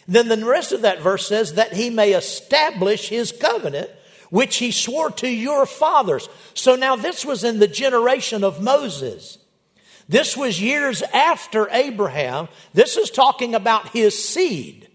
Then 0.06 0.28
the 0.28 0.44
rest 0.44 0.72
of 0.72 0.82
that 0.82 1.00
verse 1.00 1.26
says 1.26 1.54
that 1.54 1.72
he 1.72 1.88
may 1.88 2.12
establish 2.12 3.08
his 3.08 3.32
covenant, 3.32 3.90
which 4.28 4.56
he 4.56 4.72
swore 4.72 5.10
to 5.12 5.28
your 5.28 5.64
fathers. 5.64 6.28
So 6.52 6.76
now 6.76 6.96
this 6.96 7.24
was 7.24 7.44
in 7.44 7.60
the 7.60 7.68
generation 7.68 8.44
of 8.44 8.62
Moses. 8.62 9.38
This 10.10 10.36
was 10.36 10.60
years 10.60 11.02
after 11.02 11.68
Abraham. 11.70 12.48
This 12.74 12.96
is 12.96 13.10
talking 13.10 13.54
about 13.54 13.90
his 13.90 14.20
seed. 14.20 14.88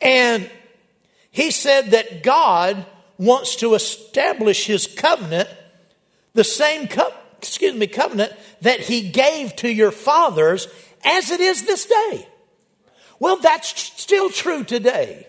And 0.00 0.50
he 1.30 1.52
said 1.52 1.92
that 1.92 2.24
God 2.24 2.84
wants 3.18 3.54
to 3.56 3.74
establish 3.74 4.66
his 4.66 4.88
covenant, 4.88 5.48
the 6.34 6.42
same 6.42 6.88
co- 6.88 7.14
excuse 7.36 7.74
me, 7.74 7.86
covenant 7.86 8.32
that 8.62 8.80
he 8.80 9.10
gave 9.10 9.54
to 9.54 9.72
your 9.72 9.92
fathers 9.92 10.66
as 11.04 11.30
it 11.30 11.38
is 11.38 11.66
this 11.66 11.86
day. 11.86 12.28
Well, 13.20 13.36
that's 13.36 13.80
still 13.80 14.28
true 14.28 14.64
today. 14.64 15.28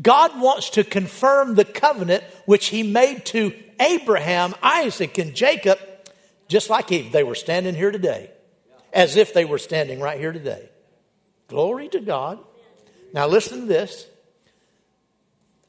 God 0.00 0.40
wants 0.40 0.70
to 0.70 0.84
confirm 0.84 1.54
the 1.54 1.64
covenant 1.64 2.24
which 2.46 2.66
he 2.66 2.82
made 2.82 3.24
to 3.26 3.52
Abraham, 3.80 4.54
Isaac, 4.62 5.18
and 5.18 5.34
Jacob, 5.34 5.78
just 6.46 6.70
like 6.70 6.92
if 6.92 7.12
they 7.12 7.24
were 7.24 7.34
standing 7.34 7.74
here 7.74 7.90
today, 7.90 8.30
as 8.92 9.16
if 9.16 9.34
they 9.34 9.44
were 9.44 9.58
standing 9.58 10.00
right 10.00 10.18
here 10.18 10.32
today. 10.32 10.68
Glory 11.48 11.88
to 11.88 12.00
God. 12.00 12.38
Now, 13.12 13.26
listen 13.26 13.60
to 13.60 13.66
this. 13.66 14.06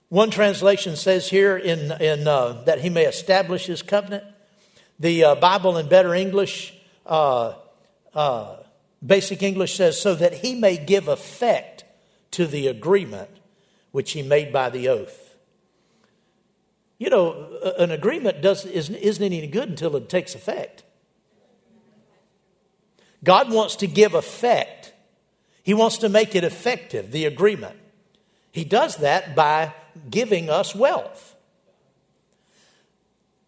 One 0.10 0.32
translation 0.32 0.96
says 0.96 1.30
here 1.30 1.56
in, 1.56 1.92
in 2.02 2.28
uh, 2.28 2.64
that 2.66 2.82
he 2.82 2.90
may 2.90 3.06
establish 3.06 3.66
his 3.66 3.82
covenant. 3.82 4.24
The 5.00 5.24
uh, 5.24 5.36
Bible 5.36 5.78
in 5.78 5.88
Better 5.88 6.14
English, 6.14 6.74
uh, 7.06 7.54
uh 8.14 8.56
Basic 9.06 9.42
English 9.42 9.76
says, 9.76 10.02
so 10.02 10.14
that 10.16 10.34
he 10.34 10.56
may 10.56 10.76
give 10.76 11.08
effect 11.08 11.86
to 12.32 12.46
the 12.46 12.68
agreement 12.68 13.30
which 13.92 14.12
he 14.12 14.22
made 14.22 14.54
by 14.54 14.70
the 14.70 14.88
oath. 14.88 15.36
You 16.98 17.10
know, 17.10 17.58
an 17.78 17.92
agreement 17.92 18.42
does, 18.42 18.66
isn't, 18.66 18.96
isn't 18.96 19.24
any 19.24 19.48
good 19.48 19.70
until 19.70 19.96
it 19.96 20.10
takes 20.10 20.36
effect. 20.36 20.84
God 23.24 23.52
wants 23.52 23.78
to 23.78 23.88
give 23.88 24.14
effect, 24.14 24.94
He 25.64 25.74
wants 25.74 25.98
to 26.00 26.10
make 26.10 26.36
it 26.36 26.44
effective, 26.44 27.12
the 27.12 27.26
agreement. 27.26 27.78
He 28.52 28.64
does 28.64 28.98
that 28.98 29.36
by 29.36 29.74
giving 30.10 30.50
us 30.50 30.76
wealth, 30.76 31.36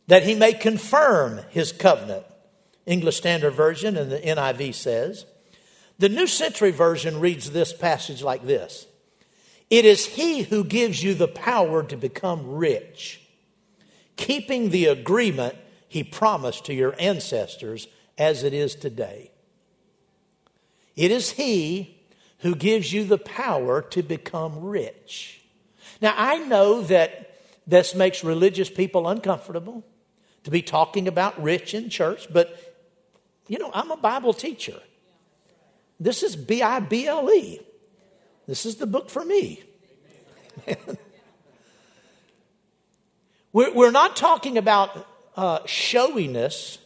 that 0.07 0.23
He 0.23 0.35
may 0.35 0.53
confirm 0.53 1.41
His 1.49 1.71
covenant. 1.71 2.25
English 2.85 3.17
Standard 3.17 3.51
Version 3.51 3.95
and 3.95 4.11
the 4.11 4.19
NIV 4.19 4.73
says. 4.73 5.25
The 5.99 6.09
New 6.09 6.25
Century 6.25 6.71
Version 6.71 7.19
reads 7.19 7.51
this 7.51 7.73
passage 7.73 8.23
like 8.23 8.45
this 8.45 8.87
it 9.71 9.85
is 9.85 10.05
He 10.05 10.43
who 10.43 10.63
gives 10.63 11.01
you 11.01 11.15
the 11.15 11.29
power 11.29 11.81
to 11.81 11.95
become 11.95 12.55
rich, 12.55 13.21
keeping 14.17 14.69
the 14.69 14.85
agreement 14.85 15.55
He 15.87 16.03
promised 16.03 16.65
to 16.65 16.73
your 16.73 16.93
ancestors 16.99 17.87
as 18.17 18.43
it 18.43 18.53
is 18.53 18.75
today. 18.75 19.31
It 20.95 21.09
is 21.09 21.31
He 21.31 21.97
who 22.39 22.53
gives 22.53 22.91
you 22.91 23.05
the 23.05 23.17
power 23.17 23.81
to 23.81 24.03
become 24.03 24.61
rich. 24.61 25.41
Now, 26.01 26.13
I 26.17 26.39
know 26.39 26.81
that 26.81 27.39
this 27.65 27.95
makes 27.95 28.23
religious 28.23 28.69
people 28.69 29.07
uncomfortable 29.07 29.85
to 30.43 30.51
be 30.51 30.61
talking 30.61 31.07
about 31.07 31.41
rich 31.41 31.73
in 31.73 31.89
church, 31.89 32.27
but 32.31 32.57
you 33.47 33.57
know, 33.57 33.71
I'm 33.73 33.91
a 33.91 33.97
Bible 33.97 34.33
teacher. 34.33 34.79
This 35.99 36.23
is 36.23 36.35
B 36.35 36.61
I 36.61 36.79
B 36.79 37.07
L 37.07 37.31
E. 37.31 37.61
This 38.47 38.65
is 38.65 38.75
the 38.75 38.87
book 38.87 39.09
for 39.09 39.23
me. 39.23 39.63
we're, 43.53 43.91
not 43.91 44.15
talking 44.15 44.57
about 44.57 45.07
uh, 45.35 45.59
showiness, 45.65 46.79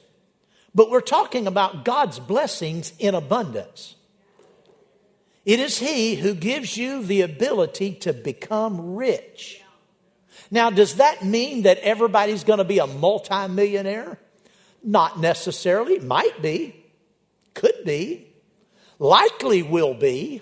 but 0.74 0.90
we're 0.90 1.02
talking 1.02 1.48
about 1.48 1.86
God's 1.86 2.20
blessings 2.20 2.94
in 3.00 3.16
abundance. 3.16 3.96
It 5.46 5.60
is 5.60 5.80
He 5.80 6.16
who 6.16 6.34
gives 6.34 6.76
you 6.76 7.04
the 7.04 7.22
ability 7.22 7.94
to 7.96 8.14
become 8.14 8.96
rich. 8.96 9.62
Now, 10.52 10.70
does 10.70 10.96
that 10.96 11.24
mean 11.24 11.64
that 11.64 11.78
everybody's 11.80 12.44
going 12.44 12.60
to 12.60 12.66
be 12.66 12.80
a 12.80 12.88
multimillionaire? 12.88 14.20
Not 14.84 15.20
necessarily. 15.20 16.00
Might 16.00 16.42
be. 16.42 16.76
Could 17.54 17.86
be. 17.86 18.28
Likely 19.00 19.64
will 19.64 19.94
be 19.94 20.42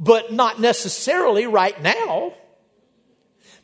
but 0.00 0.32
not 0.32 0.58
necessarily 0.58 1.46
right 1.46 1.80
now. 1.80 2.32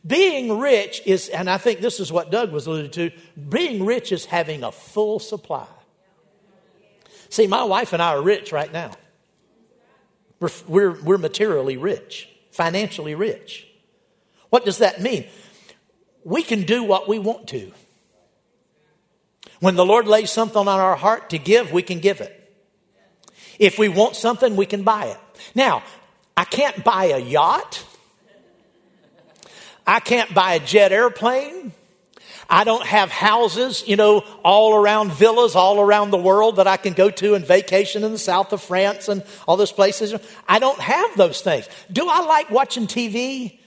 Being 0.05 0.59
rich 0.59 1.01
is, 1.05 1.27
and 1.27 1.49
I 1.49 1.57
think 1.57 1.81
this 1.81 1.99
is 1.99 2.13
what 2.13 2.31
Doug 2.31 2.51
was 2.53 2.67
alluding 2.67 2.91
to, 2.91 3.11
being 3.49 3.85
rich 3.85 4.11
is 4.11 4.25
having 4.25 4.63
a 4.63 4.71
full 4.71 5.19
supply. 5.19 5.65
See, 7.29 7.47
my 7.47 7.63
wife 7.63 7.91
and 7.91 8.01
I 8.01 8.09
are 8.09 8.21
rich 8.21 8.53
right 8.53 8.71
now. 8.71 8.91
We're, 10.39 10.49
we're, 10.67 11.01
we're 11.01 11.17
materially 11.17 11.75
rich, 11.75 12.29
financially 12.51 13.15
rich. 13.15 13.67
What 14.49 14.63
does 14.63 14.77
that 14.77 15.01
mean? 15.01 15.25
We 16.23 16.43
can 16.43 16.61
do 16.61 16.83
what 16.83 17.09
we 17.09 17.19
want 17.19 17.47
to. 17.49 17.73
When 19.59 19.75
the 19.75 19.85
Lord 19.85 20.07
lays 20.07 20.31
something 20.31 20.59
on 20.59 20.67
our 20.67 20.95
heart 20.95 21.31
to 21.31 21.39
give, 21.39 21.71
we 21.71 21.81
can 21.81 21.99
give 21.99 22.21
it. 22.21 22.33
If 23.57 23.79
we 23.79 23.89
want 23.89 24.15
something, 24.15 24.55
we 24.55 24.67
can 24.67 24.83
buy 24.83 25.07
it. 25.07 25.17
Now, 25.55 25.83
I 26.37 26.45
can't 26.45 26.83
buy 26.83 27.05
a 27.05 27.17
yacht. 27.17 27.83
I 29.87 29.99
can't 29.99 30.31
buy 30.33 30.53
a 30.53 30.59
jet 30.59 30.91
airplane. 30.91 31.73
I 32.49 32.63
don't 32.63 32.85
have 32.85 33.09
houses, 33.09 33.83
you 33.87 33.95
know, 33.95 34.23
all 34.43 34.75
around 34.75 35.11
villas 35.11 35.55
all 35.55 35.81
around 35.81 36.11
the 36.11 36.17
world 36.17 36.57
that 36.57 36.67
I 36.67 36.77
can 36.77 36.93
go 36.93 37.09
to 37.09 37.33
and 37.33 37.45
vacation 37.45 38.03
in 38.03 38.11
the 38.11 38.17
south 38.17 38.53
of 38.53 38.61
France 38.61 39.09
and 39.09 39.23
all 39.47 39.57
those 39.57 39.71
places. 39.71 40.13
I 40.47 40.59
don't 40.59 40.79
have 40.79 41.17
those 41.17 41.41
things. 41.41 41.67
Do 41.91 42.07
I 42.07 42.21
like 42.21 42.49
watching 42.49 42.87
TV 42.87 43.59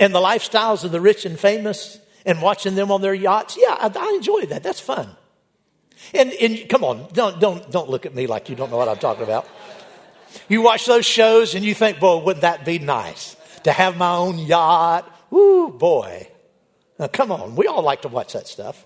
and 0.00 0.14
the 0.14 0.20
lifestyles 0.20 0.84
of 0.84 0.92
the 0.92 1.00
rich 1.00 1.26
and 1.26 1.38
famous 1.38 1.98
and 2.24 2.40
watching 2.40 2.74
them 2.74 2.90
on 2.90 3.02
their 3.02 3.14
yachts? 3.14 3.58
Yeah, 3.60 3.76
I, 3.78 3.92
I 3.94 4.14
enjoy 4.16 4.46
that. 4.46 4.62
That's 4.62 4.80
fun. 4.80 5.10
And, 6.14 6.32
and 6.32 6.68
come 6.70 6.84
on, 6.84 7.08
don't, 7.12 7.38
don't, 7.38 7.70
don't 7.70 7.90
look 7.90 8.06
at 8.06 8.14
me 8.14 8.26
like 8.26 8.48
you 8.48 8.56
don't 8.56 8.70
know 8.70 8.78
what 8.78 8.88
I'm 8.88 8.98
talking 8.98 9.24
about. 9.24 9.46
You 10.48 10.62
watch 10.62 10.86
those 10.86 11.06
shows 11.06 11.54
and 11.54 11.64
you 11.64 11.74
think, 11.74 12.00
boy, 12.00 12.18
wouldn't 12.18 12.42
that 12.42 12.64
be 12.64 12.78
nice 12.78 13.36
to 13.64 13.72
have 13.72 13.96
my 13.96 14.14
own 14.14 14.38
yacht? 14.38 15.08
Woo, 15.30 15.70
boy. 15.70 16.28
Now, 16.98 17.08
come 17.08 17.32
on, 17.32 17.56
we 17.56 17.66
all 17.66 17.82
like 17.82 18.02
to 18.02 18.08
watch 18.08 18.34
that 18.34 18.46
stuff. 18.46 18.84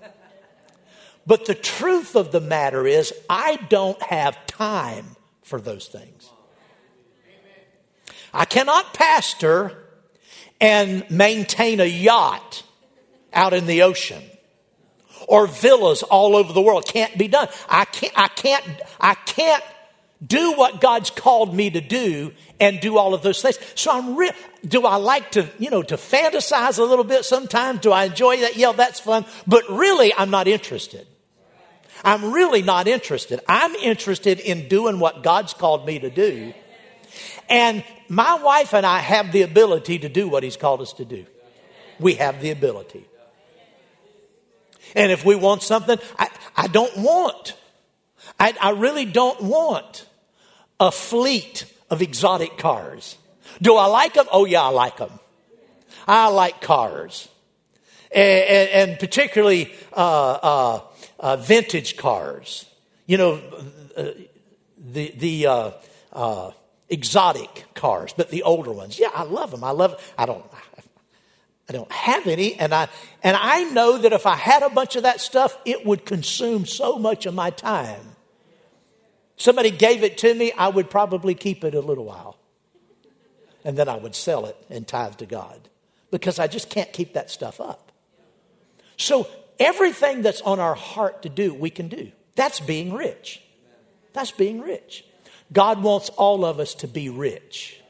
But 1.27 1.47
the 1.47 1.55
truth 1.55 2.15
of 2.15 2.31
the 2.31 2.41
matter 2.41 2.87
is, 2.87 3.13
I 3.29 3.57
don't 3.69 4.01
have 4.03 4.47
time 4.47 5.17
for 5.43 5.61
those 5.61 5.89
things. 5.89 6.31
I 8.33 8.45
cannot 8.45 8.95
pastor 8.95 9.73
and 10.61 11.09
maintain 11.11 11.81
a 11.81 11.85
yacht 11.85 12.63
out 13.33 13.53
in 13.53 13.67
the 13.67 13.83
ocean 13.83 14.23
or 15.29 15.47
villas 15.47 16.03
all 16.03 16.37
over 16.37 16.53
the 16.53 16.61
world. 16.61 16.87
Can't 16.87 17.17
be 17.19 17.29
done. 17.29 17.49
I 17.69 17.85
can't, 17.87 18.13
I 18.17 18.29
can't, 18.29 18.65
I 19.01 19.15
can't 19.15 19.65
do 20.25 20.55
what 20.55 20.81
God's 20.81 21.11
called 21.11 21.55
me 21.55 21.71
to 21.71 21.81
do 21.81 22.33
and 22.59 22.81
do 22.81 22.97
all 22.97 23.13
of 23.13 23.23
those 23.23 23.43
things. 23.43 23.59
So 23.75 23.91
I'm 23.91 24.17
real. 24.17 24.33
Do 24.67 24.87
I 24.87 24.97
like 24.97 25.33
to, 25.33 25.49
you 25.59 25.71
know, 25.71 25.83
to 25.83 25.97
fantasize 25.97 26.79
a 26.79 26.85
little 26.85 27.05
bit 27.05 27.25
sometimes? 27.25 27.81
Do 27.81 27.93
I 27.93 28.05
enjoy 28.05 28.39
that? 28.41 28.57
Yeah, 28.57 28.73
that's 28.73 28.99
fun. 28.99 29.27
But 29.47 29.69
really, 29.69 30.15
I'm 30.15 30.31
not 30.31 30.49
interested. 30.49 31.07
I'm 32.03 32.33
really 32.33 32.63
not 32.63 32.89
interested. 32.89 33.41
I'm 33.49 33.75
interested 33.75 34.41
in 34.41 34.69
doing 34.69 34.99
what 34.99 35.23
God's 35.23 35.53
called 35.53 35.87
me 35.87 35.99
to 35.99 36.11
do. 36.11 36.55
And 37.49 37.85
my 38.09 38.37
wife 38.37 38.75
and 38.75 38.87
I 38.87 39.01
have 39.01 39.33
the 39.33 39.43
ability 39.43 39.99
to 40.01 40.09
do 40.09 40.29
what 40.29 40.43
He's 40.43 40.57
called 40.57 40.81
us 40.81 40.93
to 40.95 41.05
do. 41.05 41.27
We 41.99 42.15
have 42.15 42.41
the 42.41 42.51
ability. 42.51 43.07
And 44.95 45.13
if 45.13 45.25
we 45.25 45.35
want 45.35 45.63
something, 45.63 45.99
I, 46.19 46.29
I 46.57 46.67
don't 46.69 46.97
want 46.97 47.55
I, 48.39 48.55
I 48.61 48.71
really 48.71 49.05
don't 49.05 49.43
want 49.43 50.07
a 50.79 50.91
fleet 50.91 51.73
of 51.91 52.03
exotic 52.03 52.59
cars. 52.59 53.17
Do 53.63 53.77
I 53.77 53.87
like 53.87 54.15
them? 54.15 54.27
Oh, 54.31 54.45
yeah, 54.45 54.63
I 54.63 54.69
like 54.69 54.99
them. 54.99 55.19
I 56.07 56.29
like 56.29 56.61
cars. 56.61 57.29
And, 58.11 58.45
and, 58.45 58.91
and 58.91 58.99
particularly 58.99 59.73
uh, 59.93 60.33
uh, 60.43 60.81
uh, 61.19 61.37
vintage 61.37 61.97
cars. 61.97 62.67
You 63.07 63.19
know, 63.19 63.43
uh, 63.97 64.11
the, 64.79 65.13
the 65.17 65.47
uh, 65.47 65.71
uh, 66.13 66.51
exotic 66.89 67.65
cars, 67.75 68.13
but 68.17 68.31
the 68.31 68.43
older 68.43 68.73
ones. 68.73 68.99
Yeah, 68.99 69.11
I 69.15 69.23
love 69.23 69.51
them. 69.51 69.65
I 69.65 69.71
love. 69.71 70.15
I 70.19 70.27
don't. 70.27 70.45
I 71.69 71.73
don't 71.73 71.91
have 71.91 72.29
any, 72.29 72.55
and 72.55 72.73
I 72.73 72.89
and 73.25 73.37
I 73.37 73.65
know 73.65 73.99
that 73.99 74.13
if 74.13 74.25
I 74.25 74.37
had 74.37 74.63
a 74.63 74.71
bunch 74.71 74.95
of 74.95 75.03
that 75.03 75.21
stuff, 75.21 75.59
it 75.65 75.85
would 75.85 76.07
consume 76.07 76.65
so 76.65 76.97
much 76.97 77.27
of 77.27 77.35
my 77.35 77.51
time 77.51 78.16
somebody 79.37 79.71
gave 79.71 80.03
it 80.03 80.19
to 80.19 80.35
me, 80.35 80.53
I 80.53 80.69
would 80.69 80.91
probably 80.91 81.35
keep 81.35 81.65
it 81.65 81.75
a 81.75 81.81
little 81.81 82.05
while. 82.05 82.39
and 83.65 83.77
then 83.77 83.89
I 83.89 83.97
would 83.97 84.15
sell 84.15 84.47
it 84.47 84.57
and 84.71 84.87
tithe 84.87 85.17
to 85.17 85.27
God 85.27 85.69
because 86.13 86.39
I 86.39 86.47
just 86.47 86.71
can't 86.71 86.93
keep 86.93 87.15
that 87.15 87.31
stuff 87.31 87.61
up. 87.61 87.91
So 88.97 89.27
everything 89.59 90.23
that's 90.23 90.41
on 90.43 90.61
our 90.61 90.77
heart 90.77 91.23
to 91.23 91.29
do, 91.29 91.53
we 91.53 91.71
can 91.71 91.89
do. 91.89 92.13
That's 92.37 92.61
being 92.61 92.93
rich. 92.93 93.43
That's 94.13 94.31
being 94.31 94.61
rich. 94.61 95.05
God 95.53 95.83
wants 95.83 96.11
all 96.11 96.45
of 96.45 96.61
us 96.61 96.75
to 96.77 96.89
be 96.89 97.09
rich. 97.09 97.81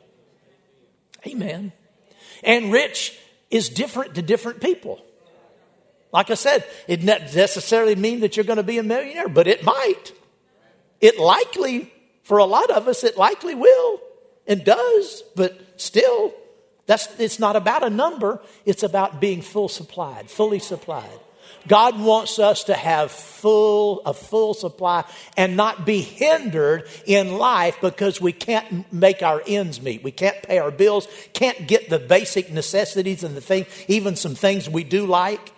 Amen. 1.26 1.72
And 2.42 2.72
rich 2.72 3.18
is 3.50 3.68
different 3.68 4.14
to 4.14 4.22
different 4.22 4.60
people. 4.60 5.04
Like 6.12 6.30
I 6.30 6.34
said, 6.34 6.64
it 6.88 7.04
doesn't 7.04 7.34
necessarily 7.36 7.96
mean 7.96 8.20
that 8.20 8.36
you're 8.36 8.44
going 8.44 8.56
to 8.56 8.62
be 8.62 8.78
a 8.78 8.82
millionaire, 8.82 9.28
but 9.28 9.46
it 9.46 9.62
might. 9.62 10.12
It 11.00 11.18
likely, 11.18 11.92
for 12.22 12.38
a 12.38 12.44
lot 12.44 12.70
of 12.70 12.88
us, 12.88 13.04
it 13.04 13.16
likely 13.16 13.54
will 13.54 14.00
and 14.46 14.64
does, 14.64 15.22
but 15.34 15.58
still, 15.76 16.32
that's, 16.86 17.08
it's 17.18 17.38
not 17.38 17.56
about 17.56 17.82
a 17.82 17.90
number, 17.90 18.40
it's 18.64 18.82
about 18.82 19.20
being 19.20 19.42
full 19.42 19.68
supplied, 19.68 20.30
fully 20.30 20.58
supplied. 20.58 21.20
God 21.68 21.98
wants 21.98 22.38
us 22.38 22.64
to 22.64 22.74
have 22.74 23.10
full, 23.10 24.00
a 24.06 24.14
full 24.14 24.54
supply 24.54 25.04
and 25.36 25.56
not 25.56 25.84
be 25.84 26.00
hindered 26.00 26.88
in 27.06 27.38
life 27.38 27.76
because 27.80 28.20
we 28.20 28.32
can't 28.32 28.90
make 28.92 29.22
our 29.22 29.42
ends 29.46 29.82
meet. 29.82 30.04
We 30.04 30.12
can't 30.12 30.40
pay 30.42 30.58
our 30.58 30.70
bills, 30.70 31.08
can't 31.32 31.66
get 31.66 31.90
the 31.90 31.98
basic 31.98 32.52
necessities 32.52 33.24
and 33.24 33.36
the 33.36 33.40
thing, 33.40 33.66
even 33.88 34.14
some 34.16 34.34
things 34.34 34.68
we 34.68 34.84
do 34.84 35.06
like. 35.06 35.52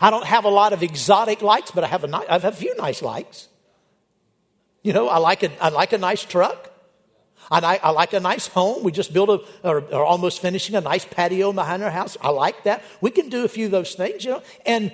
I 0.00 0.10
don't 0.10 0.26
have 0.26 0.44
a 0.44 0.50
lot 0.50 0.72
of 0.72 0.82
exotic 0.82 1.42
likes, 1.42 1.70
but 1.70 1.84
I 1.84 1.86
have 1.86 2.04
a, 2.04 2.16
I 2.16 2.32
have 2.32 2.44
a 2.44 2.52
few 2.52 2.74
nice 2.76 3.02
likes. 3.02 3.48
You 4.82 4.92
know, 4.92 5.08
I 5.08 5.18
like 5.18 5.42
a, 5.42 5.62
I 5.62 5.68
like 5.68 5.92
a 5.92 5.98
nice 5.98 6.24
truck. 6.24 6.70
I, 7.50 7.78
I 7.82 7.90
like 7.90 8.14
a 8.14 8.20
nice 8.20 8.46
home. 8.46 8.82
We 8.82 8.92
just 8.92 9.12
built 9.12 9.28
a, 9.28 9.68
or, 9.68 9.80
or 9.80 10.04
almost 10.04 10.40
finishing 10.40 10.74
a 10.74 10.80
nice 10.80 11.04
patio 11.04 11.52
behind 11.52 11.82
our 11.82 11.90
house. 11.90 12.16
I 12.20 12.30
like 12.30 12.64
that. 12.64 12.82
We 13.00 13.10
can 13.10 13.28
do 13.28 13.44
a 13.44 13.48
few 13.48 13.66
of 13.66 13.72
those 13.72 13.94
things, 13.94 14.24
you 14.24 14.30
know. 14.30 14.42
And 14.64 14.92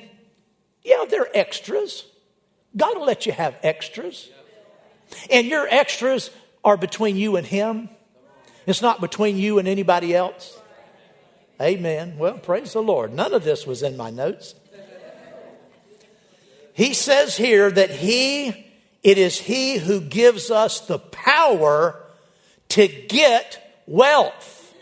yeah, 0.82 1.04
they're 1.08 1.28
extras. 1.36 2.04
God 2.76 2.98
will 2.98 3.06
let 3.06 3.26
you 3.26 3.32
have 3.32 3.56
extras. 3.62 4.28
And 5.30 5.46
your 5.46 5.66
extras 5.68 6.30
are 6.64 6.76
between 6.76 7.16
you 7.16 7.36
and 7.36 7.46
Him. 7.46 7.88
It's 8.66 8.82
not 8.82 9.00
between 9.00 9.36
you 9.36 9.58
and 9.58 9.68
anybody 9.68 10.14
else. 10.14 10.58
Amen. 11.60 12.18
Well, 12.18 12.38
praise 12.38 12.72
the 12.72 12.82
Lord. 12.82 13.12
None 13.14 13.32
of 13.32 13.44
this 13.44 13.66
was 13.66 13.82
in 13.82 13.96
my 13.96 14.10
notes. 14.10 14.54
He 16.72 16.94
says 16.94 17.36
here 17.36 17.70
that 17.70 17.90
He, 17.90 18.67
it 19.02 19.18
is 19.18 19.38
He 19.40 19.78
who 19.78 20.00
gives 20.00 20.50
us 20.50 20.80
the 20.80 20.98
power 20.98 22.00
to 22.70 22.88
get 22.88 23.82
wealth, 23.86 24.74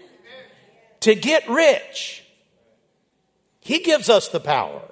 to 1.01 1.15
get 1.15 1.49
rich. 1.49 2.25
He 3.61 3.81
gives 3.81 4.09
us 4.09 4.29
the 4.29 4.41
power. 4.41 4.83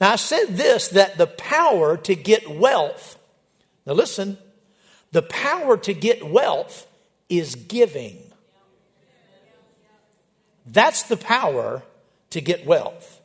Now, 0.00 0.12
I 0.12 0.16
said 0.16 0.56
this 0.56 0.88
that 0.88 1.16
the 1.16 1.26
power 1.26 1.96
to 1.98 2.14
get 2.14 2.50
wealth, 2.50 3.18
now 3.86 3.94
listen, 3.94 4.38
the 5.12 5.22
power 5.22 5.76
to 5.78 5.94
get 5.94 6.28
wealth 6.28 6.86
is 7.28 7.54
giving. 7.54 8.18
That's 10.66 11.04
the 11.04 11.16
power 11.16 11.82
to 12.30 12.40
get 12.40 12.66
wealth. 12.66 13.20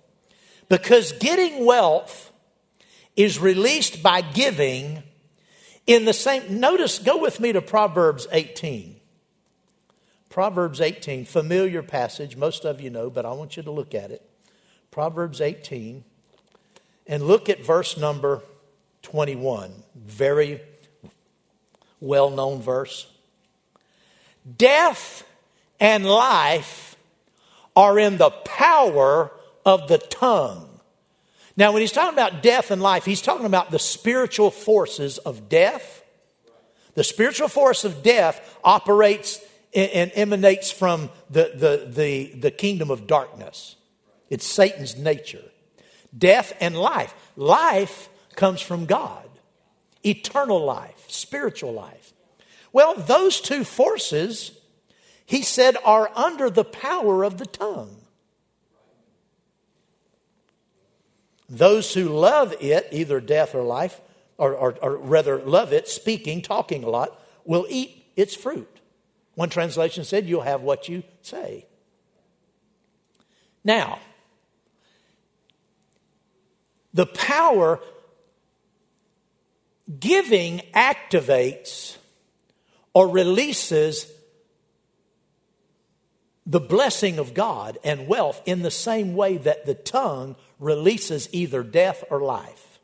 Because 0.67 1.13
getting 1.13 1.65
wealth 1.65 2.28
is 3.19 3.37
released 3.37 4.01
by 4.01 4.21
giving 4.21 5.03
in 5.85 6.05
the 6.05 6.13
same, 6.13 6.61
notice, 6.61 6.99
go 6.99 7.17
with 7.17 7.41
me 7.41 7.51
to 7.51 7.61
Proverbs 7.61 8.27
18. 8.31 8.95
Proverbs 10.29 10.79
18, 10.79 11.25
familiar 11.25 11.83
passage, 11.83 12.37
most 12.37 12.63
of 12.63 12.79
you 12.79 12.89
know, 12.89 13.09
but 13.09 13.25
I 13.25 13.33
want 13.33 13.57
you 13.57 13.63
to 13.63 13.71
look 13.71 13.93
at 13.93 14.11
it. 14.11 14.21
Proverbs 14.89 15.41
18, 15.41 16.05
and 17.07 17.23
look 17.23 17.49
at 17.49 17.65
verse 17.65 17.97
number 17.97 18.41
21. 19.01 19.73
Very 19.95 20.61
well 21.99 22.29
known 22.29 22.61
verse. 22.61 23.11
Death 24.57 25.27
and 25.77 26.05
life 26.05 26.95
are 27.75 27.99
in 27.99 28.17
the 28.17 28.29
power 28.29 29.29
of 29.65 29.89
the 29.89 29.97
tongue 29.97 30.68
now, 31.59 31.73
when 31.73 31.81
he's 31.81 31.91
talking 31.91 32.17
about 32.17 32.41
death 32.41 32.71
and 32.71 32.81
life, 32.81 33.03
he's 33.03 33.21
talking 33.21 33.45
about 33.45 33.69
the 33.69 33.79
spiritual 33.79 34.49
forces 34.49 35.17
of 35.17 35.49
death. 35.49 36.05
The 36.93 37.03
spiritual 37.03 37.49
force 37.49 37.83
of 37.83 38.01
death 38.01 38.57
operates 38.63 39.41
and 39.75 40.09
emanates 40.15 40.71
from 40.71 41.09
the, 41.29 41.51
the, 41.53 41.91
the, 41.91 42.39
the 42.39 42.51
kingdom 42.51 42.89
of 42.89 43.07
darkness. 43.07 43.75
It's 44.29 44.45
Satan's 44.45 44.95
nature. 44.95 45.43
Death 46.17 46.53
and 46.61 46.77
life. 46.77 47.13
Life 47.35 48.07
comes 48.37 48.61
from 48.61 48.85
God, 48.85 49.27
eternal 50.01 50.63
life, 50.63 51.03
spiritual 51.09 51.73
life. 51.73 52.13
Well, 52.71 52.95
those 52.95 53.41
two 53.41 53.65
forces, 53.65 54.57
he 55.25 55.41
said, 55.41 55.75
are 55.83 56.09
under 56.15 56.49
the 56.49 56.63
power 56.63 57.25
of 57.25 57.37
the 57.37 57.45
tongue. 57.45 57.97
Those 61.49 61.93
who 61.93 62.09
love 62.09 62.55
it, 62.59 62.87
either 62.91 63.19
death 63.19 63.55
or 63.55 63.63
life, 63.63 63.99
or, 64.37 64.53
or, 64.53 64.75
or, 64.81 64.97
rather 64.97 65.39
love 65.39 65.73
it, 65.73 65.87
speaking, 65.87 66.41
talking 66.41 66.83
a 66.83 66.89
lot, 66.89 67.19
will 67.43 67.65
eat 67.69 68.05
its 68.15 68.35
fruit. 68.35 68.79
One 69.35 69.49
translation 69.49 70.03
said, 70.03 70.27
You'll 70.27 70.41
have 70.41 70.61
what 70.61 70.87
you 70.87 71.03
say. 71.21 71.65
Now, 73.63 73.99
the 76.93 77.05
power 77.05 77.79
giving 79.99 80.61
activates 80.73 81.97
or 82.93 83.07
releases 83.07 84.11
the 86.45 86.59
blessing 86.59 87.19
of 87.19 87.33
God 87.33 87.77
and 87.83 88.07
wealth 88.07 88.41
in 88.45 88.61
the 88.61 88.71
same 88.71 89.13
way 89.15 89.37
that 89.37 89.65
the 89.65 89.75
tongue 89.75 90.35
releases 90.59 91.29
either 91.31 91.63
death 91.63 92.03
or 92.09 92.21
life. 92.21 92.79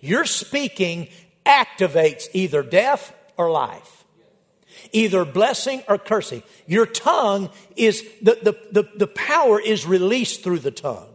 Your 0.00 0.24
speaking 0.24 1.08
activates 1.46 2.28
either 2.32 2.62
death 2.62 3.14
or 3.36 3.50
life, 3.50 4.04
either 4.92 5.24
blessing 5.24 5.82
or 5.88 5.98
cursing. 5.98 6.42
Your 6.66 6.86
tongue 6.86 7.50
is, 7.76 8.02
the, 8.20 8.38
the, 8.42 8.82
the, 8.82 8.88
the 8.96 9.06
power 9.06 9.60
is 9.60 9.86
released 9.86 10.42
through 10.42 10.60
the 10.60 10.70
tongue. 10.70 11.08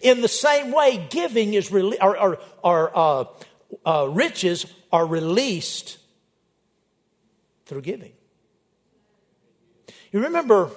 In 0.00 0.20
the 0.20 0.28
same 0.28 0.72
way, 0.72 1.06
giving 1.10 1.54
is, 1.54 1.70
rele- 1.70 1.98
or, 2.00 2.16
or, 2.16 2.38
or 2.64 2.98
uh, 2.98 3.24
uh, 3.86 4.08
riches 4.10 4.66
are 4.90 5.06
released 5.06 5.98
through 7.66 7.82
giving. 7.82 8.12
You 10.10 10.24
remember 10.24 10.70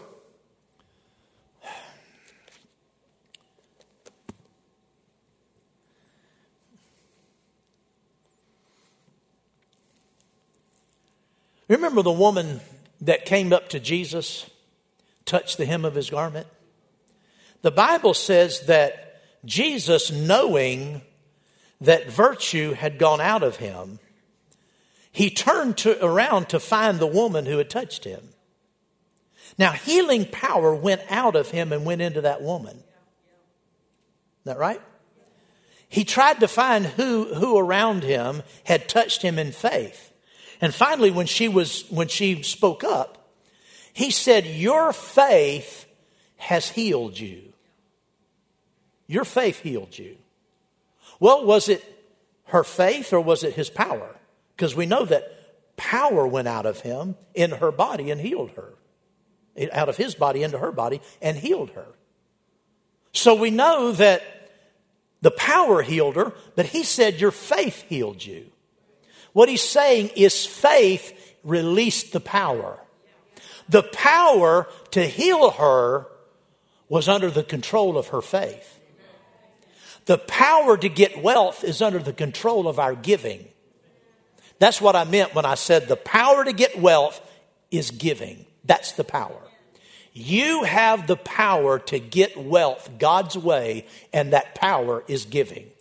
Remember 11.75 12.01
the 12.01 12.11
woman 12.11 12.61
that 13.01 13.25
came 13.25 13.51
up 13.51 13.67
to 13.69 13.81
Jesus, 13.81 14.49
touched 15.25 15.57
the 15.57 15.65
hem 15.65 15.83
of 15.83 15.93
his 15.93 16.09
garment? 16.09 16.47
The 17.63 17.71
Bible 17.71 18.13
says 18.13 18.61
that 18.67 19.21
Jesus, 19.43 20.09
knowing 20.09 21.01
that 21.81 22.09
virtue 22.09 22.71
had 22.71 22.97
gone 22.97 23.19
out 23.19 23.43
of 23.43 23.57
him, 23.57 23.99
he 25.11 25.29
turned 25.29 25.77
to, 25.79 26.03
around 26.03 26.47
to 26.49 26.61
find 26.61 26.97
the 26.97 27.07
woman 27.07 27.45
who 27.45 27.57
had 27.57 27.69
touched 27.69 28.05
him. 28.05 28.29
Now, 29.57 29.73
healing 29.73 30.25
power 30.31 30.73
went 30.73 31.01
out 31.09 31.35
of 31.35 31.51
him 31.51 31.73
and 31.73 31.83
went 31.83 32.01
into 32.01 32.21
that 32.21 32.41
woman. 32.41 32.77
Is 32.77 32.83
that 34.45 34.57
right? 34.57 34.81
He 35.89 36.05
tried 36.05 36.39
to 36.39 36.47
find 36.47 36.85
who, 36.85 37.33
who 37.33 37.57
around 37.57 38.03
him 38.03 38.43
had 38.63 38.87
touched 38.87 39.21
him 39.21 39.37
in 39.37 39.51
faith. 39.51 40.13
And 40.61 40.73
finally, 40.73 41.11
when 41.11 41.25
she 41.25 41.47
was, 41.47 41.89
when 41.89 42.07
she 42.07 42.41
spoke 42.43 42.83
up, 42.83 43.29
he 43.93 44.11
said, 44.11 44.45
Your 44.45 44.93
faith 44.93 45.85
has 46.37 46.69
healed 46.69 47.19
you. 47.19 47.53
Your 49.07 49.25
faith 49.25 49.59
healed 49.59 49.97
you. 49.97 50.17
Well, 51.19 51.45
was 51.45 51.69
it 51.69 51.83
her 52.45 52.63
faith 52.63 53.13
or 53.13 53.21
was 53.21 53.43
it 53.43 53.53
his 53.53 53.69
power? 53.69 54.15
Because 54.55 54.75
we 54.75 54.85
know 54.85 55.05
that 55.05 55.77
power 55.77 56.25
went 56.27 56.47
out 56.47 56.65
of 56.65 56.81
him 56.81 57.15
in 57.33 57.51
her 57.51 57.71
body 57.71 58.11
and 58.11 58.19
healed 58.19 58.51
her 58.51 58.73
out 59.71 59.89
of 59.89 59.97
his 59.97 60.15
body 60.15 60.43
into 60.43 60.57
her 60.57 60.71
body 60.71 61.01
and 61.21 61.37
healed 61.37 61.71
her. 61.71 61.87
So 63.13 63.33
we 63.33 63.49
know 63.49 63.93
that 63.93 64.21
the 65.21 65.31
power 65.31 65.81
healed 65.81 66.15
her, 66.17 66.33
but 66.55 66.67
he 66.67 66.83
said, 66.83 67.19
Your 67.19 67.31
faith 67.31 67.85
healed 67.87 68.25
you. 68.25 68.51
What 69.35 69.49
he's 69.49 69.61
saying 69.61 70.11
is 70.15 70.45
faith 70.45 71.35
released 71.43 72.13
the 72.13 72.21
power. 72.21 72.79
the 73.67 73.83
power 73.83 74.67
to 74.91 75.05
heal 75.05 75.51
her 75.51 76.07
was 76.87 77.09
under 77.09 77.29
the 77.29 77.43
control 77.43 77.97
of 77.97 78.07
her 78.07 78.21
faith. 78.21 78.79
The 80.05 80.19
power 80.19 80.77
to 80.77 80.87
get 80.87 81.21
wealth 81.21 81.63
is 81.63 81.81
under 81.81 81.99
the 81.99 82.13
control 82.13 82.67
of 82.67 82.79
our 82.79 82.95
giving. 82.95 83.47
That's 84.59 84.79
what 84.79 84.95
I 84.95 85.03
meant 85.03 85.33
when 85.33 85.45
I 85.45 85.55
said 85.55 85.87
the 85.87 85.95
power 85.95 86.45
to 86.45 86.53
get 86.53 86.79
wealth 86.79 87.19
is 87.71 87.91
giving. 87.91 88.45
That's 88.63 88.93
the 88.93 89.03
power. 89.03 89.41
You 90.13 90.63
have 90.63 91.07
the 91.07 91.17
power 91.17 91.79
to 91.79 91.99
get 91.99 92.37
wealth 92.37 92.89
God's 92.99 93.37
way, 93.37 93.85
and 94.13 94.31
that 94.31 94.55
power 94.55 95.03
is 95.07 95.25
giving. 95.25 95.71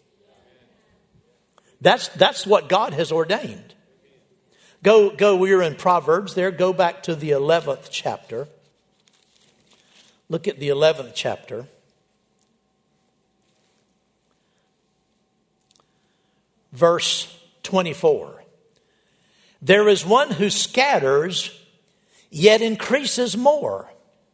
That's, 1.85 2.09
that's 2.09 2.47
what 2.47 2.71
God 2.71 2.95
has 2.95 3.13
ordained. 3.13 3.75
Go, 4.83 5.11
go, 5.11 5.37
we're 5.37 5.61
in 5.61 5.75
Proverbs 5.75 6.35
there. 6.35 6.51
Go 6.51 6.73
back 6.73 7.03
to 7.03 7.15
the 7.15 7.31
11th 7.31 7.89
chapter. 7.91 8.49
Look 10.31 10.49
at 10.49 10.59
the 10.59 10.71
11th 10.71 11.13
chapter. 11.15 11.67
Verse 16.73 17.39
24. 17.65 18.43
There 19.61 19.87
is 19.87 20.07
one 20.07 20.31
who 20.31 20.49
scatters, 20.49 21.51
yet 22.31 22.63
increases 22.63 23.37
more. 23.37 23.91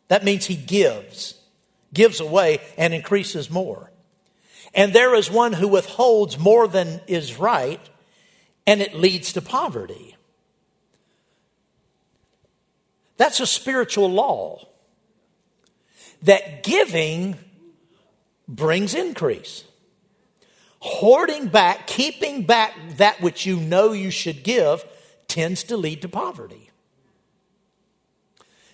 That 0.07 0.23
means 0.23 0.47
he 0.47 0.55
gives, 0.55 1.35
gives 1.93 2.21
away, 2.21 2.61
and 2.79 2.95
increases 2.95 3.51
more. 3.51 3.90
And 4.75 4.93
there 4.93 5.15
is 5.15 5.31
one 5.31 5.53
who 5.53 5.69
withholds 5.69 6.39
more 6.39 6.69
than 6.69 7.01
is 7.07 7.39
right, 7.39 7.81
and 8.67 8.81
it 8.81 8.95
leads 8.95 9.33
to 9.33 9.43
poverty. 9.43 10.17
That's 13.17 13.41
a 13.41 13.47
spiritual 13.47 14.11
law. 14.11 14.67
That 16.23 16.63
giving 16.63 17.37
brings 18.49 18.95
increase. 18.95 19.65
Hoarding 20.81 21.49
back, 21.49 21.87
keeping 21.87 22.45
back 22.45 22.75
that 22.97 23.21
which 23.21 23.45
you 23.45 23.57
know 23.57 23.93
you 23.93 24.11
should 24.11 24.43
give, 24.43 24.85
tends 25.29 25.65
to 25.65 25.77
lead 25.77 26.03
to 26.03 26.09
poverty. 26.09 26.71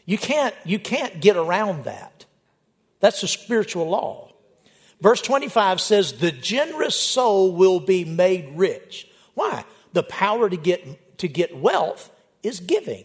You 0.05 0.19
can't, 0.19 0.55
you 0.65 0.79
can't 0.79 1.21
get 1.21 1.37
around 1.37 1.85
that. 1.85 2.25
That's 3.01 3.23
a 3.23 3.29
spiritual 3.29 3.89
law. 3.89 4.33
Verse 5.01 5.21
25 5.21 5.81
says, 5.81 6.15
The 6.15 6.33
generous 6.33 6.99
soul 6.99 7.53
will 7.53 7.81
be 7.81 8.05
made 8.05 8.53
rich. 8.55 9.09
Why? 9.35 9.65
The 9.93 10.03
power 10.03 10.49
to 10.49 10.57
get, 10.57 11.19
to 11.19 11.29
get 11.29 11.57
wealth 11.57 12.11
is 12.43 12.61
giving, 12.61 13.05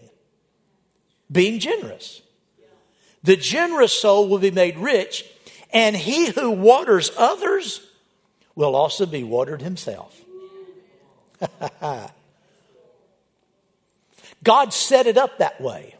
being 1.32 1.60
generous. 1.60 2.22
The 3.24 3.36
generous 3.36 3.94
soul 3.94 4.28
will 4.28 4.40
be 4.40 4.52
made 4.52 4.78
rich, 4.78 5.26
and 5.72 5.96
he 5.96 6.32
who 6.32 6.52
waters 6.52 7.12
others 7.18 7.82
will 8.56 8.76
also 8.76 9.06
be 9.06 9.24
watered 9.24 9.62
himself. 9.62 10.20
God 14.44 14.74
set 14.74 15.08
it 15.08 15.18
up 15.18 15.38
that 15.38 15.62
way. 15.62 15.96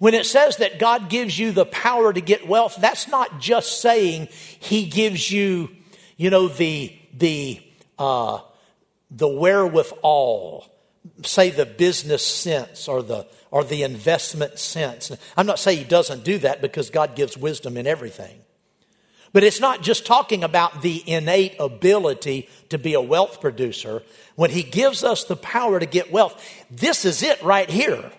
When 0.00 0.14
it 0.14 0.24
says 0.24 0.56
that 0.56 0.78
God 0.78 1.10
gives 1.10 1.38
you 1.38 1.52
the 1.52 1.66
power 1.66 2.10
to 2.10 2.22
get 2.22 2.48
wealth, 2.48 2.78
that's 2.80 3.06
not 3.06 3.38
just 3.38 3.82
saying 3.82 4.28
He 4.58 4.86
gives 4.86 5.30
you, 5.30 5.68
you 6.16 6.30
know, 6.30 6.48
the 6.48 6.98
the 7.12 7.62
uh, 7.98 8.38
the 9.10 9.28
wherewithal, 9.28 10.66
say 11.22 11.50
the 11.50 11.66
business 11.66 12.24
sense 12.24 12.88
or 12.88 13.02
the 13.02 13.26
or 13.50 13.62
the 13.62 13.82
investment 13.82 14.58
sense. 14.58 15.12
I'm 15.36 15.46
not 15.46 15.58
saying 15.58 15.76
He 15.76 15.84
doesn't 15.84 16.24
do 16.24 16.38
that 16.38 16.62
because 16.62 16.88
God 16.88 17.14
gives 17.14 17.36
wisdom 17.36 17.76
in 17.76 17.86
everything. 17.86 18.40
But 19.34 19.44
it's 19.44 19.60
not 19.60 19.82
just 19.82 20.06
talking 20.06 20.42
about 20.42 20.80
the 20.80 21.04
innate 21.06 21.56
ability 21.60 22.48
to 22.70 22.78
be 22.78 22.94
a 22.94 23.02
wealth 23.02 23.42
producer. 23.42 24.02
When 24.34 24.48
He 24.48 24.62
gives 24.62 25.04
us 25.04 25.24
the 25.24 25.36
power 25.36 25.78
to 25.78 25.84
get 25.84 26.10
wealth, 26.10 26.42
this 26.70 27.04
is 27.04 27.22
it 27.22 27.42
right 27.42 27.68
here. 27.68 28.10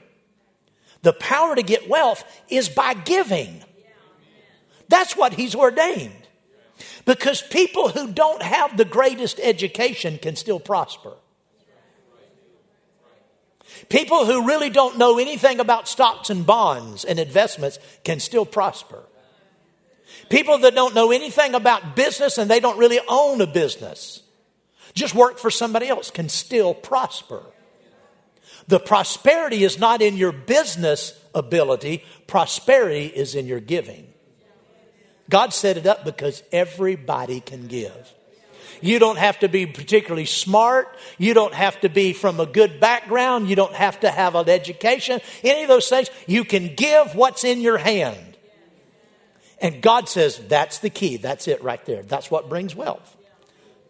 The 1.02 1.14
power 1.14 1.56
to 1.56 1.64
get 1.64 1.90
wealth 1.90 2.24
is 2.50 2.70
by 2.70 2.94
giving. 2.94 3.64
That's 4.88 5.18
what 5.18 5.34
he's 5.34 5.56
ordained. 5.56 6.12
Because 7.06 7.42
people 7.42 7.90
who 7.90 8.12
don't 8.12 8.42
have 8.42 8.78
the 8.78 8.86
greatest 8.86 9.40
education 9.42 10.18
can 10.18 10.36
still 10.36 10.60
prosper. 10.60 11.14
People 13.90 14.26
who 14.26 14.48
really 14.48 14.70
don't 14.70 14.98
know 14.98 15.18
anything 15.18 15.60
about 15.60 15.88
stocks 15.88 16.30
and 16.30 16.46
bonds 16.46 17.04
and 17.06 17.20
investments 17.20 17.80
can 18.04 18.20
still 18.20 18.46
prosper. 18.46 19.04
People 20.30 20.60
that 20.60 20.76
don't 20.76 20.94
know 20.94 21.12
anything 21.12 21.56
about 21.56 21.96
business 21.96 22.38
and 22.38 22.50
they 22.50 22.60
don't 22.60 22.78
really 22.78 23.00
own 23.08 23.42
a 23.42 23.48
business, 23.48 24.22
just 24.94 25.16
work 25.16 25.40
for 25.40 25.50
somebody 25.50 25.88
else, 25.88 26.12
can 26.12 26.30
still 26.30 26.74
prosper. 26.74 27.42
The 28.68 28.80
prosperity 28.80 29.64
is 29.64 29.80
not 29.80 30.02
in 30.02 30.18
your 30.18 30.32
business 30.32 31.20
ability, 31.34 32.04
prosperity 32.28 33.06
is 33.06 33.36
in 33.36 33.48
your 33.48 33.60
giving. 33.60 34.08
God 35.30 35.54
set 35.54 35.78
it 35.78 35.88
up 35.88 36.04
because 36.04 36.44
everybody 36.52 37.40
can 37.40 37.68
give. 37.68 38.14
You 38.82 39.00
don't 39.00 39.18
have 39.18 39.40
to 39.40 39.48
be 39.48 39.66
particularly 39.66 40.26
smart. 40.26 40.98
You 41.18 41.34
don't 41.34 41.54
have 41.54 41.80
to 41.82 41.90
be 41.90 42.14
from 42.14 42.40
a 42.40 42.46
good 42.46 42.80
background. 42.80 43.48
You 43.48 43.56
don't 43.56 43.76
have 43.76 44.00
to 44.02 44.10
have 44.10 44.36
an 44.36 44.50
education. 44.50 45.22
Any 45.44 45.62
of 45.62 45.68
those 45.68 45.88
things. 45.88 46.10
You 46.28 46.44
can 46.44 46.76
give 46.76 47.16
what's 47.16 47.44
in 47.44 47.62
your 47.62 47.78
hand. 47.78 48.38
And 49.62 49.82
God 49.82 50.10
says 50.10 50.42
that's 50.48 50.80
the 50.80 50.90
key. 50.90 51.18
That's 51.18 51.48
it 51.48 51.64
right 51.64 51.84
there. 51.86 52.02
That's 52.02 52.32
what 52.32 52.50
brings 52.50 52.76
wealth. 52.76 53.16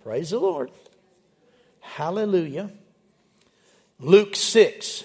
Praise 0.03 0.31
the 0.31 0.39
Lord. 0.39 0.69
Hallelujah. 1.79 2.71
Luke 4.01 4.35
6. 4.35 5.03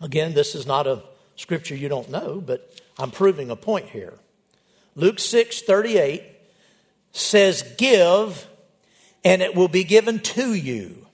Again, 0.00 0.34
this 0.34 0.54
is 0.54 0.66
not 0.66 0.86
a 0.86 1.02
scripture 1.34 1.74
you 1.74 1.88
don't 1.88 2.08
know, 2.08 2.40
but 2.40 2.80
I'm 2.96 3.10
proving 3.10 3.50
a 3.50 3.56
point 3.56 3.88
here. 3.88 4.14
Luke 4.94 5.18
6 5.18 5.62
38 5.62 6.22
says, 7.10 7.62
Give, 7.76 8.46
and 9.24 9.42
it 9.42 9.56
will 9.56 9.68
be 9.68 9.82
given 9.82 10.20
to 10.20 10.54
you. 10.54 11.06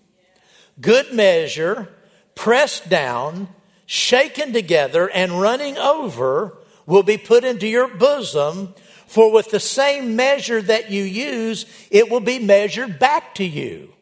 Good 0.79 1.15
measure, 1.15 1.89
pressed 2.35 2.89
down, 2.91 3.49
shaken 3.87 4.53
together, 4.53 5.09
and 5.09 5.41
running 5.41 5.79
over 5.79 6.59
will 6.85 7.03
be 7.03 7.17
put 7.17 7.45
into 7.45 7.67
your 7.67 7.89
bosom. 7.89 8.75
For 9.07 9.33
with 9.33 9.51
the 9.51 9.61
same 9.61 10.17
measure 10.17 10.61
that 10.61 10.91
you 10.91 11.03
use, 11.03 11.65
it 11.91 12.11
will 12.11 12.21
be 12.21 12.39
measured 12.39 12.99
back 12.99 13.35
to 13.37 13.45
you. 13.45 13.95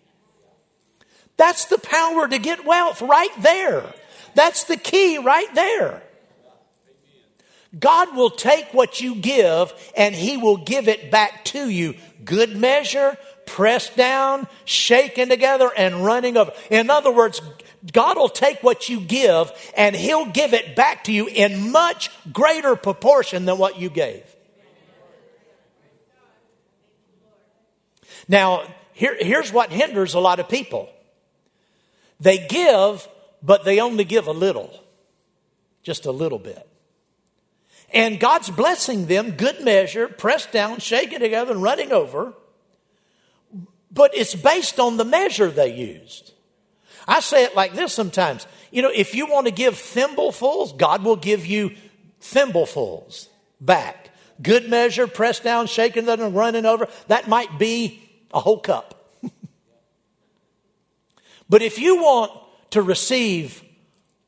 That's 1.40 1.64
the 1.64 1.78
power 1.78 2.28
to 2.28 2.38
get 2.38 2.66
wealth 2.66 3.00
right 3.00 3.30
there. 3.38 3.82
That's 4.34 4.64
the 4.64 4.76
key 4.76 5.16
right 5.16 5.48
there. 5.54 6.02
God 7.78 8.14
will 8.14 8.28
take 8.28 8.74
what 8.74 9.00
you 9.00 9.14
give 9.14 9.72
and 9.96 10.14
He 10.14 10.36
will 10.36 10.58
give 10.58 10.86
it 10.86 11.10
back 11.10 11.46
to 11.46 11.66
you. 11.66 11.94
Good 12.26 12.54
measure, 12.54 13.16
pressed 13.46 13.96
down, 13.96 14.48
shaken 14.66 15.30
together, 15.30 15.70
and 15.74 16.04
running 16.04 16.36
over. 16.36 16.52
In 16.68 16.90
other 16.90 17.10
words, 17.10 17.40
God 17.90 18.18
will 18.18 18.28
take 18.28 18.62
what 18.62 18.90
you 18.90 19.00
give 19.00 19.50
and 19.74 19.96
He'll 19.96 20.26
give 20.26 20.52
it 20.52 20.76
back 20.76 21.04
to 21.04 21.12
you 21.12 21.26
in 21.26 21.72
much 21.72 22.10
greater 22.30 22.76
proportion 22.76 23.46
than 23.46 23.56
what 23.56 23.80
you 23.80 23.88
gave. 23.88 24.24
Now, 28.28 28.64
here, 28.92 29.16
here's 29.18 29.50
what 29.50 29.70
hinders 29.70 30.12
a 30.12 30.20
lot 30.20 30.38
of 30.38 30.46
people 30.46 30.90
they 32.20 32.46
give, 32.46 33.08
but 33.42 33.64
they 33.64 33.80
only 33.80 34.04
give 34.04 34.26
a 34.26 34.32
little, 34.32 34.70
just 35.82 36.06
a 36.06 36.12
little 36.12 36.38
bit. 36.38 36.66
And 37.92 38.20
God's 38.20 38.50
blessing 38.50 39.06
them, 39.06 39.32
good 39.32 39.64
measure, 39.64 40.06
pressed 40.06 40.52
down, 40.52 40.78
shaken 40.78 41.20
together, 41.20 41.52
and 41.52 41.62
running 41.62 41.92
over. 41.92 42.34
But 43.90 44.14
it's 44.14 44.34
based 44.34 44.78
on 44.78 44.96
the 44.96 45.04
measure 45.04 45.50
they 45.50 45.74
used. 45.74 46.32
I 47.08 47.20
say 47.20 47.42
it 47.44 47.56
like 47.56 47.74
this 47.74 47.92
sometimes. 47.92 48.46
You 48.70 48.82
know, 48.82 48.92
if 48.94 49.14
you 49.14 49.26
want 49.26 49.46
to 49.46 49.52
give 49.52 49.74
thimblefuls, 49.74 50.76
God 50.76 51.02
will 51.02 51.16
give 51.16 51.44
you 51.46 51.72
thimblefuls 52.20 53.26
back. 53.60 54.10
Good 54.40 54.70
measure, 54.70 55.08
pressed 55.08 55.42
down, 55.42 55.66
shaken, 55.66 56.08
and 56.08 56.34
running 56.34 56.66
over. 56.66 56.88
That 57.08 57.28
might 57.28 57.58
be 57.58 58.08
a 58.32 58.38
whole 58.38 58.60
cup. 58.60 58.99
But 61.50 61.62
if 61.62 61.78
you 61.80 61.96
want 61.96 62.30
to 62.70 62.80
receive 62.80 63.62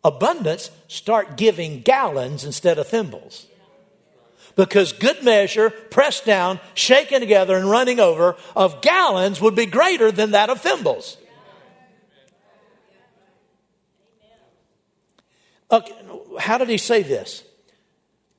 abundance, 0.04 0.72
start 0.88 1.36
giving 1.36 1.80
gallons 1.80 2.44
instead 2.44 2.78
of 2.78 2.88
thimbles. 2.88 3.46
Because 4.56 4.92
good 4.92 5.22
measure, 5.22 5.70
pressed 5.70 6.26
down, 6.26 6.60
shaken 6.74 7.20
together, 7.20 7.56
and 7.56 7.70
running 7.70 8.00
over 8.00 8.36
of 8.54 8.82
gallons 8.82 9.40
would 9.40 9.54
be 9.54 9.66
greater 9.66 10.10
than 10.10 10.32
that 10.32 10.50
of 10.50 10.60
thimbles. 10.60 11.16
Okay, 15.70 15.94
how 16.38 16.58
did 16.58 16.68
he 16.68 16.76
say 16.76 17.02
this? 17.02 17.44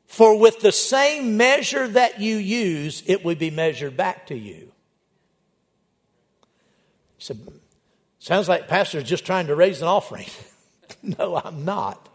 For 0.05 0.37
with 0.37 0.59
the 0.59 0.71
same 0.71 1.37
measure 1.37 1.87
that 1.87 2.19
you 2.19 2.35
use, 2.35 3.01
it 3.07 3.25
would 3.25 3.39
be 3.39 3.49
measured 3.49 3.97
back 3.97 4.27
to 4.27 4.37
you. 4.37 4.71
Said, 7.17 7.39
Sounds 8.23 8.47
like 8.47 8.69
pastor's 8.69 9.03
just 9.03 9.25
trying 9.25 9.47
to 9.47 9.55
raise 9.55 9.81
an 9.81 9.89
offering. 9.89 10.27
no, 11.03 11.35
I'm 11.35 11.65
not. 11.65 12.07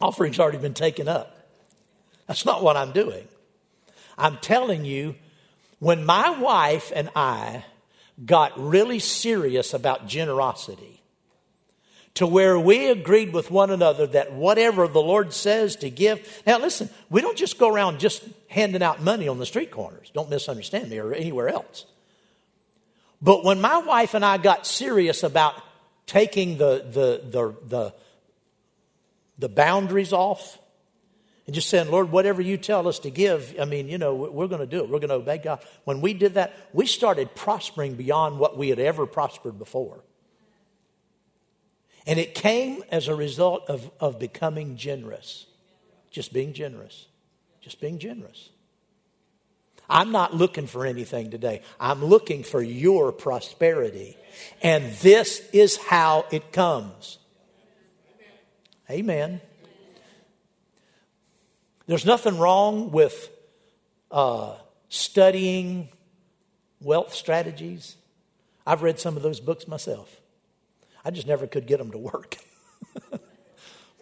Offering's 0.00 0.40
already 0.40 0.56
been 0.56 0.72
taken 0.72 1.06
up. 1.06 1.36
That's 2.26 2.46
not 2.46 2.62
what 2.62 2.78
I'm 2.78 2.92
doing. 2.92 3.28
I'm 4.16 4.38
telling 4.38 4.86
you, 4.86 5.14
when 5.80 6.06
my 6.06 6.30
wife 6.40 6.92
and 6.96 7.10
I 7.14 7.62
got 8.24 8.58
really 8.58 8.98
serious 8.98 9.74
about 9.74 10.08
generosity, 10.08 11.02
to 12.14 12.26
where 12.26 12.58
we 12.58 12.88
agreed 12.88 13.34
with 13.34 13.50
one 13.50 13.70
another 13.70 14.06
that 14.06 14.32
whatever 14.32 14.88
the 14.88 15.02
Lord 15.02 15.34
says 15.34 15.76
to 15.76 15.90
give. 15.90 16.42
Now, 16.46 16.58
listen, 16.58 16.88
we 17.10 17.20
don't 17.20 17.36
just 17.36 17.58
go 17.58 17.68
around 17.68 18.00
just 18.00 18.24
handing 18.48 18.82
out 18.82 19.02
money 19.02 19.28
on 19.28 19.38
the 19.38 19.44
street 19.44 19.70
corners. 19.70 20.10
Don't 20.14 20.30
misunderstand 20.30 20.88
me 20.88 20.96
or 20.96 21.12
anywhere 21.12 21.50
else. 21.50 21.84
But 23.20 23.44
when 23.44 23.60
my 23.60 23.78
wife 23.78 24.14
and 24.14 24.24
I 24.24 24.38
got 24.38 24.66
serious 24.66 25.22
about 25.22 25.54
taking 26.06 26.58
the, 26.58 26.84
the, 26.88 27.20
the, 27.28 27.54
the, 27.66 27.94
the 29.38 29.48
boundaries 29.48 30.12
off 30.12 30.58
and 31.46 31.54
just 31.54 31.68
saying, 31.68 31.90
Lord, 31.90 32.10
whatever 32.10 32.42
you 32.42 32.56
tell 32.56 32.88
us 32.88 32.98
to 33.00 33.10
give, 33.10 33.54
I 33.60 33.64
mean, 33.64 33.88
you 33.88 33.98
know, 33.98 34.14
we're 34.14 34.48
going 34.48 34.60
to 34.60 34.66
do 34.66 34.78
it. 34.78 34.88
We're 34.88 34.98
going 34.98 35.10
to 35.10 35.16
obey 35.16 35.38
God. 35.38 35.60
When 35.84 36.00
we 36.00 36.12
did 36.12 36.34
that, 36.34 36.54
we 36.72 36.86
started 36.86 37.34
prospering 37.34 37.94
beyond 37.94 38.38
what 38.38 38.56
we 38.56 38.68
had 38.68 38.78
ever 38.78 39.06
prospered 39.06 39.58
before. 39.58 40.02
And 42.06 42.18
it 42.18 42.34
came 42.34 42.84
as 42.90 43.08
a 43.08 43.14
result 43.14 43.64
of, 43.68 43.90
of 43.98 44.18
becoming 44.18 44.76
generous. 44.76 45.46
Just 46.10 46.32
being 46.32 46.52
generous. 46.52 47.06
Just 47.60 47.80
being 47.80 47.98
generous. 47.98 48.50
I'm 49.88 50.12
not 50.12 50.34
looking 50.34 50.66
for 50.66 50.84
anything 50.84 51.30
today. 51.30 51.62
I'm 51.78 52.04
looking 52.04 52.42
for 52.42 52.60
your 52.60 53.12
prosperity. 53.12 54.16
And 54.62 54.92
this 54.96 55.42
is 55.52 55.76
how 55.76 56.26
it 56.30 56.52
comes. 56.52 57.18
Amen. 58.90 59.40
There's 61.86 62.04
nothing 62.04 62.38
wrong 62.38 62.90
with 62.90 63.30
uh, 64.10 64.56
studying 64.88 65.88
wealth 66.80 67.14
strategies. 67.14 67.96
I've 68.66 68.82
read 68.82 68.98
some 68.98 69.16
of 69.16 69.22
those 69.22 69.40
books 69.40 69.68
myself. 69.68 70.20
I 71.04 71.10
just 71.10 71.28
never 71.28 71.46
could 71.46 71.66
get 71.66 71.78
them 71.78 71.92
to 71.92 71.98
work. 71.98 72.36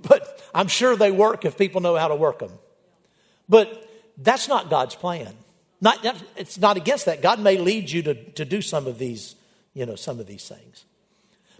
but 0.08 0.42
I'm 0.54 0.68
sure 0.68 0.96
they 0.96 1.10
work 1.10 1.44
if 1.44 1.58
people 1.58 1.82
know 1.82 1.96
how 1.96 2.08
to 2.08 2.16
work 2.16 2.38
them. 2.38 2.52
But 3.48 3.90
that's 4.16 4.48
not 4.48 4.70
God's 4.70 4.94
plan. 4.94 5.34
Not, 5.84 6.02
it's 6.34 6.58
not 6.58 6.78
against 6.78 7.04
that. 7.04 7.20
God 7.20 7.40
may 7.40 7.58
lead 7.58 7.90
you 7.90 8.02
to, 8.04 8.14
to 8.14 8.46
do 8.46 8.62
some 8.62 8.86
of 8.86 8.98
these, 8.98 9.36
you 9.74 9.84
know, 9.84 9.96
some 9.96 10.18
of 10.18 10.26
these 10.26 10.48
things. 10.48 10.86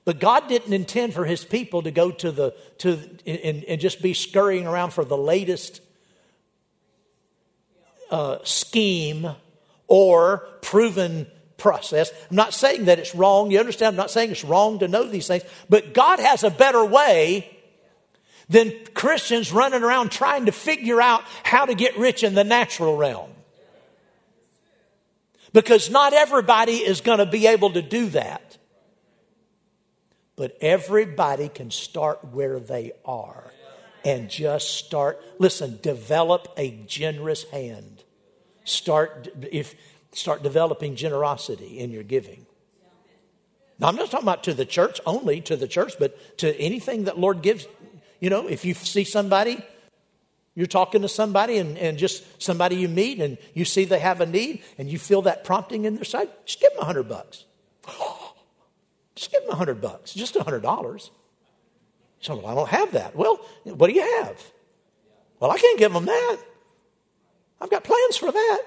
But 0.07 0.19
God 0.19 0.49
didn't 0.49 0.73
intend 0.73 1.13
for 1.13 1.27
his 1.27 1.45
people 1.45 1.83
to 1.83 1.91
go 1.91 2.11
to 2.11 2.33
the 2.33 2.55
to 2.79 2.99
and, 3.27 3.65
and 3.65 3.81
just 3.81 4.01
be 4.01 4.15
scurrying 4.15 4.67
around 4.67 4.93
for 4.93 5.05
the 5.05 5.17
latest 5.17 5.83
uh, 8.11 8.39
scheme 8.45 9.29
or 9.89 10.39
proven 10.63 11.27
process. 11.59 12.11
I'm 12.31 12.37
not 12.37 12.55
saying 12.55 12.87
that 12.87 12.99
it's 12.99 13.15
wrong. 13.15 13.51
You 13.51 13.61
understand? 13.61 13.93
I'm 13.93 13.99
not 13.99 14.11
saying 14.11 14.31
it's 14.31 14.45
wrong 14.45 14.79
to 14.79 14.89
know 14.89 15.05
these 15.05 15.27
things. 15.27 15.43
But 15.69 15.93
God 15.93 16.19
has 16.19 16.45
a 16.45 16.51
better 16.51 16.83
way 16.83 17.51
than 18.49 18.73
Christians 18.95 19.53
running 19.53 19.83
around 19.83 20.13
trying 20.13 20.47
to 20.47 20.53
figure 20.53 21.03
out 21.03 21.25
how 21.43 21.67
to 21.67 21.75
get 21.75 21.99
rich 21.99 22.25
in 22.25 22.35
the 22.35 22.45
natural 22.45 22.97
realm. 22.97 23.31
Because 25.55 25.89
not 25.89 26.13
everybody 26.13 26.79
is 26.79 27.01
going 27.01 27.19
to 27.19 27.27
be 27.27 27.47
able 27.47 27.71
to 27.71 27.81
do 27.81 28.09
that. 28.11 28.59
But 30.37 30.59
everybody 30.61 31.49
can 31.49 31.71
start 31.71 32.25
where 32.33 32.59
they 32.59 32.91
are 33.05 33.53
and 34.05 34.29
just 34.29 34.75
start. 34.75 35.23
Listen, 35.39 35.79
develop 35.81 36.49
a 36.57 36.73
generous 36.87 37.45
hand. 37.51 38.03
Start 38.65 39.29
if 39.53 39.77
start 40.11 40.43
developing 40.43 40.97
generosity 40.97 41.79
in 41.79 41.93
your 41.93 42.03
giving. 42.03 42.47
Now, 43.79 43.89
I'm 43.89 43.97
not 43.97 44.11
talking 44.11 44.27
about 44.27 44.45
to 44.45 44.55
the 44.55 44.65
church 44.65 45.01
only, 45.07 45.41
to 45.43 45.57
the 45.57 45.69
church, 45.69 45.95
but 46.01 46.39
to 46.39 46.57
anything 46.61 47.05
that 47.05 47.19
Lord 47.19 47.43
gives. 47.43 47.67
You 48.19 48.31
know, 48.31 48.49
if 48.49 48.65
you 48.65 48.75
see 48.75 49.05
somebody 49.05 49.63
you're 50.55 50.67
talking 50.67 51.03
to 51.03 51.09
somebody 51.09 51.59
and, 51.59 51.77
and 51.79 51.99
just 51.99 52.25
somebody 52.41 52.77
you 52.77 52.89
meet 52.89 53.21
and 53.21 53.39
you 53.55 53.65
see 53.65 53.85
they 53.85 53.99
have 53.99 54.21
a 54.21 54.27
need 54.27 54.63
and 54.79 54.89
you 54.89 54.99
feel 54.99 55.23
that 55.23 55.45
prompting 55.45 55.85
in 55.85 55.97
their 55.97 56.05
side, 56.05 56.29
just 56.45 56.61
give 56.61 56.71
them 56.73 56.83
a 56.83 56.85
hundred 56.85 57.09
bucks. 57.09 57.45
Just 59.17 59.31
give 59.31 59.43
them 59.43 59.53
a 59.53 59.55
hundred 59.55 59.81
bucks, 59.81 60.13
just 60.13 60.35
a 60.35 60.43
hundred 60.43 60.63
dollars. 60.63 61.13
So 62.21 62.35
well, 62.35 62.49
I 62.49 62.55
don't 62.57 62.69
have 62.69 62.93
that. 62.95 63.15
Well, 63.15 63.37
what 63.63 63.87
do 63.87 63.95
you 63.95 64.03
have? 64.25 64.43
Well, 65.39 65.53
I 65.53 65.57
can't 65.57 65.79
give 65.79 65.93
them 65.93 66.07
that. 66.07 66.39
I've 67.61 67.71
got 67.71 67.85
plans 67.85 68.17
for 68.17 68.33
that. 68.33 68.63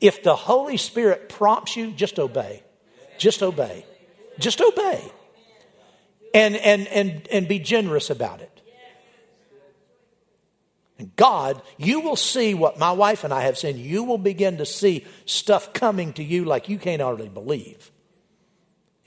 If 0.00 0.22
the 0.22 0.34
Holy 0.34 0.78
Spirit 0.78 1.28
prompts 1.28 1.76
you, 1.76 1.90
just 1.90 2.18
obey. 2.18 2.62
Just 3.18 3.42
obey. 3.42 3.84
Just 4.38 4.62
obey. 4.62 5.04
And 6.32 6.56
and 6.56 6.88
and 6.88 7.28
and 7.30 7.46
be 7.46 7.58
generous 7.58 8.08
about 8.08 8.40
it. 8.40 8.59
And 11.00 11.16
God, 11.16 11.62
you 11.78 12.00
will 12.00 12.14
see 12.14 12.52
what 12.52 12.78
my 12.78 12.92
wife 12.92 13.24
and 13.24 13.32
I 13.32 13.44
have 13.44 13.56
seen. 13.56 13.78
You 13.78 14.04
will 14.04 14.18
begin 14.18 14.58
to 14.58 14.66
see 14.66 15.06
stuff 15.24 15.72
coming 15.72 16.12
to 16.12 16.22
you 16.22 16.44
like 16.44 16.68
you 16.68 16.76
can't 16.76 17.00
hardly 17.00 17.30
believe. 17.30 17.90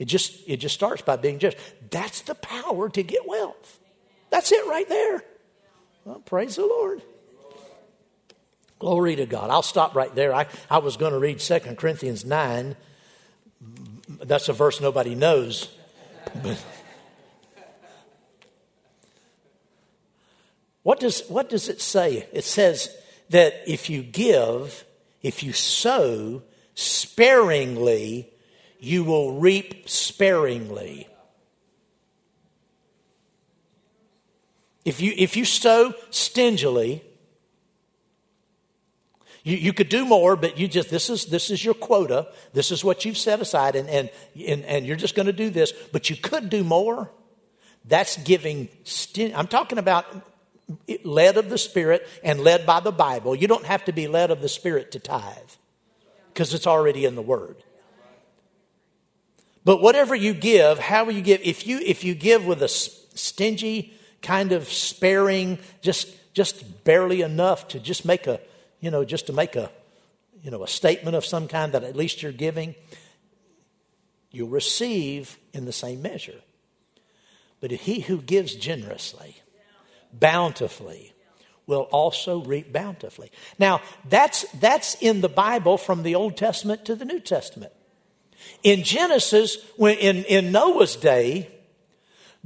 It 0.00 0.06
just, 0.06 0.36
it 0.48 0.56
just 0.56 0.74
starts 0.74 1.02
by 1.02 1.14
being 1.14 1.38
just. 1.38 1.56
That's 1.90 2.22
the 2.22 2.34
power 2.34 2.88
to 2.88 3.02
get 3.04 3.28
wealth. 3.28 3.78
That's 4.30 4.50
it 4.50 4.66
right 4.66 4.88
there. 4.88 5.22
Well, 6.04 6.18
praise 6.18 6.56
the 6.56 6.66
Lord. 6.66 7.00
Glory 8.80 9.14
to 9.14 9.26
God. 9.26 9.50
I'll 9.50 9.62
stop 9.62 9.94
right 9.94 10.12
there. 10.16 10.34
I, 10.34 10.46
I 10.68 10.78
was 10.78 10.96
going 10.96 11.12
to 11.12 11.18
read 11.20 11.38
2 11.38 11.60
Corinthians 11.76 12.24
9. 12.24 12.74
That's 14.20 14.48
a 14.48 14.52
verse 14.52 14.80
nobody 14.80 15.14
knows. 15.14 15.68
What 20.84 21.00
does, 21.00 21.22
what 21.28 21.48
does 21.48 21.68
it 21.68 21.80
say? 21.80 22.28
It 22.32 22.44
says 22.44 22.94
that 23.30 23.54
if 23.66 23.90
you 23.90 24.02
give, 24.02 24.84
if 25.22 25.42
you 25.42 25.52
sow 25.52 26.42
sparingly, 26.74 28.30
you 28.78 29.02
will 29.02 29.40
reap 29.40 29.88
sparingly. 29.88 31.08
If 34.84 35.00
you, 35.00 35.14
if 35.16 35.38
you 35.38 35.46
sow 35.46 35.94
stingily, 36.10 37.02
you, 39.42 39.56
you 39.56 39.72
could 39.72 39.88
do 39.88 40.04
more, 40.04 40.36
but 40.36 40.58
you 40.58 40.68
just, 40.68 40.90
this 40.90 41.08
is, 41.08 41.24
this 41.24 41.50
is 41.50 41.64
your 41.64 41.72
quota. 41.72 42.28
This 42.52 42.70
is 42.70 42.84
what 42.84 43.06
you've 43.06 43.16
set 43.16 43.40
aside, 43.40 43.74
and, 43.74 43.88
and, 43.88 44.10
and, 44.46 44.62
and 44.66 44.84
you're 44.84 44.96
just 44.96 45.14
going 45.14 45.26
to 45.26 45.32
do 45.32 45.48
this, 45.48 45.72
but 45.92 46.10
you 46.10 46.16
could 46.16 46.50
do 46.50 46.62
more. 46.62 47.10
That's 47.86 48.18
giving, 48.18 48.68
sting. 48.84 49.34
I'm 49.34 49.46
talking 49.46 49.78
about 49.78 50.04
led 51.04 51.36
of 51.36 51.50
the 51.50 51.58
Spirit 51.58 52.06
and 52.22 52.40
led 52.40 52.66
by 52.66 52.80
the 52.80 52.92
Bible. 52.92 53.34
You 53.34 53.48
don't 53.48 53.66
have 53.66 53.84
to 53.84 53.92
be 53.92 54.08
led 54.08 54.30
of 54.30 54.40
the 54.40 54.48
Spirit 54.48 54.92
to 54.92 54.98
tithe 54.98 55.36
because 56.32 56.54
it's 56.54 56.66
already 56.66 57.04
in 57.04 57.14
the 57.14 57.22
Word. 57.22 57.56
But 59.64 59.80
whatever 59.80 60.14
you 60.14 60.34
give, 60.34 60.78
however 60.78 61.10
you 61.10 61.22
give, 61.22 61.40
if 61.42 61.66
you 61.66 61.78
if 61.78 62.04
you 62.04 62.14
give 62.14 62.44
with 62.44 62.62
a 62.62 62.68
stingy 62.68 63.94
kind 64.20 64.52
of 64.52 64.68
sparing, 64.68 65.58
just 65.80 66.14
just 66.34 66.84
barely 66.84 67.22
enough 67.22 67.68
to 67.68 67.80
just 67.80 68.04
make 68.04 68.26
a 68.26 68.40
you 68.80 68.90
know 68.90 69.04
just 69.04 69.26
to 69.28 69.32
make 69.32 69.56
a 69.56 69.70
you 70.42 70.50
know 70.50 70.62
a 70.62 70.68
statement 70.68 71.16
of 71.16 71.24
some 71.24 71.48
kind 71.48 71.72
that 71.72 71.82
at 71.82 71.96
least 71.96 72.22
you're 72.22 72.32
giving, 72.32 72.74
you'll 74.30 74.48
receive 74.48 75.38
in 75.54 75.64
the 75.64 75.72
same 75.72 76.02
measure. 76.02 76.40
But 77.60 77.70
he 77.70 78.00
who 78.00 78.20
gives 78.20 78.54
generously, 78.54 79.36
bountifully 80.18 81.14
will 81.66 81.82
also 81.92 82.42
reap 82.42 82.72
bountifully. 82.72 83.30
Now, 83.58 83.80
that's, 84.08 84.44
that's 84.52 84.96
in 85.00 85.20
the 85.20 85.28
Bible 85.28 85.78
from 85.78 86.02
the 86.02 86.14
Old 86.14 86.36
Testament 86.36 86.84
to 86.86 86.94
the 86.94 87.04
New 87.04 87.20
Testament. 87.20 87.72
In 88.62 88.82
Genesis, 88.82 89.56
when, 89.76 89.96
in, 89.96 90.24
in 90.24 90.52
Noah's 90.52 90.96
day, 90.96 91.50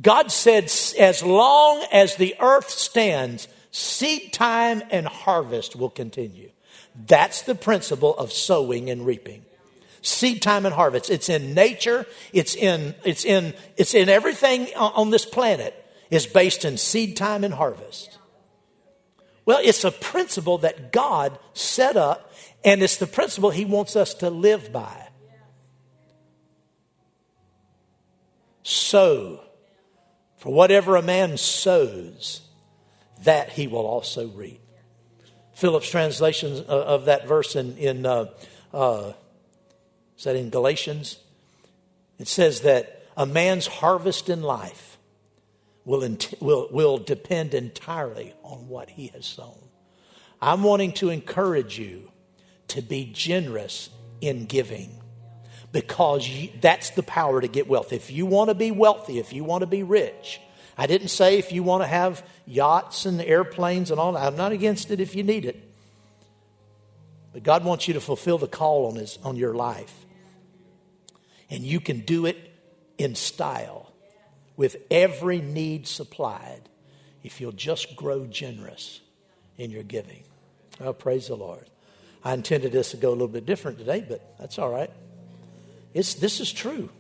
God 0.01 0.31
said, 0.31 0.65
as 0.99 1.23
long 1.25 1.85
as 1.93 2.17
the 2.17 2.37
earth 2.41 2.71
stands, 2.71 3.49
seed 3.73 4.33
time 4.33 4.83
and 4.91 5.07
harvest 5.07 5.75
will 5.75 5.91
continue. 5.91 6.51
That's 7.07 7.43
the 7.43 7.57
principle 7.57 8.17
of 8.17 8.33
sowing 8.33 8.91
and 8.91 9.05
reaping. 9.05 9.45
Seed 10.03 10.43
time 10.43 10.65
and 10.65 10.75
harvest. 10.75 11.11
It's 11.11 11.29
in 11.29 11.55
nature. 11.55 12.07
It's 12.33 12.55
in, 12.55 12.95
it's 13.05 13.25
in, 13.25 13.55
it's 13.77 13.95
in 13.95 14.09
everything 14.09 14.69
on 14.77 15.11
this 15.11 15.27
planet 15.27 15.75
is 16.11 16.27
based 16.27 16.65
in 16.65 16.77
seed 16.77 17.17
time 17.17 17.45
and 17.45 17.55
harvest. 17.55 18.19
Well, 19.45 19.61
it's 19.63 19.85
a 19.85 19.91
principle 19.91 20.59
that 20.59 20.93
God 20.93 21.39
set 21.55 21.97
up, 21.97 22.33
and 22.65 22.83
it's 22.83 22.97
the 22.97 23.07
principle 23.07 23.51
He 23.51 23.65
wants 23.65 23.97
us 23.97 24.15
to 24.15 24.31
live 24.31 24.73
by. 24.73 25.09
Sow. 28.63 29.41
For 30.37 30.53
whatever 30.53 30.97
a 30.97 31.03
man 31.03 31.37
sows, 31.37 32.43
that 33.25 33.51
he 33.51 33.67
will 33.67 33.87
also 33.87 34.29
reap. 34.29 34.61
Phillips' 35.55 35.91
translation 35.91 36.65
of 36.67 37.07
that 37.07 37.27
verse 37.27 37.57
in, 37.57 37.77
in 37.77 38.07
uh, 38.07 38.27
uh, 38.73 39.13
is 40.17 40.25
that 40.25 40.37
in 40.37 40.51
Galatians? 40.51 41.19
It 42.19 42.29
says 42.29 42.61
that 42.61 43.03
a 43.17 43.27
man's 43.27 43.67
harvest 43.67 44.29
in 44.29 44.43
life 44.43 44.88
will, 45.89 46.07
will, 46.41 46.69
will 46.71 46.99
depend 46.99 47.55
entirely 47.55 48.35
on 48.43 48.69
what 48.69 48.91
he 48.91 49.07
has 49.09 49.25
sown. 49.25 49.59
I'm 50.41 50.63
wanting 50.63 50.93
to 50.95 51.09
encourage 51.09 51.79
you 51.79 52.13
to 52.69 52.83
be 52.83 53.11
generous 53.11 53.89
in 54.21 54.45
giving 54.45 55.01
because 55.73 56.29
you, 56.29 56.51
that's 56.61 56.91
the 56.91 57.03
power 57.03 57.41
to 57.41 57.49
get 57.49 57.69
wealth. 57.69 57.95
If 57.95 58.11
you 58.11 58.27
want 58.27 58.51
to 58.51 58.55
be 58.55 58.71
wealthy, 58.71 59.19
if 59.19 59.33
you 59.33 59.45
want 59.45 59.63
to 59.63 59.67
be 59.67 59.83
rich, 59.83 60.43
I 60.77 60.87
didn't 60.87 61.09
say 61.09 61.39
if 61.39 61.53
you 61.53 61.63
want 61.63 61.83
to 61.83 61.87
have 61.87 62.23
yachts 62.45 63.07
and 63.07 63.19
airplanes 63.23 63.91
and 63.91 63.99
all 63.99 64.13
that. 64.13 64.23
I'm 64.23 64.37
not 64.37 64.53
against 64.53 64.91
it 64.91 65.01
if 65.01 65.17
you 65.17 65.23
need 65.23 65.47
it. 65.47 65.73
But 67.33 67.43
God 67.43 67.65
wants 67.65 67.89
you 67.89 67.95
to 67.95 68.01
fulfill 68.01 68.37
the 68.37 68.47
call 68.47 68.89
on, 68.89 68.97
his, 68.97 69.19
on 69.25 69.37
your 69.37 69.55
life. 69.55 70.05
And 71.49 71.65
you 71.65 71.81
can 71.81 72.01
do 72.01 72.27
it 72.27 72.37
in 72.99 73.15
style 73.15 73.88
with 74.59 74.77
every 74.91 75.41
need 75.41 75.87
supplied 75.87 76.69
if 77.23 77.41
you'll 77.41 77.53
just 77.53 77.97
grow 77.97 78.27
generous 78.27 79.01
in 79.57 79.71
your 79.71 79.85
giving. 79.85 80.25
Oh, 80.81 80.93
praise 80.93 81.29
the 81.29 81.37
Lord. 81.37 81.71
I 82.25 82.35
intended 82.35 82.73
this 82.73 82.91
to 82.91 82.97
go 82.97 83.11
a 83.11 83.13
little 83.13 83.29
bit 83.29 83.47
different 83.47 83.79
today, 83.79 84.05
but 84.07 84.37
that's 84.39 84.59
all 84.59 84.69
right. 84.69 84.91
It's, 85.95 86.15
this 86.15 86.41
is 86.41 86.53
true. 86.53 86.91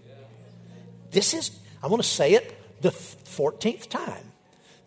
This 1.10 1.34
is, 1.34 1.50
I 1.82 1.88
want 1.88 2.00
to 2.00 2.08
say 2.08 2.34
it 2.34 2.54
the 2.80 2.90
14th 2.90 3.88
time. 3.88 4.32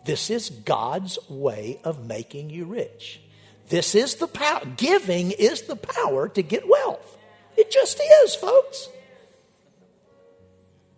This 0.05 0.29
is 0.29 0.49
God's 0.49 1.19
way 1.29 1.79
of 1.83 2.07
making 2.07 2.49
you 2.49 2.65
rich. 2.65 3.19
This 3.67 3.95
is 3.95 4.15
the 4.15 4.27
power. 4.27 4.61
Giving 4.77 5.31
is 5.31 5.63
the 5.63 5.75
power 5.75 6.29
to 6.29 6.41
get 6.41 6.67
wealth. 6.67 7.17
It 7.57 7.69
just 7.69 8.01
is, 8.23 8.33
folks. 8.33 8.87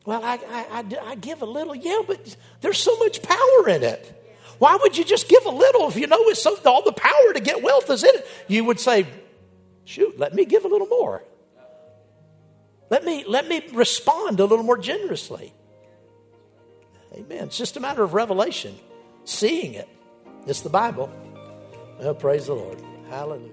Well, 0.05 0.23
I, 0.23 0.33
I, 0.33 0.65
I, 0.79 1.09
I 1.11 1.15
give 1.15 1.41
a 1.41 1.45
little, 1.45 1.75
yeah, 1.75 2.01
but 2.05 2.35
there's 2.61 2.77
so 2.77 2.97
much 2.97 3.21
power 3.21 3.69
in 3.69 3.83
it. 3.83 4.19
Why 4.59 4.77
would 4.81 4.97
you 4.97 5.03
just 5.03 5.29
give 5.29 5.45
a 5.45 5.49
little 5.49 5.87
if 5.87 5.95
you 5.95 6.07
know 6.07 6.19
it's 6.23 6.41
so, 6.41 6.57
all 6.65 6.83
the 6.83 6.91
power 6.93 7.33
to 7.33 7.39
get 7.39 7.61
wealth 7.61 7.89
is 7.89 8.03
in 8.03 8.11
it? 8.13 8.27
You 8.47 8.65
would 8.65 8.79
say, 8.79 9.07
shoot, 9.85 10.19
let 10.19 10.33
me 10.33 10.45
give 10.45 10.65
a 10.65 10.67
little 10.67 10.87
more. 10.87 11.23
Let 12.89 13.05
me, 13.05 13.23
let 13.27 13.47
me 13.47 13.63
respond 13.73 14.39
a 14.39 14.45
little 14.45 14.65
more 14.65 14.77
generously. 14.77 15.53
Amen. 17.13 17.45
It's 17.45 17.57
just 17.57 17.77
a 17.77 17.79
matter 17.79 18.03
of 18.03 18.13
revelation, 18.13 18.75
seeing 19.23 19.73
it. 19.73 19.87
It's 20.47 20.61
the 20.61 20.69
Bible. 20.69 21.11
Well, 21.99 22.13
praise 22.13 22.47
the 22.47 22.53
Lord. 22.53 22.81
Hallelujah. 23.09 23.52